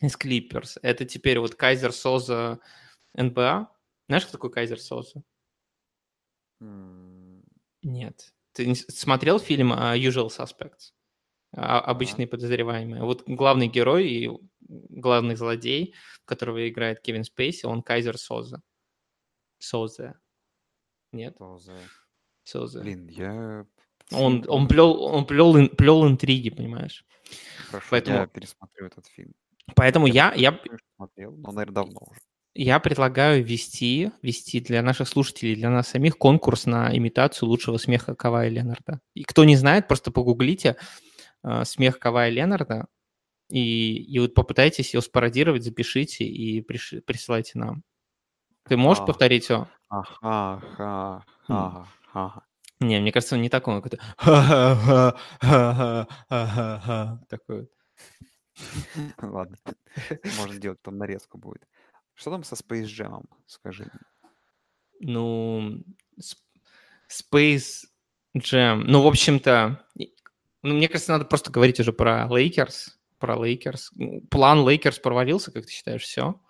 из 0.00 0.16
Клиперс, 0.16 0.78
это 0.82 1.04
теперь 1.04 1.38
вот 1.38 1.54
Кайзер 1.54 1.92
Соза 1.92 2.60
НБА? 3.14 3.72
Знаешь, 4.08 4.24
кто 4.24 4.32
такой 4.32 4.50
Кайзер 4.52 4.80
Соза? 4.80 5.22
М, 6.60 7.42
Нет. 7.82 8.32
Ты 8.52 8.74
смотрел 8.74 9.38
фильм 9.38 9.72
а, 9.72 9.96
Usual 9.96 10.28
Suspects? 10.28 10.92
А. 11.52 11.80
Обычные 11.80 12.26
подозреваемые. 12.26 13.02
Вот 13.02 13.22
главный 13.26 13.68
герой 13.68 14.08
и 14.08 14.30
главный 14.68 15.36
злодей, 15.36 15.94
которого 16.24 16.68
играет 16.68 17.00
Кевин 17.00 17.24
Спейси, 17.24 17.66
он 17.66 17.82
Кайзер 17.82 18.18
Соза. 18.18 18.62
Соза. 19.58 20.18
Нет? 21.12 21.34
что 21.36 21.58
за- 21.58 21.80
Соза. 22.44 22.80
Блин, 22.80 23.08
я... 23.08 23.66
Он, 24.12 24.44
он, 24.48 24.68
плел, 24.68 25.02
он 25.02 25.26
плел, 25.26 25.68
плел 25.68 26.06
интриги, 26.06 26.50
понимаешь? 26.50 27.04
Хорошо, 27.70 27.88
Поэтому, 27.90 28.16
я 28.18 28.26
пересмотрю 28.26 28.86
этот 28.86 29.06
фильм. 29.06 29.32
поэтому 29.74 30.06
Я 30.06 30.32
я, 30.34 30.52
я, 30.52 30.78
смотрел, 30.96 31.32
но, 31.36 31.50
наверное, 31.52 31.74
давно 31.74 32.00
уже. 32.10 32.20
я 32.54 32.78
предлагаю 32.78 33.44
ввести, 33.44 34.12
ввести 34.22 34.60
для 34.60 34.82
наших 34.82 35.08
слушателей, 35.08 35.56
для 35.56 35.70
нас 35.70 35.88
самих 35.88 36.16
конкурс 36.18 36.66
на 36.66 36.96
имитацию 36.96 37.48
лучшего 37.48 37.78
смеха 37.78 38.14
Кавая 38.14 38.48
Ленарда. 38.48 39.00
И 39.14 39.24
кто 39.24 39.44
не 39.44 39.56
знает, 39.56 39.88
просто 39.88 40.12
погуглите 40.12 40.76
э, 41.42 41.64
смех 41.64 41.98
Кавая 41.98 42.30
Ленарда 42.30 42.86
и, 43.50 43.96
и 43.96 44.18
вот 44.20 44.34
попытайтесь 44.34 44.94
его 44.94 45.00
спародировать, 45.00 45.64
запишите 45.64 46.24
и 46.24 46.60
приши- 46.60 47.00
присылайте 47.00 47.58
нам. 47.58 47.82
Ты 48.68 48.76
можешь 48.76 49.02
А, 49.02 49.06
повторить 49.06 49.48
его? 49.48 49.68
Ага, 49.88 50.06
ага, 50.22 51.24
ага, 51.48 51.88
ага. 52.12 52.45
Не, 52.80 53.00
мне 53.00 53.12
кажется, 53.12 53.36
он 53.36 53.42
не 53.42 53.48
такой, 53.48 53.74
он 53.74 53.82
какой-то. 53.82 54.04
Такой. 57.28 57.68
Ладно, 59.20 59.56
можно 60.38 60.58
делать, 60.58 60.80
там 60.82 60.98
нарезку 60.98 61.38
будет. 61.38 61.66
Что 62.14 62.30
там 62.30 62.44
со 62.44 62.54
Space 62.54 62.84
Jam, 62.84 63.24
скажи? 63.46 63.90
Ну, 65.00 65.82
Space 67.10 67.84
Jam. 68.36 68.84
Ну, 68.86 69.02
в 69.02 69.06
общем-то, 69.06 69.84
ну, 70.62 70.74
мне 70.74 70.88
кажется, 70.88 71.12
надо 71.12 71.24
просто 71.26 71.50
говорить 71.50 71.80
уже 71.80 71.92
про 71.92 72.26
Лейкерс. 72.26 72.98
Про 73.18 73.36
Лейкерс. 73.36 73.92
План 74.30 74.66
Лейкерс 74.66 74.98
провалился, 74.98 75.52
как 75.52 75.66
ты 75.66 75.72
считаешь, 75.72 76.02
все? 76.02 76.40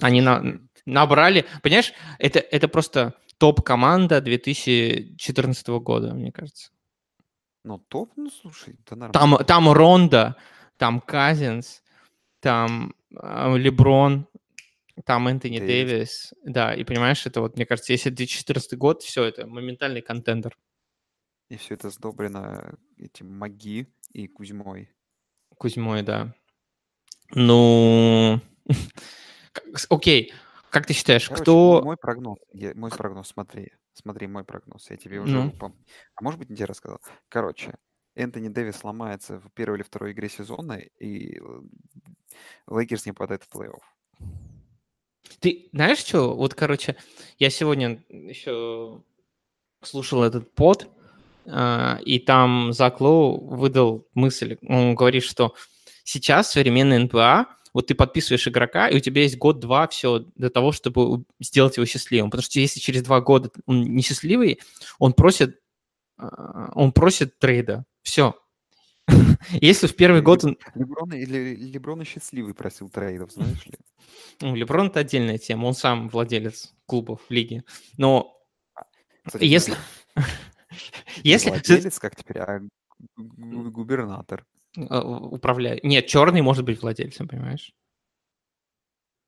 Они 0.00 0.20
на- 0.20 0.40
слушай, 0.40 0.60
набрали... 0.86 1.44
Понимаешь, 1.62 1.92
это, 2.18 2.38
это 2.38 2.68
просто 2.68 3.14
топ-команда 3.38 4.20
2014 4.20 5.68
года, 5.68 6.14
мне 6.14 6.32
кажется. 6.32 6.70
ну 7.64 7.78
топ, 7.78 8.12
ну 8.16 8.30
слушай, 8.30 8.76
да 8.88 8.96
нормально. 8.96 9.38
Там, 9.38 9.46
там 9.46 9.72
Рондо, 9.72 10.36
там 10.76 11.00
Казинс, 11.00 11.82
там 12.40 12.94
э, 13.10 13.56
Леброн, 13.58 14.26
там 15.04 15.28
Энтони 15.28 15.58
Дэвис. 15.58 15.68
Дэвис. 15.68 16.34
Да, 16.44 16.74
и 16.74 16.84
понимаешь, 16.84 17.26
это 17.26 17.40
вот, 17.40 17.56
мне 17.56 17.66
кажется, 17.66 17.92
если 17.92 18.10
2014 18.10 18.78
год, 18.78 19.02
все, 19.02 19.24
это 19.24 19.46
моментальный 19.46 20.00
contender. 20.00 20.56
И 21.48 21.56
все 21.56 21.74
это 21.74 21.90
сдобрено 21.90 22.76
этим 22.96 23.32
МакГи 23.32 23.86
и 24.12 24.26
Кузьмой. 24.26 24.90
Кузьмой, 25.58 26.02
да. 26.02 26.34
Ну, 27.30 28.40
окей, 29.88 30.32
как 30.76 30.86
ты 30.86 30.92
считаешь, 30.94 31.28
Короче, 31.28 31.42
кто... 31.42 31.80
мой 31.82 31.96
прогноз, 31.96 32.38
я- 32.52 32.74
мой 32.74 32.90
прогноз, 32.90 33.28
смотри, 33.28 33.72
смотри, 33.94 34.26
мой 34.26 34.44
прогноз, 34.44 34.90
я 34.90 34.96
тебе 34.96 35.20
уже, 35.20 35.34
Ну, 35.36 35.50
пом- 35.50 35.74
а 36.14 36.22
может 36.22 36.38
быть, 36.38 36.50
не 36.50 36.56
тебе 36.56 36.66
рассказал. 36.66 37.00
Короче, 37.28 37.74
Энтони 38.14 38.48
Дэвис 38.48 38.84
ломается 38.84 39.38
в 39.38 39.50
первой 39.52 39.76
или 39.76 39.82
второй 39.82 40.12
игре 40.12 40.28
сезона, 40.28 40.74
и 40.74 41.38
э, 41.38 41.60
Лейкерс 42.68 43.06
не 43.06 43.12
попадает 43.12 43.42
в 43.44 43.54
плей-офф. 43.54 43.80
ты 45.40 45.68
знаешь 45.72 45.98
что? 45.98 46.34
Вот, 46.34 46.54
короче, 46.54 46.96
я 47.38 47.50
сегодня 47.50 48.02
еще 48.08 49.02
слушал 49.82 50.22
этот 50.22 50.52
под, 50.54 50.88
а, 51.46 51.98
и 52.04 52.18
там 52.18 52.72
Зак 52.72 53.00
Лоу 53.00 53.46
выдал 53.46 54.06
мысль, 54.14 54.58
он 54.62 54.94
говорит, 54.94 55.22
что 55.22 55.54
сейчас 56.04 56.50
современная 56.52 56.98
НБА, 57.00 57.46
вот 57.76 57.88
ты 57.88 57.94
подписываешь 57.94 58.48
игрока, 58.48 58.88
и 58.88 58.96
у 58.96 59.00
тебя 59.00 59.20
есть 59.20 59.36
год-два 59.36 59.86
все 59.88 60.20
для 60.34 60.48
того, 60.48 60.72
чтобы 60.72 61.26
сделать 61.40 61.76
его 61.76 61.84
счастливым. 61.84 62.30
Потому 62.30 62.42
что 62.42 62.58
если 62.58 62.80
через 62.80 63.02
два 63.02 63.20
года 63.20 63.50
он 63.66 63.82
несчастливый, 63.82 64.60
он 64.98 65.12
просит, 65.12 65.60
а, 66.16 66.72
он 66.74 66.92
просит 66.92 67.38
трейда. 67.38 67.84
Все. 68.00 68.34
Если 69.60 69.88
в 69.88 69.94
первый 69.94 70.22
год 70.22 70.42
он... 70.46 70.56
Леброн, 70.74 71.12
или 71.12 71.54
Леброн 71.54 72.00
и 72.00 72.06
счастливый 72.06 72.54
просил 72.54 72.88
трейдов, 72.88 73.30
знаешь 73.32 73.66
ли? 73.66 73.74
Ну, 74.40 74.54
Леброн— 74.54 74.86
это 74.88 75.00
отдельная 75.00 75.36
тема, 75.36 75.66
он 75.66 75.74
сам 75.74 76.08
владелец 76.08 76.72
клубов 76.86 77.20
в 77.28 77.30
лиге. 77.30 77.62
Но 77.98 78.40
Кстати, 79.22 79.44
если... 79.44 79.74
Если... 81.24 81.50
владелец, 81.50 81.98
как 81.98 82.16
теперь, 82.16 82.38
а 82.38 82.60
гу- 83.16 83.34
гу- 83.36 83.70
губернатор. 83.70 84.46
Э, 84.76 84.98
управляет. 85.00 85.84
Нет, 85.84 86.06
черный 86.06 86.42
может 86.42 86.64
быть 86.64 86.80
владельцем, 86.82 87.28
понимаешь? 87.28 87.74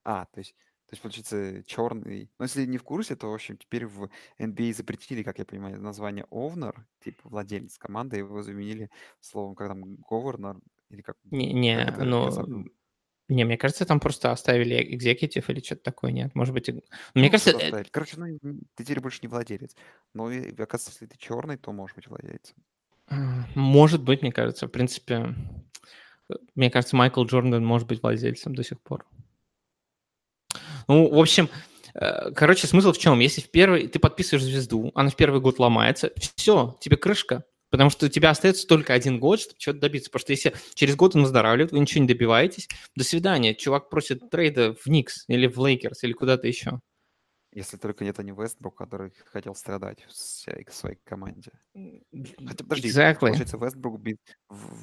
А, 0.05 0.26
то 0.26 0.38
есть, 0.40 0.55
то 0.86 0.92
есть, 0.94 1.03
получается, 1.03 1.62
черный. 1.64 2.30
Ну, 2.38 2.44
если 2.44 2.64
не 2.64 2.78
в 2.78 2.82
курсе, 2.84 3.16
то, 3.16 3.30
в 3.30 3.34
общем, 3.34 3.59
теперь 3.59 3.86
в 3.86 4.09
NBA 4.38 4.72
запретили, 4.72 5.22
как 5.22 5.38
я 5.38 5.44
понимаю, 5.44 5.80
название 5.80 6.24
owner, 6.30 6.74
типа 7.01 7.28
владелец 7.28 7.78
команды, 7.78 8.16
его 8.18 8.42
заменили 8.42 8.90
словом, 9.20 9.55
как 9.55 9.68
там, 9.68 9.96
governor, 10.11 10.61
или 10.88 11.03
как, 11.03 11.16
Не, 11.30 11.53
не, 11.53 11.84
как 11.92 12.07
ну, 12.07 12.64
не, 13.28 13.44
мне 13.44 13.59
кажется, 13.59 13.84
там 13.86 14.01
просто 14.01 14.32
оставили 14.32 14.94
экзекутив 14.94 15.51
или 15.51 15.61
что-то 15.61 15.82
такое, 15.82 16.12
нет, 16.12 16.34
может 16.34 16.55
быть, 16.55 16.68
и- 16.70 16.82
мне 17.14 17.26
Ну, 17.26 17.30
кажется, 17.30 17.51
э, 17.51 17.57
оставили. 17.59 17.88
Короче, 17.90 18.16
ну, 18.18 18.26
ты 18.74 18.84
теперь 18.84 19.01
больше 19.01 19.20
не 19.22 19.28
владелец. 19.28 19.76
Но, 20.14 20.26
оказывается, 20.26 20.90
если 20.92 21.07
ты 21.07 21.18
черный, 21.18 21.59
то 21.59 21.72
можешь 21.72 21.96
быть 21.96 22.07
владельцем. 22.07 22.57
Может 23.54 24.02
быть, 24.02 24.22
мне 24.22 24.32
кажется, 24.32 24.66
в 24.66 24.70
принципе, 24.70 25.34
мне 26.54 26.70
кажется, 26.70 26.96
Майкл 26.96 27.24
Джордан 27.24 27.64
может 27.64 27.88
быть 27.88 28.02
владельцем 28.02 28.54
до 28.54 28.62
сих 28.62 28.80
пор. 28.80 29.06
Ну, 30.86 31.09
в 31.11 31.18
общем, 31.18 31.48
э, 31.94 32.30
короче, 32.32 32.66
смысл 32.66 32.92
в 32.92 32.98
чем? 32.98 33.18
Если 33.18 33.40
в 33.40 33.50
первый 33.50 33.88
ты 33.88 33.98
подписываешь 33.98 34.44
звезду, 34.44 34.90
она 34.94 35.11
в 35.11 35.16
первый 35.16 35.40
год 35.40 35.59
ломается, 35.59 36.12
все, 36.36 36.76
тебе 36.80 36.96
крышка. 36.96 37.44
Потому 37.70 37.90
что 37.90 38.06
у 38.06 38.09
тебя 38.09 38.30
остается 38.30 38.66
только 38.66 38.94
один 38.94 39.20
год, 39.20 39.40
чтобы 39.40 39.59
чего-то 39.59 39.80
добиться. 39.80 40.11
Потому 40.11 40.22
что 40.22 40.32
если 40.32 40.54
через 40.74 40.96
год 40.96 41.14
он 41.14 41.22
выздоравливает, 41.22 41.72
вы 41.72 41.80
ничего 41.80 42.00
не 42.00 42.09
добиваетесь, 42.09 42.66
до 42.96 43.04
свидания. 43.04 43.54
Чувак 43.54 43.90
просит 43.90 44.30
трейда 44.30 44.74
в 44.74 44.86
Никс 44.86 45.24
или 45.28 45.46
в 45.46 45.59
Лейкерс 45.59 46.02
или 46.02 46.12
куда-то 46.12 46.48
еще. 46.48 46.80
Если 47.53 47.78
только 47.78 48.05
нет 48.05 48.18
не 48.18 48.32
Вестбрук, 48.32 48.76
который 48.76 49.11
хотел 49.26 49.55
страдать 49.55 50.05
в 50.05 50.12
своей, 50.12 50.64
команде. 51.05 51.51
Хотя, 52.46 52.64
подожди, 52.64 52.88
Exactly. 52.88 53.20
получается, 53.20 53.57
Вестбрук... 53.57 54.01
без- 54.01 54.16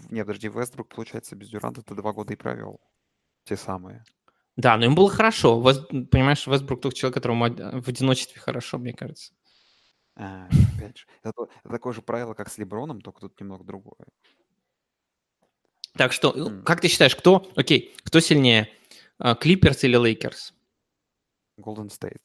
Не, 0.10 0.22
подожди, 0.22 0.48
Вестбрук, 0.50 0.90
получается, 0.90 1.36
без 1.36 1.50
Дюранта 1.50 1.84
ты 1.84 1.94
два 1.94 2.12
года 2.12 2.34
и 2.34 2.36
провел. 2.36 2.82
Те 3.44 3.56
самые. 3.56 4.04
Да, 4.56 4.78
но 4.78 4.86
им 4.86 4.96
было 4.96 5.10
хорошо. 5.10 5.62
Вест- 5.62 5.88
понимаешь, 6.10 6.48
Вестбрук 6.48 6.82
тот 6.82 6.96
человек, 6.96 7.14
которому 7.14 7.46
в 7.82 7.88
одиночестве 7.88 8.42
хорошо, 8.42 8.80
мне 8.80 8.94
кажется. 8.94 9.34
А, 10.16 10.48
опять 10.76 10.98
же. 10.98 11.06
Это, 11.22 11.34
то- 11.36 11.50
это 11.64 11.70
такое 11.70 11.94
же 11.94 12.02
правило, 12.02 12.34
как 12.34 12.50
с 12.50 12.58
Леброном, 12.58 13.02
только 13.02 13.20
тут 13.22 13.40
немного 13.40 13.64
другое. 13.64 14.08
Так 15.94 16.14
что, 16.14 16.32
э, 16.32 16.40
М. 16.40 16.64
как 16.64 16.82
ты 16.82 16.88
считаешь, 16.88 17.16
кто, 17.16 17.48
окей, 17.56 17.96
кто 18.04 18.20
сильнее, 18.20 18.70
Клиперс 19.40 19.84
или 19.84 19.96
Лейкерс? 19.98 20.54
Golden 21.60 21.88
State. 21.90 22.22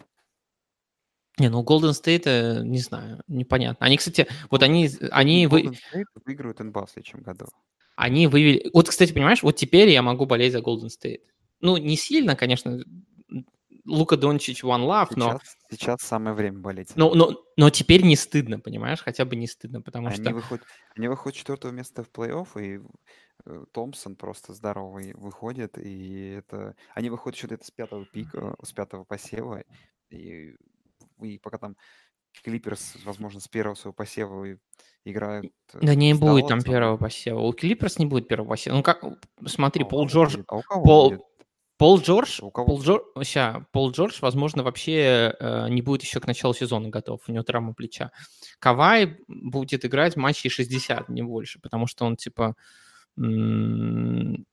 Не, 1.41 1.49
ну 1.49 1.62
Golden 1.62 1.93
State, 1.93 2.24
э, 2.26 2.62
не 2.62 2.78
знаю, 2.78 3.22
непонятно. 3.26 3.86
Они, 3.86 3.97
кстати, 3.97 4.26
вот 4.51 4.62
они, 4.62 4.91
они, 5.11 5.47
вы, 5.47 5.62
Golden 5.62 5.78
State 5.95 6.05
выиграют 6.26 6.61
НБА 6.61 6.84
в 6.84 6.91
следующем 6.91 7.20
году. 7.22 7.47
они 7.97 8.26
вывели... 8.26 8.68
Вот, 8.74 8.91
кстати, 8.91 9.12
понимаешь, 9.12 9.43
вот 9.43 9.57
теперь 9.57 9.88
я 9.88 10.03
могу 10.03 10.26
болеть 10.26 10.53
за 10.53 10.59
Golden 10.59 10.88
State. 10.88 11.20
Ну, 11.62 11.78
не 11.78 11.97
сильно, 11.97 12.36
конечно, 12.36 12.78
Лука 13.86 14.18
Дончич 14.18 14.62
one 14.62 14.86
love, 14.86 15.09
но, 15.16 15.38
Сейчас, 15.38 15.57
сейчас 15.70 16.01
самое 16.03 16.36
время 16.36 16.59
болеть. 16.59 16.93
но, 16.95 17.14
но, 17.14 17.43
но 17.57 17.70
теперь 17.70 18.03
не 18.03 18.16
стыдно, 18.16 18.61
понимаешь? 18.61 19.01
Хотя 19.03 19.24
бы 19.24 19.34
не 19.34 19.47
стыдно, 19.47 19.80
потому 19.80 20.09
Они 20.09 20.16
что... 20.16 20.34
выходят, 20.34 20.64
они 20.95 21.09
выходят 21.09 21.38
четвертого 21.38 21.72
места 21.72 22.05
в 22.05 22.11
плей-офф, 22.11 22.49
и 22.62 22.80
э, 23.47 23.64
Томпсон 23.72 24.16
просто 24.16 24.53
здоровый 24.53 25.14
выходит, 25.14 25.78
и 25.78 26.34
это... 26.38 26.76
Они 26.95 27.09
выходят 27.09 27.43
где-то 27.43 27.64
с 27.64 27.70
пятого 27.70 28.05
пика, 28.05 28.55
с 28.62 28.72
пятого 28.72 29.05
посева, 29.05 29.64
и, 30.11 30.55
и 31.24 31.38
пока 31.38 31.58
там 31.58 31.76
Клиперс, 32.44 32.94
возможно, 33.04 33.40
с 33.40 33.48
первого 33.48 33.74
своего 33.74 33.92
посева 33.94 34.46
играют 35.04 35.52
э, 35.74 35.78
Да 35.82 35.94
не 35.94 36.14
с 36.14 36.18
будет 36.18 36.46
там 36.48 36.58
Далласом. 36.60 36.72
первого 36.72 36.96
посева. 36.96 37.40
У 37.40 37.52
Клиперс 37.52 37.98
не 37.98 38.06
будет 38.06 38.28
первого 38.28 38.50
посева. 38.50 38.74
Ну 38.76 38.82
как, 38.82 39.02
смотри, 39.46 39.84
А 39.84 39.86
Пол 39.86 40.06
Джордж, 40.06 40.36
будет? 40.36 40.46
А 40.48 40.56
у 40.56 40.62
кого 40.62 40.84
Пол, 40.84 41.10
будет? 41.10 41.20
Пол 41.78 41.98
Джордж, 42.00 42.40
У 42.42 42.50
кого 42.50 42.66
Пол? 42.66 42.82
Джордж, 42.82 43.02
ща, 43.24 43.66
Пол 43.72 43.90
Джордж, 43.90 44.18
возможно, 44.20 44.62
вообще 44.62 45.34
э, 45.40 45.68
не 45.70 45.82
будет 45.82 46.02
еще 46.02 46.20
к 46.20 46.26
началу 46.26 46.54
сезона 46.54 46.88
готов, 46.90 47.20
у 47.26 47.32
него 47.32 47.42
травма 47.42 47.74
плеча. 47.74 48.12
Кавай 48.58 49.18
будет 49.26 49.84
играть 49.84 50.14
матчей 50.16 50.50
60, 50.50 51.08
не 51.08 51.22
больше, 51.22 51.58
потому 51.60 51.86
что 51.86 52.04
он 52.04 52.16
типа... 52.16 52.54
м, 53.18 54.44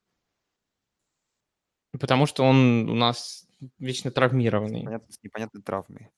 Потому 1.98 2.26
что 2.26 2.44
он 2.44 2.88
у 2.90 2.94
нас 2.94 3.46
вечно 3.78 4.10
С 4.10 4.14
травмированный. 4.14 4.80
непонятной, 4.82 5.12
с 5.12 5.22
непонятной 5.22 5.62
травмой. 5.62 6.10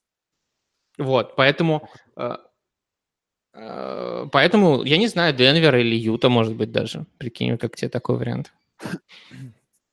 Вот, 1.00 1.34
поэтому... 1.36 1.88
э, 2.16 2.36
э, 3.54 4.26
Поэтому, 4.30 4.82
я 4.84 4.98
не 4.98 5.08
знаю, 5.08 5.34
Денвер 5.34 5.76
или 5.76 5.96
Юта, 5.96 6.28
может 6.28 6.54
быть, 6.54 6.70
даже. 6.70 7.06
Прикинь, 7.18 7.58
как 7.58 7.74
тебе 7.76 7.88
такой 7.88 8.16
вариант. 8.16 8.52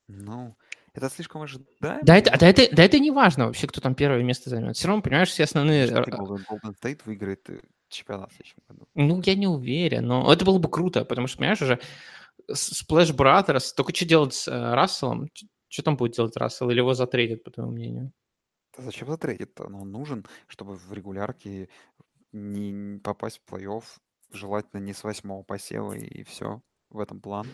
Ну, 0.07 0.55
это 0.93 1.09
слишком 1.09 1.41
ожидаемо. 1.41 1.99
Да 2.03 2.17
это, 2.17 2.37
да, 2.37 2.47
это, 2.47 2.75
да 2.75 2.83
это 2.83 2.99
не 2.99 3.11
важно 3.11 3.45
вообще, 3.47 3.67
кто 3.67 3.81
там 3.81 3.95
первое 3.95 4.23
место 4.23 4.49
займет. 4.49 4.75
Все 4.75 4.87
равно, 4.87 5.01
понимаешь, 5.01 5.29
все 5.29 5.43
основные... 5.43 5.87
Golden, 5.87 6.75
State 6.81 7.01
выиграет 7.05 7.49
э, 7.49 7.59
чемпионат 7.89 8.31
в 8.31 8.35
следующем 8.35 8.57
году. 8.67 8.87
Ну, 8.95 9.21
я 9.25 9.35
не 9.35 9.47
уверен, 9.47 10.05
но 10.05 10.31
это 10.31 10.45
было 10.45 10.59
бы 10.59 10.69
круто, 10.69 11.05
потому 11.05 11.27
что, 11.27 11.37
понимаешь, 11.37 11.61
уже 11.61 11.79
Splash 12.49 13.15
Brothers, 13.15 13.73
только 13.75 13.95
что 13.95 14.05
делать 14.05 14.33
с 14.33 14.47
Расселом? 14.47 15.29
Что 15.69 15.83
там 15.83 15.97
будет 15.97 16.13
делать 16.15 16.37
Рассел? 16.37 16.69
Или 16.69 16.79
его 16.79 16.93
затрейдят, 16.93 17.43
по 17.43 17.51
твоему 17.51 17.73
мнению? 17.73 18.11
Да 18.77 18.83
зачем 18.83 19.07
затрейдит-то? 19.07 19.67
Ну, 19.69 19.81
он 19.81 19.91
нужен, 19.91 20.25
чтобы 20.47 20.75
в 20.75 20.93
регулярке 20.93 21.69
не 22.31 22.71
не 22.71 22.99
попасть 22.99 23.41
в 23.43 23.53
плей-офф, 23.53 23.83
желательно 24.31 24.79
не 24.79 24.93
с 24.93 25.03
восьмого 25.03 25.43
посева, 25.43 25.93
и 25.93 26.23
все. 26.23 26.61
В 26.89 26.99
этом 26.99 27.19
план. 27.19 27.47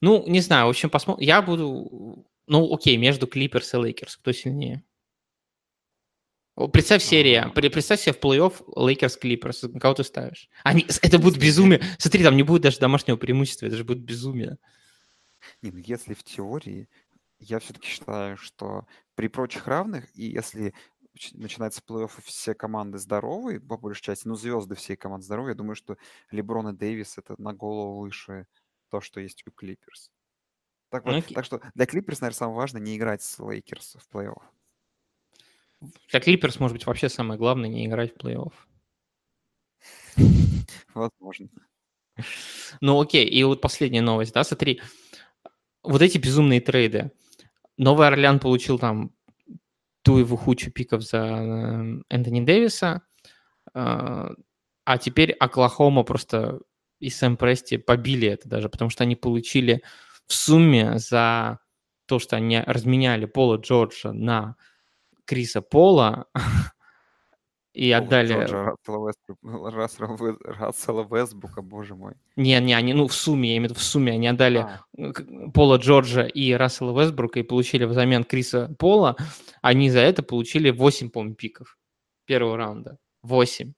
Ну, 0.00 0.26
не 0.26 0.40
знаю, 0.40 0.66
в 0.66 0.70
общем, 0.70 0.90
посмотрим. 0.90 1.26
Я 1.26 1.42
буду... 1.42 2.26
Ну, 2.46 2.74
окей, 2.74 2.96
между 2.96 3.26
Клиперс 3.26 3.74
и 3.74 3.76
Лейкерс, 3.76 4.16
кто 4.16 4.32
сильнее? 4.32 4.84
Представь 6.72 7.02
серия, 7.02 7.48
представь 7.48 8.00
себе 8.00 8.12
в 8.12 8.20
плей-офф 8.20 8.62
Лейкерс 8.76 9.16
Клиперс, 9.16 9.64
кого 9.80 9.94
ты 9.94 10.04
ставишь? 10.04 10.48
Они, 10.64 10.86
это 11.02 11.18
будет 11.18 11.38
безумие. 11.38 11.82
Смотри, 11.98 12.22
там 12.22 12.36
не 12.36 12.42
будет 12.42 12.62
даже 12.62 12.78
домашнего 12.78 13.16
преимущества, 13.16 13.66
это 13.66 13.76
же 13.76 13.84
будет 13.84 14.00
безумие. 14.00 14.58
Не, 15.62 15.70
ну 15.70 15.78
если 15.78 16.14
в 16.14 16.22
теории, 16.22 16.88
я 17.42 17.58
все-таки 17.58 17.88
считаю, 17.88 18.36
что 18.36 18.86
при 19.14 19.28
прочих 19.28 19.66
равных, 19.66 20.08
и 20.16 20.24
если 20.24 20.74
начинается 21.32 21.82
плей-офф, 21.86 22.22
все 22.24 22.54
команды 22.54 22.98
здоровые, 22.98 23.60
по 23.60 23.76
большей 23.76 24.02
части, 24.02 24.26
ну, 24.26 24.34
звезды 24.34 24.74
всей 24.74 24.96
команды 24.96 25.26
здоровые, 25.26 25.52
я 25.52 25.56
думаю, 25.56 25.76
что 25.76 25.96
Леброн 26.30 26.68
и 26.68 26.72
Дэвис 26.72 27.18
это 27.18 27.34
на 27.40 27.52
голову 27.52 28.00
выше 28.00 28.46
то, 28.88 29.00
что 29.00 29.20
есть 29.20 29.42
у 29.46 29.50
Клиперс. 29.50 30.10
Так, 30.90 31.04
вот, 31.04 31.14
okay. 31.14 31.34
так 31.34 31.44
что 31.44 31.60
для 31.74 31.86
Клиперс, 31.86 32.20
наверное, 32.20 32.36
самое 32.36 32.56
важное 32.56 32.80
не 32.80 32.96
играть 32.96 33.22
с 33.22 33.38
Лейкерс 33.38 33.96
в 33.96 34.14
плей-офф. 34.14 34.42
Для 36.10 36.20
Клиперс, 36.20 36.60
может 36.60 36.76
быть, 36.76 36.86
вообще 36.86 37.08
самое 37.08 37.38
главное 37.38 37.68
не 37.68 37.86
играть 37.86 38.14
в 38.14 38.18
плей-офф. 38.18 38.52
Возможно. 40.94 41.48
Ну 42.80 43.00
окей, 43.00 43.26
и 43.26 43.42
вот 43.44 43.60
последняя 43.60 44.02
новость, 44.02 44.32
да, 44.34 44.44
смотри. 44.44 44.80
Вот 45.82 46.02
эти 46.02 46.18
безумные 46.18 46.60
трейды. 46.60 47.10
Новый 47.78 48.06
Орлеан 48.06 48.38
получил 48.38 48.78
там 48.78 49.12
ту 50.02 50.18
его 50.18 50.36
хучу 50.36 50.70
пиков 50.70 51.02
за 51.02 51.18
э, 51.18 52.02
Энтони 52.08 52.40
Дэвиса, 52.40 53.02
а, 53.72 54.30
а 54.84 54.98
теперь 54.98 55.32
Оклахома 55.32 56.02
просто 56.02 56.60
и 56.98 57.10
Сэм 57.10 57.36
Прести 57.36 57.78
побили 57.78 58.28
это 58.28 58.48
даже, 58.48 58.68
потому 58.68 58.90
что 58.90 59.04
они 59.04 59.16
получили 59.16 59.82
в 60.26 60.34
сумме 60.34 60.98
за 60.98 61.58
то, 62.06 62.18
что 62.18 62.36
они 62.36 62.60
разменяли 62.60 63.26
Пола 63.26 63.56
Джорджа 63.56 64.12
на 64.12 64.56
Криса 65.24 65.62
Пола 65.62 66.26
и 67.72 67.90
отдали... 67.90 68.34
Рассела 70.44 71.04
Вестбука, 71.04 71.62
боже 71.62 71.94
мой. 71.94 72.14
Не, 72.36 72.60
не, 72.60 72.74
они, 72.74 72.92
ну, 72.92 73.06
в 73.06 73.14
сумме, 73.14 73.50
я 73.50 73.56
имею 73.56 73.68
в 73.68 73.72
виду 73.72 73.80
в 73.80 73.82
сумме, 73.82 74.12
они 74.12 74.26
отдали 74.26 74.58
а. 74.58 74.84
Пола 75.52 75.78
Джорджа 75.78 76.22
и 76.22 76.52
Рассела 76.52 76.98
Вестбрука 76.98 77.40
и 77.40 77.42
получили 77.42 77.84
взамен 77.84 78.24
Криса 78.24 78.74
Пола, 78.78 79.16
они 79.62 79.90
за 79.90 80.00
это 80.00 80.22
получили 80.22 80.70
8, 80.70 81.10
по-моему, 81.10 81.34
пиков 81.34 81.78
первого 82.26 82.56
раунда. 82.56 82.98
8. 83.22 83.72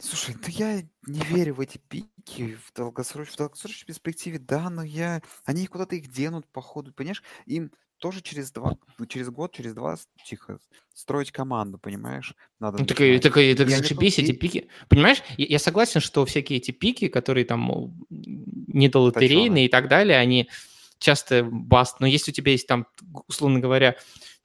Слушай, 0.00 0.34
ну 0.34 0.48
я 0.48 0.82
не 1.06 1.20
верю 1.20 1.54
в 1.54 1.60
эти 1.60 1.78
пики 1.78 2.56
в 2.56 2.72
долгосрочной, 2.74 3.32
в 3.32 3.38
долгосрочной 3.38 3.86
перспективе, 3.86 4.38
да, 4.38 4.68
но 4.68 4.82
я... 4.82 5.22
Они 5.44 5.66
куда-то 5.66 5.94
их 5.94 6.08
денут, 6.08 6.46
походу, 6.50 6.92
понимаешь? 6.92 7.22
Им 7.46 7.70
тоже 7.98 8.20
через 8.20 8.52
два, 8.52 8.76
ну, 8.98 9.06
через 9.06 9.30
год, 9.30 9.52
через 9.54 9.74
два, 9.74 9.96
тихо, 10.26 10.58
строить 10.92 11.32
команду, 11.32 11.78
понимаешь? 11.78 12.34
Надо 12.60 12.78
ну, 12.78 12.86
так, 12.86 12.96
так, 12.96 13.36
и, 13.38 13.54
так 13.54 13.70
зашибись, 13.70 14.18
эти 14.18 14.32
пики. 14.32 14.68
Понимаешь, 14.88 15.22
я, 15.36 15.46
я 15.46 15.58
согласен, 15.58 16.00
что 16.00 16.24
всякие 16.24 16.58
эти 16.58 16.70
пики, 16.70 17.08
которые 17.08 17.44
там 17.44 17.94
недолотерейные 18.10 19.66
и 19.66 19.68
так 19.68 19.88
далее, 19.88 20.18
они 20.18 20.48
часто 20.98 21.44
баст, 21.44 22.00
но 22.00 22.06
если 22.06 22.30
у 22.30 22.34
тебя 22.34 22.52
есть 22.52 22.66
там, 22.66 22.86
условно 23.28 23.60
говоря, 23.60 23.96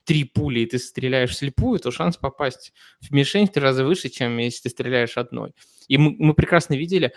три 0.04 0.24
пули, 0.24 0.60
и 0.60 0.66
ты 0.66 0.78
стреляешь 0.78 1.36
слепую, 1.36 1.78
то 1.78 1.90
шанс 1.90 2.16
попасть 2.16 2.72
в 3.00 3.12
мишень 3.12 3.46
в 3.46 3.52
три 3.52 3.62
раза 3.62 3.84
выше, 3.84 4.08
чем 4.08 4.38
если 4.38 4.62
ты 4.62 4.70
стреляешь 4.70 5.16
одной. 5.16 5.52
И 5.88 5.98
мы, 5.98 6.16
мы 6.18 6.34
прекрасно 6.34 6.74
видели, 6.74 7.12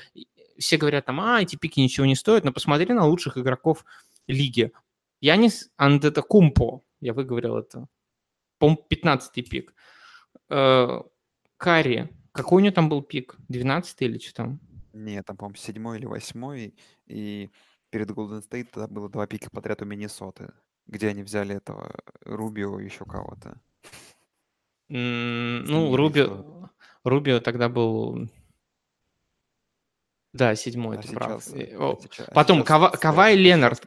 все 0.58 0.78
говорят 0.78 1.06
там, 1.06 1.20
а, 1.20 1.42
эти 1.42 1.56
пики 1.56 1.80
ничего 1.80 2.06
не 2.06 2.16
стоят, 2.16 2.44
но 2.44 2.52
посмотри 2.52 2.94
на 2.94 3.06
лучших 3.06 3.38
игроков 3.38 3.86
лиги. 4.28 4.72
Янис 5.24 5.71
Андетакумпо, 5.78 6.84
я 6.99 7.13
выговорил 7.13 7.55
это, 7.55 7.88
по-моему, 8.57 8.86
15-й 8.89 9.43
пик. 9.43 9.74
Э, 10.49 10.99
Карри, 11.55 12.09
какой 12.34 12.61
у 12.61 12.65
него 12.65 12.74
там 12.74 12.89
был 12.89 13.01
пик? 13.01 13.38
12 13.47 14.01
или 14.01 14.17
что 14.17 14.34
там? 14.34 14.59
Нет, 14.91 15.26
там, 15.26 15.38
по-моему, 15.38 15.55
7 15.55 15.95
или 15.95 16.05
8 16.05 16.71
и 17.05 17.49
перед 17.89 18.11
Golden 18.11 18.45
State 18.45 18.67
тогда 18.74 18.88
было 18.89 19.07
два 19.07 19.26
пика 19.26 19.49
подряд 19.49 19.82
у 19.82 19.86
Миннесоты, 19.86 20.51
где 20.88 21.07
они 21.07 21.24
взяли 21.24 21.55
этого 21.55 21.95
Рубио 22.26 22.82
и 22.82 22.84
еще 22.84 23.05
кого-то. 23.05 23.61
ну, 24.89 25.95
Рубио, 25.95 26.69
Рубио 27.05 27.39
тогда 27.39 27.69
был... 27.69 28.28
Да, 30.34 30.53
седьмой, 30.55 30.97
а 30.97 31.01
ты 31.01 31.07
сейчас, 31.07 31.15
прав. 31.15 31.47
А 31.47 32.01
сейчас, 32.01 32.28
Потом 32.34 32.57
сейчас 32.57 32.67
Кава, 32.67 32.89
Кавай 32.89 33.38
Ленард. 33.38 33.86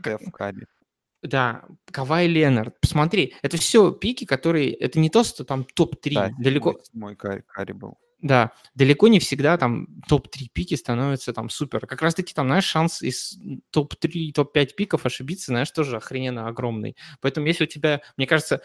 Да, 1.27 1.65
Кавай 1.91 2.29
Ленард. 2.29 2.81
Посмотри, 2.81 3.35
это 3.43 3.57
все 3.57 3.91
пики, 3.91 4.25
которые... 4.25 4.73
Это 4.73 5.01
не 5.01 5.11
то, 5.11 5.25
что 5.25 5.45
там 5.45 5.65
топ-3. 5.65 6.15
Да, 6.15 6.31
далеко... 6.39 6.81
Мой 6.93 7.17
Карри, 7.17 7.43
Карри 7.47 7.73
был. 7.73 7.99
Да, 8.21 8.53
далеко 8.75 9.09
не 9.09 9.19
всегда 9.19 9.59
там 9.59 9.89
топ-3 10.09 10.47
пики 10.53 10.75
становятся 10.75 11.33
там 11.33 11.51
супер. 11.51 11.87
Как 11.87 12.01
раз-таки 12.01 12.33
там, 12.33 12.47
знаешь, 12.47 12.65
шанс 12.65 13.03
из 13.03 13.39
топ-3, 13.71 14.33
топ-5 14.33 14.75
пиков 14.77 15.05
ошибиться, 15.05 15.47
знаешь, 15.47 15.71
тоже 15.71 15.97
охрененно 15.97 16.49
огромный. 16.49 16.97
Поэтому 17.21 17.47
если 17.47 17.65
у 17.65 17.69
тебя, 17.69 18.01
мне 18.17 18.27
кажется, 18.27 18.63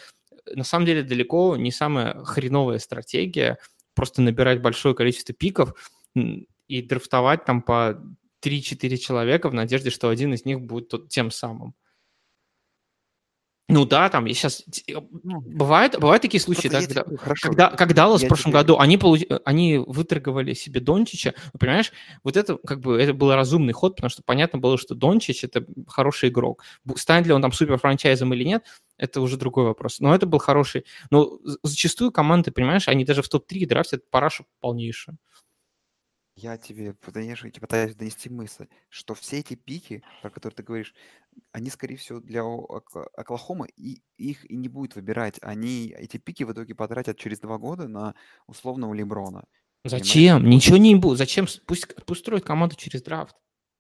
на 0.54 0.64
самом 0.64 0.86
деле 0.86 1.04
далеко 1.04 1.58
не 1.58 1.72
самая 1.72 2.24
хреновая 2.24 2.80
стратегия 2.80 3.58
просто 3.94 4.22
набирать 4.22 4.62
большое 4.62 4.96
количество 4.96 5.34
пиков 5.34 5.74
и 6.16 6.82
драфтовать 6.82 7.46
там 7.46 7.62
по 7.62 8.02
3-4 8.44 8.98
человека 8.98 9.50
в 9.50 9.54
надежде, 9.54 9.90
что 9.90 10.10
один 10.10 10.34
из 10.34 10.46
них 10.46 10.62
будет 10.62 10.90
тот, 10.90 11.10
тем 11.10 11.30
самым. 11.30 11.76
Ну 13.72 13.86
да, 13.86 14.10
там 14.10 14.26
я 14.26 14.34
сейчас 14.34 14.64
ну, 15.24 15.42
бывают 15.42 15.98
бывают 15.98 16.22
такие 16.22 16.42
случаи, 16.42 16.68
да, 16.68 16.82
когда, 16.82 17.06
хорошо, 17.18 17.48
когда, 17.48 17.70
как 17.70 17.94
Даллас 17.94 18.22
в 18.22 18.28
прошлом 18.28 18.52
тебе... 18.52 18.62
году 18.62 18.78
они 18.78 18.98
получ... 18.98 19.22
они 19.46 19.78
выторговали 19.78 20.54
себе 20.54 20.82
Дончича, 20.82 21.34
понимаешь, 21.58 21.92
вот 22.24 22.36
это 22.36 22.58
как 22.58 22.82
бы 22.82 23.02
это 23.02 23.14
был 23.14 23.34
разумный 23.34 23.74
ход, 23.74 23.96
потому 23.96 24.10
что 24.10 24.24
понятно 24.24 24.60
было, 24.60 24.78
что 24.78 24.94
Дончич 24.94 25.44
это 25.44 25.66
хороший 25.88 26.30
игрок, 26.30 26.64
станет 26.96 27.28
ли 27.28 27.34
он 27.34 27.42
там 27.42 27.52
супер 27.54 27.78
франчайзом 27.78 28.34
или 28.34 28.44
нет, 28.44 28.64
это 28.98 29.22
уже 29.22 29.38
другой 29.38 29.66
вопрос. 29.66 30.00
Но 30.00 30.14
это 30.14 30.26
был 30.26 30.40
хороший. 30.40 30.86
Но 31.10 31.40
зачастую 31.64 32.12
команды, 32.12 32.52
понимаешь, 32.52 32.88
они 32.88 33.06
даже 33.06 33.22
в 33.22 33.30
топ-3 33.30 33.66
драфтят 33.66 34.10
парашу 34.10 34.46
полнейшую. 34.60 35.18
Я 36.42 36.58
тебе 36.58 36.94
пытаюсь, 36.94 37.96
донести 37.96 38.30
мысль, 38.30 38.68
что 38.90 39.14
все 39.14 39.40
эти 39.40 39.54
пики, 39.54 40.02
про 40.22 40.32
которые 40.32 40.56
ты 40.56 40.64
говоришь, 40.64 40.96
они, 41.52 41.70
скорее 41.70 41.98
всего, 41.98 42.20
для 42.20 42.44
Оклахомы, 42.44 43.68
и 43.76 44.02
их 44.18 44.50
и 44.50 44.56
не 44.56 44.68
будет 44.68 44.96
выбирать. 44.96 45.38
Они 45.44 45.94
эти 45.96 46.18
пики 46.18 46.44
в 46.44 46.52
итоге 46.52 46.74
потратят 46.74 47.18
через 47.20 47.40
два 47.40 47.60
года 47.60 47.88
на 47.88 48.16
условного 48.48 48.94
Леброна. 48.96 49.46
Зачем? 49.84 50.50
Ничего 50.50 50.78
не 50.78 50.96
будет. 50.96 51.20
Зачем? 51.20 51.46
Пусть, 51.68 51.88
пусть 52.06 52.22
строят 52.22 52.44
команду 52.44 52.76
через 52.76 53.04
драфт. 53.04 53.36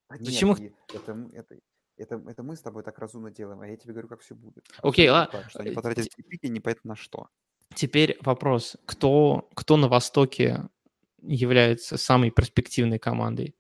А 0.08 0.18
Зачем 0.20 0.50
нет, 0.50 0.60
их... 0.60 0.72
это, 0.94 1.30
это, 1.34 1.60
это, 1.98 2.24
это 2.28 2.44
мы 2.44 2.56
с 2.56 2.62
тобой 2.62 2.84
так 2.84 3.00
разумно 3.00 3.32
делаем, 3.32 3.62
а 3.62 3.68
я 3.68 3.76
тебе 3.76 3.94
говорю, 3.94 4.08
как 4.08 4.22
все 4.22 4.36
будет. 4.36 4.68
Окей, 4.84 5.08
okay, 5.08 5.12
ладно. 5.12 5.50
Что 5.50 5.60
они 5.62 5.72
потратят 5.72 6.06
эти 6.06 6.22
пики, 6.22 6.46
непонятно 6.46 6.90
на 6.90 6.96
что. 6.96 7.28
Теперь 7.74 8.20
вопрос. 8.22 8.78
Кто, 8.86 9.50
кто 9.56 9.78
на 9.78 9.88
Востоке 9.88 10.70
является 11.22 11.98
самой 11.98 12.32
перспективной 12.32 13.00
командой? 13.00 13.56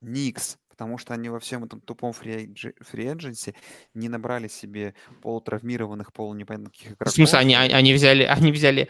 Никс, 0.00 0.58
потому 0.68 0.98
что 0.98 1.14
они 1.14 1.28
во 1.28 1.38
всем 1.38 1.64
этом 1.64 1.80
тупом 1.80 2.12
фри-эдженсе 2.12 3.54
не 3.94 4.08
набрали 4.08 4.48
себе 4.48 4.94
полутравмированных, 5.22 6.12
полунепонятных 6.12 6.72
игроков. 6.82 7.08
В 7.08 7.10
смысле, 7.14 7.38
они, 7.38 7.54
они 7.54 7.94
взяли, 7.94 8.24
они 8.24 8.52
взяли 8.52 8.88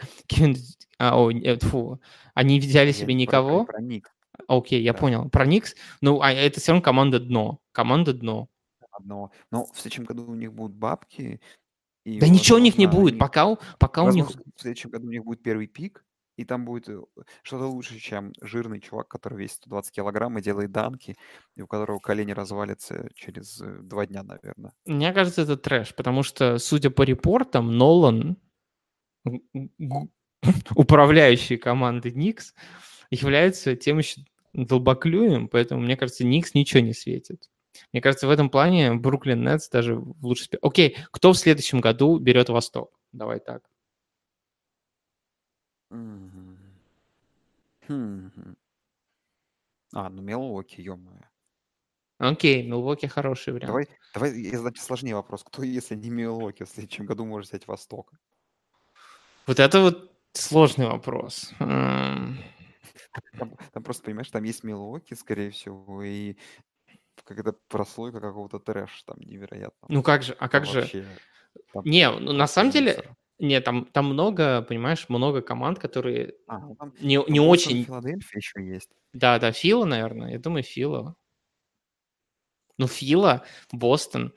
а, 0.97 1.19
о, 1.19 1.31
фу, 1.59 2.01
они 2.33 2.59
взяли 2.59 2.87
я 2.87 2.93
себе 2.93 3.13
никого? 3.13 3.65
Про, 3.65 3.73
про 3.73 3.81
Никс. 3.81 4.09
Окей, 4.47 4.81
я 4.81 4.93
да. 4.93 4.99
понял. 4.99 5.29
Про 5.29 5.45
Никс, 5.45 5.75
ну, 6.01 6.21
а 6.21 6.31
это 6.31 6.59
все 6.59 6.71
равно 6.71 6.81
команда 6.81 7.19
дно. 7.19 7.59
Команда 7.71 8.13
дно. 8.13 8.49
Одно. 8.91 9.31
Но 9.51 9.65
в 9.65 9.79
следующем 9.79 10.05
году 10.05 10.25
у 10.25 10.35
них 10.35 10.53
будут 10.53 10.75
бабки. 10.75 11.41
И, 12.05 12.19
да 12.19 12.25
возможно, 12.25 12.33
ничего 12.33 12.57
у 12.57 12.61
них 12.61 12.77
не 12.77 12.87
будет, 12.87 13.17
пока, 13.17 13.55
пока 13.79 14.03
возможно, 14.03 14.31
у 14.31 14.37
них... 14.37 14.55
В 14.55 14.61
следующем 14.61 14.89
году 14.89 15.07
у 15.07 15.11
них 15.11 15.23
будет 15.23 15.41
первый 15.41 15.67
пик, 15.67 16.03
и 16.35 16.45
там 16.45 16.65
будет 16.65 16.89
э, 16.89 16.99
что-то 17.43 17.67
лучше, 17.67 17.99
чем 17.99 18.33
жирный 18.41 18.79
чувак, 18.79 19.07
который 19.07 19.37
весит 19.37 19.57
120 19.57 19.93
килограмм 19.93 20.37
и 20.37 20.41
делает 20.41 20.71
данки, 20.71 21.15
и 21.55 21.61
у 21.61 21.67
которого 21.67 21.99
колени 21.99 22.31
развалятся 22.31 23.09
через 23.15 23.61
э, 23.61 23.79
два 23.81 24.05
дня, 24.05 24.23
наверное. 24.23 24.73
Мне 24.85 25.13
кажется, 25.13 25.43
это 25.43 25.57
трэш, 25.57 25.95
потому 25.95 26.23
что, 26.23 26.57
судя 26.57 26.89
по 26.89 27.03
репортам, 27.03 27.77
Нолан, 27.77 28.37
управляющий 30.75 31.57
командой 31.57 32.11
Никс, 32.11 32.53
является 33.09 33.75
тем 33.75 33.99
еще 33.99 34.21
долбоклюем, 34.53 35.47
поэтому, 35.47 35.81
мне 35.81 35.97
кажется, 35.97 36.25
Никс 36.25 36.53
ничего 36.53 36.81
не 36.81 36.93
светит. 36.93 37.49
Мне 37.91 38.01
кажется, 38.01 38.27
в 38.27 38.31
этом 38.31 38.49
плане 38.49 38.93
Бруклин 38.93 39.43
Нетс 39.43 39.69
даже 39.69 39.95
в 39.95 40.25
лучшей... 40.25 40.47
Окей, 40.61 40.97
кто 41.11 41.33
в 41.33 41.37
следующем 41.37 41.81
году 41.81 42.19
берет 42.19 42.49
Восток? 42.49 42.91
Давай 43.11 43.39
так. 43.39 43.63
Мгм. 45.93 46.57
Хм. 47.87 48.53
А, 49.91 50.09
ну 50.09 50.21
Милуоки, 50.21 50.81
ё-моё. 50.81 51.23
Окей, 52.19 52.63
Милуоки 52.67 53.07
хороший 53.07 53.53
вариант. 53.53 53.67
Давай, 53.67 53.87
давай 54.13 54.39
я 54.41 54.57
задам 54.57 54.75
сложнее 54.75 55.15
вопрос. 55.15 55.43
Кто, 55.43 55.63
если 55.63 55.95
не 55.95 56.09
Милуоки, 56.09 56.63
в 56.63 56.69
следующем 56.69 57.05
году 57.05 57.25
может 57.25 57.49
взять 57.49 57.67
Восток? 57.67 58.13
Вот 59.47 59.59
это 59.59 59.81
вот 59.81 60.11
сложный 60.33 60.87
вопрос. 60.87 61.51
Там, 61.59 62.37
там 63.73 63.83
просто, 63.83 64.03
понимаешь, 64.03 64.29
там 64.29 64.43
есть 64.43 64.63
Милуоки, 64.63 65.15
скорее 65.15 65.51
всего, 65.51 66.03
и 66.03 66.35
когда 67.25 67.53
прослойка 67.69 68.21
какого-то 68.21 68.59
трэша 68.59 69.05
там 69.05 69.17
невероятно. 69.21 69.89
Ну 69.89 70.03
как 70.03 70.23
же, 70.23 70.33
а 70.33 70.49
Там 70.49 70.49
как 70.49 70.65
же? 70.65 70.81
вообще 70.81 71.05
там 71.73 71.83
Не, 71.85 72.11
ну 72.11 72.33
на 72.33 72.47
самом 72.47 72.71
деле. 72.71 73.15
Не, 73.39 73.59
там, 73.61 73.85
там 73.85 74.05
много, 74.07 74.61
понимаешь, 74.61 75.09
много 75.09 75.41
команд, 75.41 75.79
которые 75.79 76.35
А, 76.47 76.59
ну 76.59 76.75
там 76.75 76.93
не, 76.99 77.17
ну, 77.17 77.27
не 77.27 77.39
очень... 77.39 77.83
Филадельфия 77.85 78.37
еще 78.39 78.65
есть. 78.65 78.89
Да, 79.13 79.39
да, 79.39 79.51
Фила, 79.51 79.85
наверное. 79.85 80.31
Я 80.31 80.39
думаю, 80.39 80.63
Фила. 80.63 81.15
Ну, 82.77 82.87
Фила, 82.87 83.45
Бостон. 83.71 84.33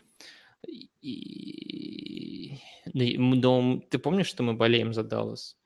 И... 1.00 2.58
ну, 2.92 3.34
Но 3.36 3.80
ты 3.90 3.98
помнишь, 3.98 4.26
что 4.26 4.42
мы 4.42 4.54
болеем 4.54 4.92
за 4.92 5.02
Даллас? 5.04 5.56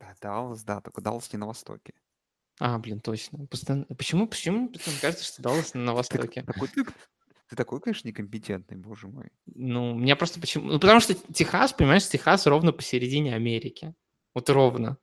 Да, 0.00 0.14
Даллас, 0.20 0.64
да, 0.64 0.80
только 0.80 1.00
Даллас 1.00 1.32
не 1.32 1.38
на 1.38 1.46
востоке. 1.46 1.94
А, 2.58 2.78
блин, 2.78 3.00
точно. 3.00 3.46
Постоянно- 3.46 3.86
Почему, 3.96 4.26
почему 4.26 4.68
мне 4.68 4.78
кажется, 5.00 5.24
что 5.24 5.42
Даллас 5.42 5.74
на 5.74 5.94
востоке? 5.94 6.42
такой, 6.42 6.68
ты 7.48 7.54
такой, 7.56 7.80
конечно, 7.80 8.08
некомпетентный, 8.08 8.76
боже 8.76 9.06
мой. 9.08 9.30
Ну, 9.46 9.92
у 9.92 9.94
меня 9.94 10.16
просто 10.16 10.40
почему... 10.40 10.72
Ну, 10.72 10.80
потому 10.80 11.00
что 11.00 11.14
Техас, 11.14 11.72
понимаешь, 11.72 12.08
Техас 12.08 12.46
ровно 12.46 12.72
посередине 12.72 13.34
Америки. 13.34 13.94
Вот 14.34 14.50
ровно. 14.50 14.98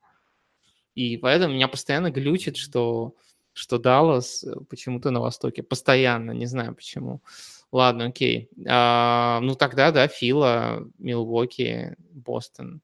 И 0.93 1.17
поэтому 1.17 1.53
меня 1.53 1.67
постоянно 1.67 2.11
глючит, 2.11 2.57
что, 2.57 3.15
что 3.53 3.77
Даллас 3.77 4.43
э, 4.43 4.53
почему-то 4.69 5.09
на 5.09 5.21
востоке. 5.21 5.63
Постоянно, 5.63 6.31
не 6.31 6.45
знаю 6.45 6.75
почему. 6.75 7.23
Ладно, 7.71 8.05
окей. 8.07 8.49
А, 8.67 9.39
ну, 9.41 9.55
тогда, 9.55 9.91
да, 9.91 10.07
Фила, 10.07 10.87
Милуоки, 10.97 11.95
Бостон, 11.97 12.81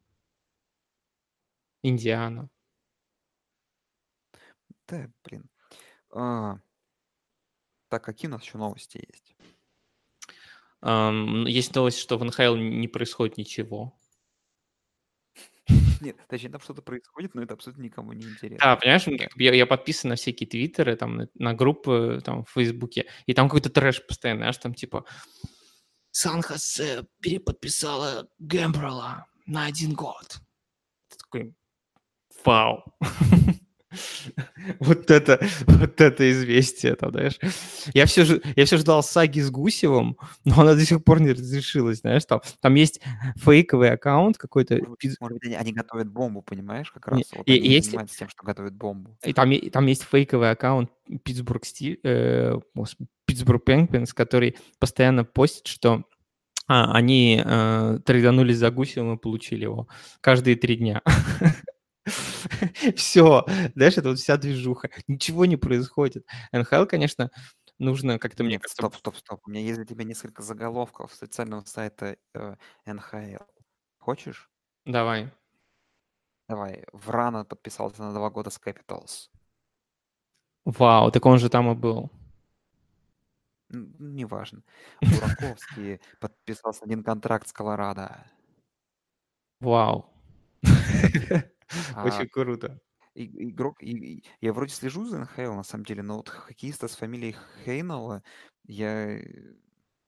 Индиана. 1.83 2.49
Да, 4.87 5.09
блин. 5.23 5.49
А, 6.11 6.59
так, 7.89 8.03
какие 8.03 8.29
у 8.29 8.31
нас 8.31 8.43
еще 8.43 8.57
новости 8.57 9.03
есть? 9.11 9.35
Ам, 10.81 11.45
есть 11.45 11.75
новость, 11.75 11.99
что 11.99 12.17
в 12.17 12.23
НХЛ 12.23 12.55
не 12.55 12.87
происходит 12.87 13.37
ничего. 13.37 13.95
Нет, 16.01 16.15
точнее, 16.29 16.49
там 16.49 16.61
что-то 16.61 16.81
происходит, 16.81 17.35
но 17.35 17.41
это 17.43 17.53
абсолютно 17.53 17.83
никому 17.83 18.13
не 18.13 18.23
Да, 18.23 18.29
интересно. 18.29 18.75
понимаешь, 18.77 19.03
Да. 19.05 19.27
бы 19.35 19.43
я, 19.43 19.53
я 19.53 19.65
подписан 19.65 20.09
на 20.09 20.15
всякие 20.15 20.47
твиттеры, 20.47 20.95
там, 20.95 21.15
на, 21.17 21.27
на 21.35 21.53
группы, 21.53 22.21
там, 22.23 22.45
в 22.45 22.49
Фейсбуке, 22.51 23.05
и 23.25 23.33
там 23.33 23.49
какой-то 23.49 23.69
трэш 23.69 24.05
постоянно, 24.07 24.39
знаешь, 24.41 24.57
там, 24.57 24.73
типа, 24.73 25.05
Сан-Хосе 26.11 27.05
переподписала 27.21 28.29
Гэмбрелла 28.39 29.25
на 29.45 29.65
один 29.65 29.93
год. 29.93 30.39
Ты 31.09 31.17
такой, 31.17 31.55
вау. 32.45 32.83
Вот 34.79 35.09
это, 35.11 35.39
вот 35.65 35.99
это 36.01 36.31
известие, 36.31 36.95
там, 36.95 37.11
знаешь. 37.11 37.39
Я 37.93 38.05
все, 38.05 38.23
я 38.55 38.65
все 38.65 38.77
ждал 38.77 39.01
саги 39.03 39.39
с 39.39 39.49
Гусевым, 39.49 40.17
но 40.45 40.61
она 40.61 40.75
до 40.75 40.85
сих 40.85 41.03
пор 41.03 41.21
не 41.21 41.31
разрешилась, 41.31 41.99
знаешь, 41.99 42.25
там, 42.25 42.41
там 42.61 42.75
есть 42.75 43.01
фейковый 43.37 43.91
аккаунт 43.91 44.37
какой-то, 44.37 44.75
Может 44.75 44.89
быть, 44.89 44.99
пиз- 45.05 45.15
может 45.19 45.39
быть, 45.39 45.55
они, 45.55 45.73
готовят 45.73 46.07
бомбу, 46.11 46.41
понимаешь, 46.41 46.91
как 46.91 47.07
раз. 47.07 47.21
Вот 47.35 47.47
и- 47.47 47.51
они 47.53 47.67
и 47.67 47.71
если- 47.71 47.89
занимаются 47.89 48.17
тем, 48.19 48.29
что 48.29 48.43
готовят 48.43 48.73
бомбу. 48.73 49.17
И 49.23 49.33
там, 49.33 49.49
е- 49.49 49.69
там 49.69 49.85
есть 49.87 50.03
фейковый 50.03 50.51
аккаунт 50.51 50.89
Питтсбург, 51.23 51.65
Сти, 51.65 51.99
э, 52.03 52.55
Питтсбург 53.25 53.63
Пенквинс, 53.65 54.13
который 54.13 54.57
постоянно 54.79 55.23
постит, 55.25 55.67
что 55.67 56.03
а, 56.71 56.93
они 56.93 57.41
э, 57.43 57.99
трейданулись 58.05 58.57
за 58.57 58.69
Гусевым 58.69 59.15
и 59.15 59.19
получили 59.19 59.63
его 59.63 59.87
каждые 60.21 60.55
три 60.55 60.75
дня. 60.75 61.01
Все, 62.95 63.45
знаешь, 63.75 63.97
это 63.97 64.09
вот 64.09 64.19
вся 64.19 64.37
движуха. 64.37 64.89
Ничего 65.07 65.45
не 65.45 65.57
происходит. 65.57 66.25
НХЛ, 66.51 66.85
конечно, 66.85 67.31
нужно 67.77 68.19
как-то, 68.19 68.43
мне 68.43 68.59
стоп, 68.65 68.95
стоп, 68.95 69.15
стоп. 69.15 69.41
У 69.45 69.51
меня 69.51 69.61
есть 69.61 69.77
для 69.77 69.85
тебя 69.85 70.03
несколько 70.03 70.41
заголовков 70.41 71.13
с 71.13 71.23
официального 71.23 71.63
сайта 71.65 72.17
э, 72.33 72.55
НХЛ. 72.85 73.43
Хочешь? 73.99 74.49
Давай. 74.85 75.31
Давай. 76.47 76.85
Врана 76.93 77.45
подписался 77.45 78.01
на 78.01 78.13
два 78.13 78.29
года 78.29 78.49
с 78.49 78.59
Capitals. 78.59 79.29
Вау, 80.65 81.11
так 81.11 81.25
он 81.25 81.39
же 81.39 81.49
там 81.49 81.71
и 81.71 81.75
был. 81.75 82.11
Неважно. 83.69 84.63
Бураковский 85.01 86.01
подписался 86.19 86.85
один 86.85 87.03
контракт 87.03 87.47
с 87.47 87.53
Колорадо. 87.53 88.25
Вау. 89.59 90.09
А, 91.95 92.05
Очень 92.05 92.29
круто. 92.29 92.79
и- 93.15 93.49
игрок, 93.51 93.81
и- 93.81 93.91
и- 94.19 94.23
я 94.41 94.53
вроде 94.53 94.73
слежу 94.73 95.05
за 95.05 95.19
НХЛ, 95.19 95.53
на 95.55 95.63
самом 95.63 95.85
деле, 95.85 96.03
но 96.03 96.17
вот 96.17 96.29
хоккеиста 96.29 96.87
с 96.87 96.95
фамилией 96.95 97.35
Хейнелла, 97.65 98.23
я 98.65 99.17
э, 99.19 99.23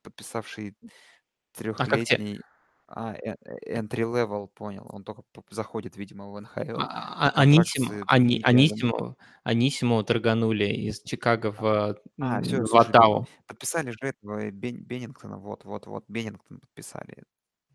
подписавший 0.04 0.76
А 0.82 1.86
как 1.88 2.06
трехлетний 2.06 2.42
а, 2.88 3.14
э- 3.16 3.36
э, 3.46 3.80
entry 3.80 4.04
level, 4.06 4.48
понял. 4.50 4.86
Он 4.90 5.04
только 5.04 5.24
п- 5.32 5.42
заходит, 5.50 5.96
видимо, 5.98 6.30
в 6.32 6.40
НХЛ. 6.42 6.78
А- 6.80 7.30
а- 7.30 7.32
контракт 7.32 7.40
Анисим- 7.40 7.86
с 7.88 7.90
Ани- 8.08 8.42
Олимпиадом. 8.44 8.44
Анисимова, 8.44 9.16
Анисимова 9.44 10.04
торганули 10.04 10.66
из 10.66 11.02
Чикаго 11.02 11.52
в, 11.52 11.98
А, 12.20 12.38
м, 12.38 12.44
все, 12.44 12.62
в 12.62 12.68
слушай, 12.68 12.88
Оттаву. 12.90 13.28
подписали 13.48 13.92
же 13.92 13.98
этого 14.02 14.40
э, 14.42 14.52
Бен- 14.52 14.84
Беннингтона, 14.84 15.38
вот, 15.38 15.64
вот, 15.66 15.86
вот, 15.88 16.04
Беннингтон 16.10 16.60
подписали. 16.60 17.24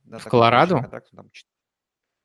Да, 0.05 0.19
В 0.19 0.25
такой 0.25 0.31
Колорадо? 0.41 0.75
там 1.15 1.31
чет- 1.31 1.47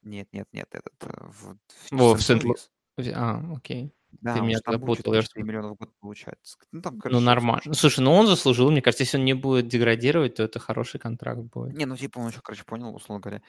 Нет, 0.03 0.27
нет, 0.31 0.47
нет, 0.51 0.67
этот, 0.71 0.93
э, 1.03 1.27
в, 1.27 1.55
в 1.55 1.91
Во, 1.91 2.15
в 2.15 2.21
Сент-Луис. 2.21 2.69
А, 3.13 3.41
окей. 3.55 3.93
Да, 4.19 4.35
Ты 4.35 4.41
меня 4.41 4.59
там 4.59 4.73
тогда 4.73 4.85
будет 4.85 4.97
путал. 4.97 5.13
что-то 5.13 5.15
Я 5.17 5.23
4 5.23 5.45
миллиона 5.45 5.69
в 5.69 5.75
год 5.75 5.89
получается. 6.01 6.57
Ну, 6.73 6.81
там, 6.81 6.95
Ну, 6.95 6.99
короче, 7.01 7.19
нормально. 7.23 7.73
слушай. 7.73 8.01
Ну 8.01 8.11
он 8.13 8.27
заслужил, 8.27 8.69
мне 8.69 8.81
кажется, 8.81 9.03
если 9.03 9.17
он 9.17 9.23
не 9.23 9.33
будет 9.33 9.69
деградировать, 9.69 10.35
то 10.35 10.43
это 10.43 10.59
хороший 10.59 10.99
контракт 10.99 11.39
будет. 11.41 11.73
Не, 11.77 11.85
ну 11.85 11.95
типа 11.95 12.19
он 12.19 12.27
еще, 12.27 12.41
короче, 12.43 12.65
понял, 12.65 12.93
условно 12.93 13.21
говоря, 13.21 13.41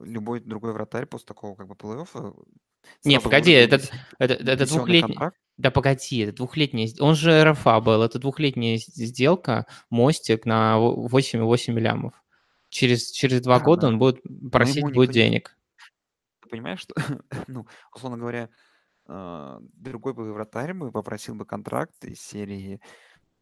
любой 0.00 0.40
другой 0.40 0.72
вратарь 0.72 1.06
после 1.06 1.26
такого 1.26 1.54
как 1.54 1.68
бы 1.68 1.74
плей-оффа 1.76 2.34
Не, 3.04 3.12
сразу 3.14 3.24
погоди, 3.24 3.52
этот, 3.52 3.92
это, 4.18 4.34
это 4.34 4.56
дивизионный 4.56 4.66
двухлетний... 4.66 5.14
контракт. 5.14 5.36
Да 5.58 5.70
погоди, 5.70 6.18
это 6.20 6.32
двухлетняя... 6.32 6.88
Он 6.98 7.14
же 7.14 7.44
РФА 7.44 7.80
был, 7.80 8.02
это 8.02 8.18
двухлетняя 8.18 8.78
сделка, 8.78 9.66
мостик 9.90 10.44
на 10.44 10.78
во- 10.78 11.06
8,8 11.08 11.78
лямов. 11.78 12.14
Через, 12.68 13.10
через 13.12 13.42
два 13.42 13.58
Да, 13.60 13.64
года 13.64 13.80
да. 13.82 13.88
он 13.88 13.98
будет 14.00 14.20
просить 14.50 14.82
будет 14.82 14.90
никто 14.90 15.04
не- 15.04 15.12
денег. 15.12 15.56
Понимаешь, 16.50 16.80
что, 16.80 16.94
ну, 17.46 17.66
условно 17.94 18.18
говоря, 18.18 18.50
э, 19.08 19.58
другой 19.60 20.14
бы 20.14 20.32
вратарь 20.32 20.74
бы 20.74 20.90
попросил 20.90 21.34
бы 21.34 21.46
контракт 21.46 22.04
из 22.04 22.20
серии 22.20 22.80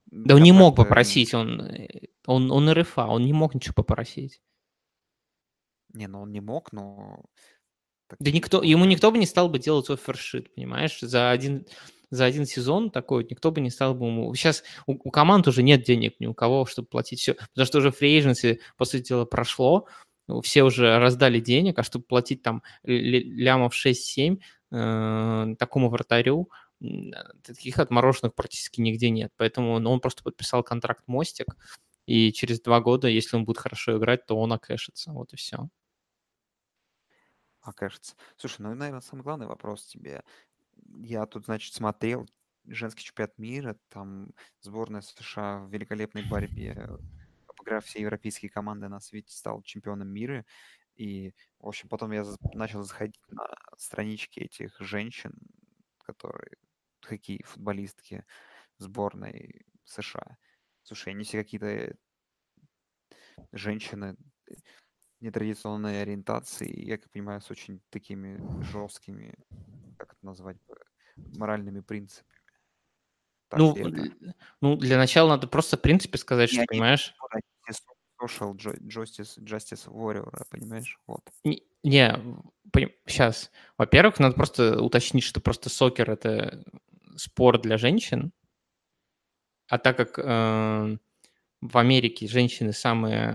Да 0.06 0.34
он 0.36 0.42
не 0.42 0.52
мог 0.52 0.76
контракта, 0.76 0.88
попросить, 0.88 1.34
он, 1.34 1.60
э, 1.60 1.88
он, 2.26 2.50
он 2.50 2.70
РФА, 2.70 3.06
он 3.06 3.24
не 3.24 3.32
мог 3.32 3.54
ничего 3.54 3.74
попросить. 3.74 4.40
Не, 5.94 6.06
ну 6.06 6.22
он 6.22 6.32
не 6.32 6.40
мог, 6.40 6.72
но... 6.72 7.24
так 8.08 8.18
Да 8.20 8.30
никто, 8.30 8.62
ему 8.62 8.84
никто 8.84 9.10
бы 9.10 9.18
не 9.18 9.26
стал 9.26 9.48
бы 9.48 9.58
делать 9.58 9.88
оффершит, 9.88 10.54
понимаешь? 10.54 11.00
За 11.00 11.30
один, 11.30 11.66
за 12.10 12.26
один 12.26 12.44
сезон 12.44 12.90
такой 12.90 13.22
вот 13.22 13.30
никто 13.30 13.50
бы 13.50 13.60
не 13.60 13.70
стал 13.70 13.94
бы 13.94 14.06
ему... 14.06 14.34
Сейчас 14.34 14.64
у, 14.86 14.92
у 14.92 15.10
команд 15.10 15.48
уже 15.48 15.62
нет 15.62 15.82
денег 15.82 16.20
ни 16.20 16.26
у 16.26 16.34
кого, 16.34 16.66
чтобы 16.66 16.88
платить 16.88 17.20
все. 17.20 17.34
Потому 17.34 17.66
что 17.66 17.78
уже 17.78 17.90
фри 17.90 18.18
agency, 18.20 18.58
по 18.76 18.84
сути 18.84 19.08
дела, 19.08 19.24
прошло, 19.24 19.86
все 20.42 20.62
уже 20.62 20.98
раздали 20.98 21.40
денег, 21.40 21.78
а 21.78 21.82
чтобы 21.82 22.04
платить 22.04 22.42
там 22.42 22.62
лямов 22.84 23.74
6-7 23.74 24.40
э, 24.70 25.54
такому 25.58 25.88
вратарю, 25.90 26.50
м, 26.82 27.12
таких 27.42 27.78
отмороженных 27.78 28.34
практически 28.34 28.80
нигде 28.80 29.10
нет. 29.10 29.32
Поэтому 29.36 29.72
он, 29.72 29.86
он 29.86 30.00
просто 30.00 30.22
подписал 30.22 30.62
контракт 30.62 31.04
Мостик, 31.06 31.56
и 32.06 32.32
через 32.32 32.60
два 32.60 32.80
года, 32.80 33.08
если 33.08 33.36
он 33.36 33.44
будет 33.44 33.58
хорошо 33.58 33.98
играть, 33.98 34.26
то 34.26 34.36
он 34.38 34.52
окэшится. 34.52 35.12
Вот 35.12 35.32
и 35.32 35.36
все. 35.36 35.68
окажется. 37.60 38.16
Слушай, 38.36 38.62
ну, 38.62 38.74
наверное, 38.74 39.00
самый 39.00 39.22
главный 39.22 39.46
вопрос 39.46 39.84
тебе. 39.84 40.22
Я 41.00 41.26
тут, 41.26 41.44
значит, 41.44 41.74
смотрел 41.74 42.26
женский 42.66 43.04
чемпионат 43.04 43.38
мира, 43.38 43.76
там 43.88 44.30
сборная 44.60 45.00
США 45.02 45.60
в 45.60 45.70
великолепной 45.70 46.22
борьбе, 46.22 46.88
обыграв 47.68 47.84
все 47.84 48.00
европейские 48.00 48.50
команды 48.50 48.88
на 48.88 49.00
свете, 49.00 49.36
стал 49.36 49.62
чемпионом 49.62 50.08
мира. 50.08 50.44
И, 50.96 51.32
в 51.58 51.68
общем, 51.68 51.88
потом 51.88 52.12
я 52.12 52.24
начал 52.54 52.82
заходить 52.82 53.20
на 53.28 53.46
странички 53.76 54.40
этих 54.40 54.80
женщин, 54.80 55.32
которые 56.04 56.56
хоккей, 57.02 57.42
футболистки 57.44 58.24
сборной 58.78 59.66
США. 59.84 60.38
Слушай, 60.82 61.12
они 61.12 61.24
все 61.24 61.42
какие-то 61.42 61.94
женщины 63.52 64.16
э, 64.48 64.54
нетрадиционной 65.20 66.02
ориентации, 66.02 66.84
я 66.84 66.98
как 66.98 67.10
понимаю, 67.10 67.40
с 67.40 67.50
очень 67.50 67.80
такими 67.90 68.40
жесткими, 68.64 69.34
как 69.96 70.14
это 70.14 70.26
назвать, 70.26 70.56
моральными 71.36 71.80
принципами. 71.80 72.38
Так 73.48 73.60
Ну, 73.60 73.74
это? 73.76 73.88
л- 73.88 74.34
ну, 74.60 74.76
для 74.76 74.98
начала 74.98 75.30
надо 75.30 75.46
просто 75.46 75.76
в 75.76 75.82
принципе 75.82 76.18
сказать, 76.18 76.50
что, 76.50 76.60
они, 76.60 76.66
понимаешь, 76.66 77.14
все 77.68 77.82
со- 77.82 78.24
social 78.24 78.54
ju- 78.56 78.78
justice, 78.86 79.38
justice 79.38 79.86
warrior, 79.86 80.44
понимаешь? 80.50 80.98
Вот. 81.06 81.22
Не, 81.44 81.62
не 81.82 82.14
сейчас. 83.06 83.50
Во-первых, 83.76 84.18
надо 84.18 84.34
просто 84.34 84.82
уточнить, 84.82 85.24
что 85.24 85.40
просто 85.40 85.70
сокер— 85.70 86.10
это 86.12 86.64
спорт 87.16 87.62
для 87.62 87.78
женщин, 87.78 88.32
а 89.68 89.78
так 89.78 89.96
как 89.96 90.18
э, 90.18 90.98
в 91.60 91.78
Америке 91.78 92.26
женщины 92.26 92.72
самые 92.72 93.34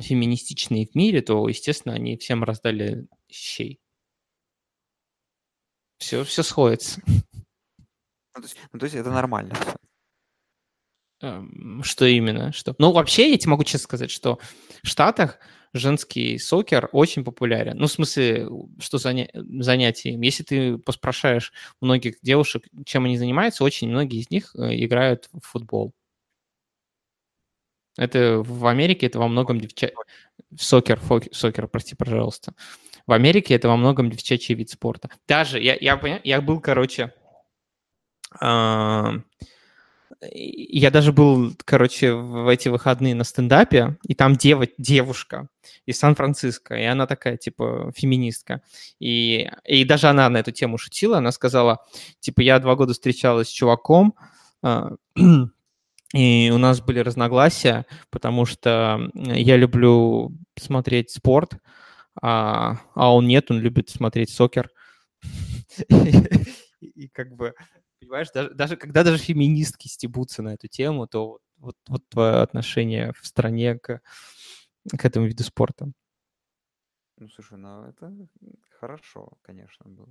феминистичные 0.00 0.86
в 0.86 0.94
мире, 0.94 1.22
то, 1.22 1.48
естественно, 1.48 1.94
они 1.94 2.16
всем 2.16 2.44
раздали 2.44 3.06
щей. 3.30 3.80
Все, 5.98 6.24
все 6.24 6.42
сходится. 6.42 7.00
Ну, 7.06 7.22
то 8.34 8.42
есть, 8.42 8.56
ну, 8.72 8.78
то 8.78 8.84
есть 8.86 8.96
это 8.96 9.10
нормально 9.10 9.54
всё. 9.54 9.77
Эм, 11.20 11.82
Что 11.84 12.06
именно? 12.06 12.52
Что? 12.52 12.74
Ну, 12.78 12.92
вообще, 12.92 13.30
я 13.30 13.38
тебе 13.38 13.50
могу 13.50 13.64
честно 13.64 13.84
сказать, 13.84 14.10
что 14.10 14.38
в 14.82 14.88
Штатах 14.88 15.38
женский 15.72 16.38
сокер 16.38 16.88
очень 16.92 17.24
популярен. 17.24 17.76
Ну, 17.76 17.86
в 17.86 17.92
смысле, 17.92 18.48
что 18.78 18.98
заня... 18.98 19.28
занятие 19.34 20.12
им. 20.14 20.22
Если 20.22 20.42
ты 20.42 20.78
поспрашаешь 20.78 21.52
многих 21.80 22.16
девушек, 22.22 22.64
чем 22.86 23.04
они 23.04 23.18
занимаются, 23.18 23.64
очень 23.64 23.88
многие 23.88 24.20
из 24.20 24.30
них 24.30 24.54
э, 24.56 24.76
играют 24.84 25.28
в 25.32 25.40
футбол. 25.40 25.92
Это 27.96 28.40
в 28.42 28.66
Америке 28.66 29.06
это 29.06 29.18
во 29.18 29.28
многом 29.28 29.60
девча... 29.60 29.90
Сокер, 30.56 30.98
фок- 31.00 31.28
сокер, 31.32 31.66
прости, 31.66 31.96
пожалуйста. 31.96 32.54
В 33.06 33.12
Америке 33.12 33.54
это 33.54 33.68
во 33.68 33.76
многом 33.76 34.08
девчачий 34.08 34.54
вид 34.54 34.70
спорта. 34.70 35.10
Даже, 35.26 35.60
я, 35.60 35.76
я, 35.80 36.20
я 36.22 36.40
был, 36.40 36.60
короче, 36.60 37.12
и- 38.40 39.22
я 40.20 40.90
даже 40.90 41.12
был, 41.12 41.54
короче, 41.64 42.12
в 42.12 42.48
эти 42.48 42.68
выходные 42.68 43.14
на 43.14 43.24
стендапе, 43.24 43.96
и 44.02 44.14
там 44.14 44.34
дева, 44.34 44.66
девушка 44.76 45.48
из 45.86 45.98
Сан-Франциско, 45.98 46.74
и 46.74 46.84
она 46.84 47.06
такая, 47.06 47.36
типа, 47.36 47.92
феминистка. 47.94 48.62
И, 48.98 49.48
и 49.64 49.84
даже 49.84 50.08
она 50.08 50.28
на 50.28 50.38
эту 50.38 50.50
тему 50.50 50.76
шутила, 50.76 51.18
она 51.18 51.30
сказала, 51.30 51.84
типа, 52.20 52.40
я 52.40 52.58
два 52.58 52.74
года 52.74 52.94
встречалась 52.94 53.48
с 53.48 53.52
чуваком, 53.52 54.14
а, 54.62 54.90
и 56.14 56.50
у 56.52 56.58
нас 56.58 56.80
были 56.80 56.98
разногласия, 56.98 57.86
потому 58.10 58.44
что 58.44 59.10
я 59.14 59.56
люблю 59.56 60.32
смотреть 60.58 61.10
спорт, 61.10 61.58
а, 62.20 62.80
а 62.94 63.14
он 63.14 63.28
нет, 63.28 63.50
он 63.52 63.60
любит 63.60 63.88
смотреть 63.88 64.30
сокер. 64.30 64.70
И, 66.80 66.86
и 66.86 67.08
как 67.08 67.34
бы, 67.34 67.54
понимаешь, 68.00 68.30
даже, 68.30 68.50
даже 68.54 68.76
когда 68.76 69.04
даже 69.04 69.18
феминистки 69.18 69.88
стебутся 69.88 70.42
на 70.42 70.54
эту 70.54 70.68
тему, 70.68 71.06
то 71.06 71.28
вот, 71.28 71.40
вот, 71.58 71.76
вот 71.88 72.08
твое 72.08 72.36
отношение 72.36 73.12
в 73.20 73.26
стране 73.26 73.78
к, 73.78 74.00
к 74.96 75.04
этому 75.04 75.26
виду 75.26 75.42
спорта. 75.42 75.90
Ну, 77.18 77.28
слушай, 77.28 77.58
ну 77.58 77.84
это 77.84 78.12
хорошо, 78.78 79.32
конечно, 79.42 79.86
было. 79.88 80.08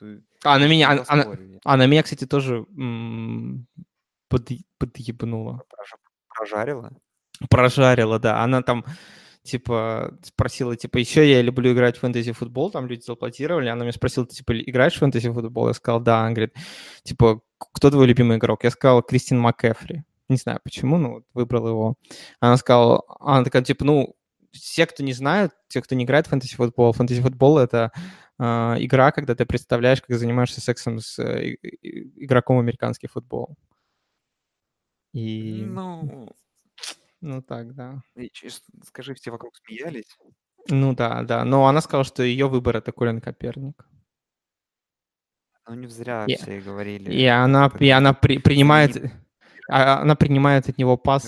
Э, 0.00 0.20
А 0.44 0.58
на 0.58 0.68
меня, 0.68 0.90
она- 0.90 1.04
поспоришь. 1.04 1.60
а 1.64 1.76
на 1.76 1.86
меня, 1.86 2.02
кстати, 2.02 2.26
тоже 2.26 2.66
м, 2.76 3.66
под- 4.28 4.50
подъебнуло. 4.78 5.62
Прожа- 5.70 5.98
Прожарила? 6.28 6.92
Прожарила, 7.50 8.18
да. 8.18 8.42
Она 8.42 8.62
там, 8.62 8.84
типа, 9.46 10.18
спросила, 10.22 10.76
типа, 10.76 10.98
еще 10.98 11.28
я 11.30 11.40
люблю 11.42 11.72
играть 11.72 11.96
в 11.96 12.00
фэнтези-футбол, 12.00 12.70
там 12.70 12.86
люди 12.86 13.02
заплатировали, 13.02 13.68
она 13.68 13.82
меня 13.82 13.92
спросила, 13.92 14.26
типа, 14.26 14.58
играешь 14.60 14.94
в 14.94 14.98
фэнтези-футбол? 14.98 15.68
Я 15.68 15.74
сказал, 15.74 16.00
да. 16.00 16.20
Она 16.20 16.32
говорит, 16.32 16.54
типа, 17.02 17.40
«К- 17.58 17.68
кто 17.72 17.90
твой 17.90 18.06
любимый 18.06 18.36
игрок? 18.36 18.64
Я 18.64 18.70
сказал, 18.70 19.02
Кристин 19.02 19.38
МакКэфри. 19.38 20.04
Не 20.28 20.36
знаю 20.36 20.60
почему, 20.62 20.98
но 20.98 21.22
выбрал 21.34 21.68
его. 21.68 21.94
Она 22.40 22.56
сказала, 22.56 23.02
она 23.20 23.44
такая, 23.44 23.62
типа, 23.62 23.84
ну, 23.84 24.14
все, 24.52 24.86
кто 24.86 25.02
не 25.02 25.12
знают, 25.12 25.52
те, 25.68 25.80
кто 25.80 25.94
не 25.94 26.04
играет 26.04 26.26
в 26.26 26.30
фэнтези-футбол, 26.30 26.92
фэнтези-футбол— 26.92 27.58
это 27.60 27.92
а, 28.38 28.76
игра, 28.78 29.12
когда 29.12 29.34
ты 29.34 29.46
представляешь, 29.46 30.02
как 30.02 30.18
занимаешься 30.18 30.60
сексом 30.60 31.00
с 31.00 31.18
э, 31.18 31.56
игроком 31.72 32.58
американский 32.58 33.06
футбол. 33.06 33.56
И, 35.14 35.64
Ну, 35.66 36.28
ну 37.26 37.42
так, 37.42 37.74
да. 37.74 38.02
и 38.14 38.30
скажи, 38.84 39.14
все 39.14 39.30
вокруг 39.30 39.56
смеялись? 39.56 40.16
Ну 40.68 40.94
да, 40.94 41.22
да. 41.22 41.44
Но 41.44 41.66
она 41.66 41.80
сказала, 41.80 42.04
что 42.04 42.22
ее 42.22 42.48
выбор 42.48 42.76
это 42.76 42.92
Колин 42.92 43.20
Коперник. 43.20 43.84
Ну, 45.68 45.74
не 45.74 45.88
зря 45.88 46.24
И- 46.28 46.36
все 46.36 46.60
говорили. 46.60 47.12
И 47.12 47.24
она, 47.26 47.70
и 47.80 47.88
она 47.90 48.14
при- 48.14 48.38
принимает, 48.38 48.92
знаменит- 48.92 49.12
а- 49.68 50.02
она 50.02 50.14
принимает 50.14 50.68
от 50.68 50.78
него 50.78 50.96
пас, 50.96 51.24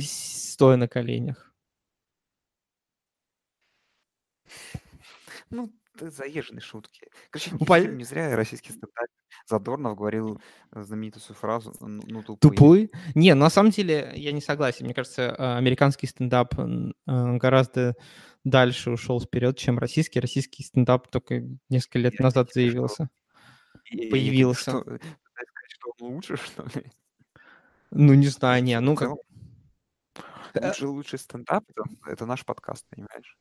стоя 0.00 0.76
на 0.76 0.88
коленях. 0.88 1.54
Ну, 5.50 5.70
это 5.94 6.10
заезженные 6.10 6.60
шутки. 6.60 7.08
Короче, 7.30 7.50
Ну, 7.52 7.58
не, 7.58 7.66
зря, 7.66 7.92
не 7.92 8.04
зря 8.04 8.36
российский 8.36 8.70
стендап 8.70 9.06
Задорнов 9.46 9.96
говорил 9.96 10.40
э, 10.72 10.82
знаменитую 10.82 11.22
фразу 11.34 11.74
«ну, 11.80 12.00
ну, 12.06 12.22
тупые». 12.22 12.38
Тупой? 12.38 12.90
Не, 13.14 13.34
на 13.34 13.50
самом 13.50 13.70
деле 13.70 14.12
я 14.14 14.32
не 14.32 14.40
согласен. 14.40 14.84
Мне 14.86 14.94
кажется, 14.94 15.22
э, 15.22 15.56
американский 15.56 16.06
стендап 16.06 16.54
э, 16.58 16.92
гораздо 17.06 17.94
дальше 18.44 18.90
ушел 18.90 19.20
вперед, 19.20 19.56
чем 19.58 19.78
российский. 19.78 20.20
Российский 20.20 20.62
стендап 20.62 21.08
только 21.08 21.42
несколько 21.68 21.98
лет 21.98 22.14
Я 22.18 22.24
назад 22.24 22.50
что? 22.50 22.60
заявился. 22.60 23.08
Тебе 23.84 24.10
Появился. 24.10 24.70
Что, 24.70 24.78
э, 24.78 24.82
пытаюсь 24.82 25.48
сказать, 25.50 25.70
что 25.70 25.94
он 25.98 26.14
лучше, 26.14 26.36
что 26.44 26.62
ли? 26.78 26.90
Ну, 27.90 28.14
не 28.14 28.28
знаю, 28.28 28.62
не, 28.62 28.78
ну 28.80 28.96
как... 28.96 29.08
целом, 29.08 29.18
Лучший, 30.54 30.88
лучший 30.88 31.18
стендап 31.18 31.64
это, 31.68 31.82
это 32.06 32.26
наш 32.26 32.44
подкаст, 32.44 32.86
понимаешь? 32.88 33.36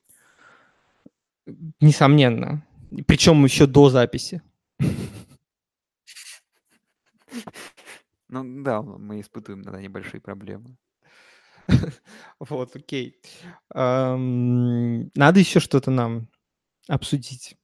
Несомненно. 1.81 2.65
Причем 3.07 3.43
еще 3.43 3.65
до 3.65 3.89
записи. 3.89 4.41
Ну 8.29 8.63
да, 8.63 8.81
мы 8.81 9.21
испытываем 9.21 9.63
иногда 9.63 9.81
небольшие 9.81 10.21
проблемы. 10.21 10.77
Вот, 12.39 12.75
окей. 12.75 13.21
Надо 13.73 15.39
еще 15.39 15.59
что-то 15.59 15.91
нам 15.91 16.27
обсудить. 16.87 17.57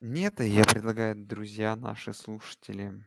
Нет, 0.00 0.40
и 0.40 0.48
я 0.48 0.64
предлагаю, 0.64 1.14
друзья, 1.14 1.76
наши 1.76 2.14
слушатели, 2.14 3.06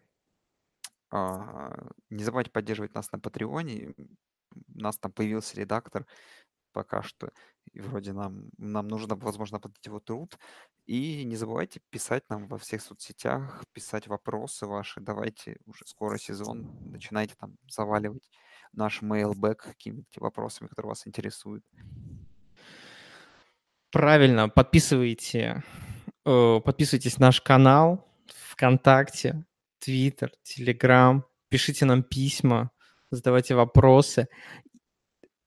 а, 1.10 1.90
не 2.12 2.24
забывайте 2.24 2.52
поддерживать 2.52 2.94
нас 2.94 3.12
на 3.12 3.20
Патреоне. 3.20 3.96
У 3.98 4.80
нас 4.80 4.98
там 4.98 5.12
появился 5.12 5.58
редактор 5.60 6.06
пока 6.74 7.02
что. 7.02 7.30
И 7.72 7.80
вроде 7.80 8.14
нам, 8.14 8.50
нам 8.58 8.88
нужно, 8.88 9.16
возможно, 9.16 9.58
оплатить 9.58 9.86
его 9.86 10.00
труд. 10.00 10.38
И 10.86 11.24
не 11.24 11.38
забывайте 11.38 11.80
писать 11.90 12.24
нам 12.30 12.48
во 12.48 12.58
всех 12.58 12.82
соцсетях, 12.82 13.64
писать 13.72 14.08
вопросы 14.08 14.66
ваши. 14.66 15.00
Давайте, 15.00 15.58
уже 15.66 15.86
скоро 15.86 16.18
сезон, 16.18 16.70
начинайте 16.82 17.36
там 17.40 17.56
заваливать 17.70 18.30
наш 18.74 19.02
mailback 19.02 19.56
какими-то 19.56 20.20
вопросами, 20.20 20.68
которые 20.68 20.90
вас 20.90 21.08
интересуют. 21.08 21.64
Правильно, 23.92 24.50
подписывайте, 24.50 25.64
э, 26.26 26.60
подписывайтесь 26.66 27.20
на 27.20 27.28
наш 27.28 27.42
канал 27.42 28.08
ВКонтакте, 28.52 29.46
Твиттер, 29.80 30.32
Телеграм, 30.42 31.26
пишите 31.50 31.86
нам 31.86 32.02
письма, 32.04 32.72
задавайте 33.12 33.56
вопросы 33.56 34.28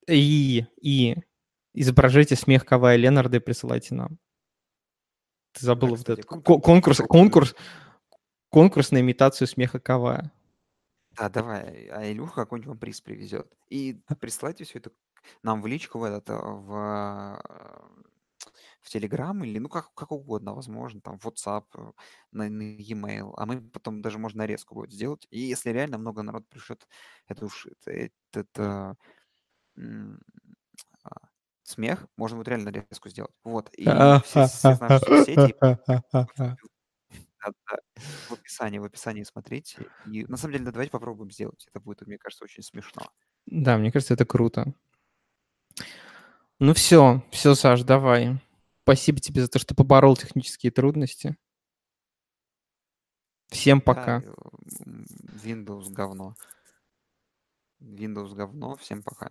и, 0.08 0.66
и 0.80 1.16
изображайте 1.74 2.36
смех 2.36 2.64
Кавая 2.64 2.96
Ленарда 2.96 3.36
и 3.36 3.40
присылайте 3.40 3.94
нам. 3.94 4.18
Ты 5.52 5.64
забыл 5.64 5.90
вот 5.90 5.98
кстати, 5.98 6.20
этот 6.20 6.42
конкурс, 6.60 6.98
Круто. 6.98 7.08
конкурс, 7.08 7.54
конкурс 8.50 8.90
на 8.90 9.00
имитацию 9.00 9.48
смеха 9.48 9.80
Кавая. 9.80 10.32
Да, 11.16 11.30
давай, 11.30 11.88
а 11.88 12.10
Илюха 12.10 12.42
какой-нибудь 12.42 12.68
вам 12.68 12.78
приз 12.78 13.00
привезет. 13.00 13.50
И 13.68 14.02
присылайте 14.20 14.64
все 14.64 14.78
это 14.78 14.90
нам 15.42 15.62
в 15.62 15.66
личку 15.66 15.98
в 15.98 16.04
этот, 16.04 16.28
а, 16.28 16.38
в, 16.38 17.42
в 18.82 18.90
Телеграм 18.90 19.42
или, 19.42 19.58
ну, 19.58 19.68
как, 19.68 19.92
как 19.94 20.12
угодно, 20.12 20.54
возможно, 20.54 21.00
там, 21.00 21.18
в 21.18 21.26
WhatsApp, 21.26 21.64
э, 21.74 21.92
на, 22.32 22.48
на 22.48 22.62
e-mail, 22.62 23.32
а 23.36 23.46
мы 23.46 23.60
потом 23.62 24.02
даже 24.02 24.18
можно 24.18 24.38
нарезку 24.38 24.74
будет 24.74 24.92
сделать. 24.92 25.26
И 25.30 25.40
если 25.40 25.70
реально 25.70 25.98
много 25.98 26.22
народ 26.22 26.46
пришлет, 26.48 26.86
это 27.28 27.46
уж, 27.46 27.66
это, 27.66 28.10
это, 28.32 28.46
а, 28.58 28.94
смех, 31.62 32.06
можно 32.16 32.36
будет 32.36 32.48
реально 32.48 32.70
нарезку 32.70 33.08
сделать. 33.08 33.34
Вот, 33.44 33.70
и 33.74 33.82
все, 33.82 34.46
все 34.46 34.76
наши 34.80 35.04
соцсети. 35.04 35.56
В 38.28 38.32
описании, 38.32 38.78
в 38.78 38.84
описании 38.84 39.22
смотрите. 39.22 39.86
И 40.06 40.24
на 40.24 40.36
самом 40.36 40.52
деле, 40.52 40.64
да, 40.64 40.72
давайте 40.72 40.90
попробуем 40.90 41.30
сделать. 41.30 41.64
Это 41.68 41.80
будет, 41.80 42.06
мне 42.06 42.18
кажется, 42.18 42.44
очень 42.44 42.62
смешно. 42.62 43.02
Да, 43.46 43.78
мне 43.78 43.92
кажется, 43.92 44.14
это 44.14 44.24
круто. 44.24 44.74
Ну 46.58 46.74
все, 46.74 47.22
все, 47.30 47.54
Саш, 47.54 47.82
давай. 47.82 48.40
Спасибо 48.82 49.20
тебе 49.20 49.42
за 49.42 49.48
то, 49.48 49.58
что 49.58 49.74
поборол 49.74 50.16
технические 50.16 50.72
трудности. 50.72 51.36
Всем 53.48 53.80
пока. 53.80 54.22
Windows 55.44 55.90
говно. 55.90 56.34
Windows 57.80 58.34
говно. 58.34 58.76
Всем 58.76 59.02
пока. 59.02 59.30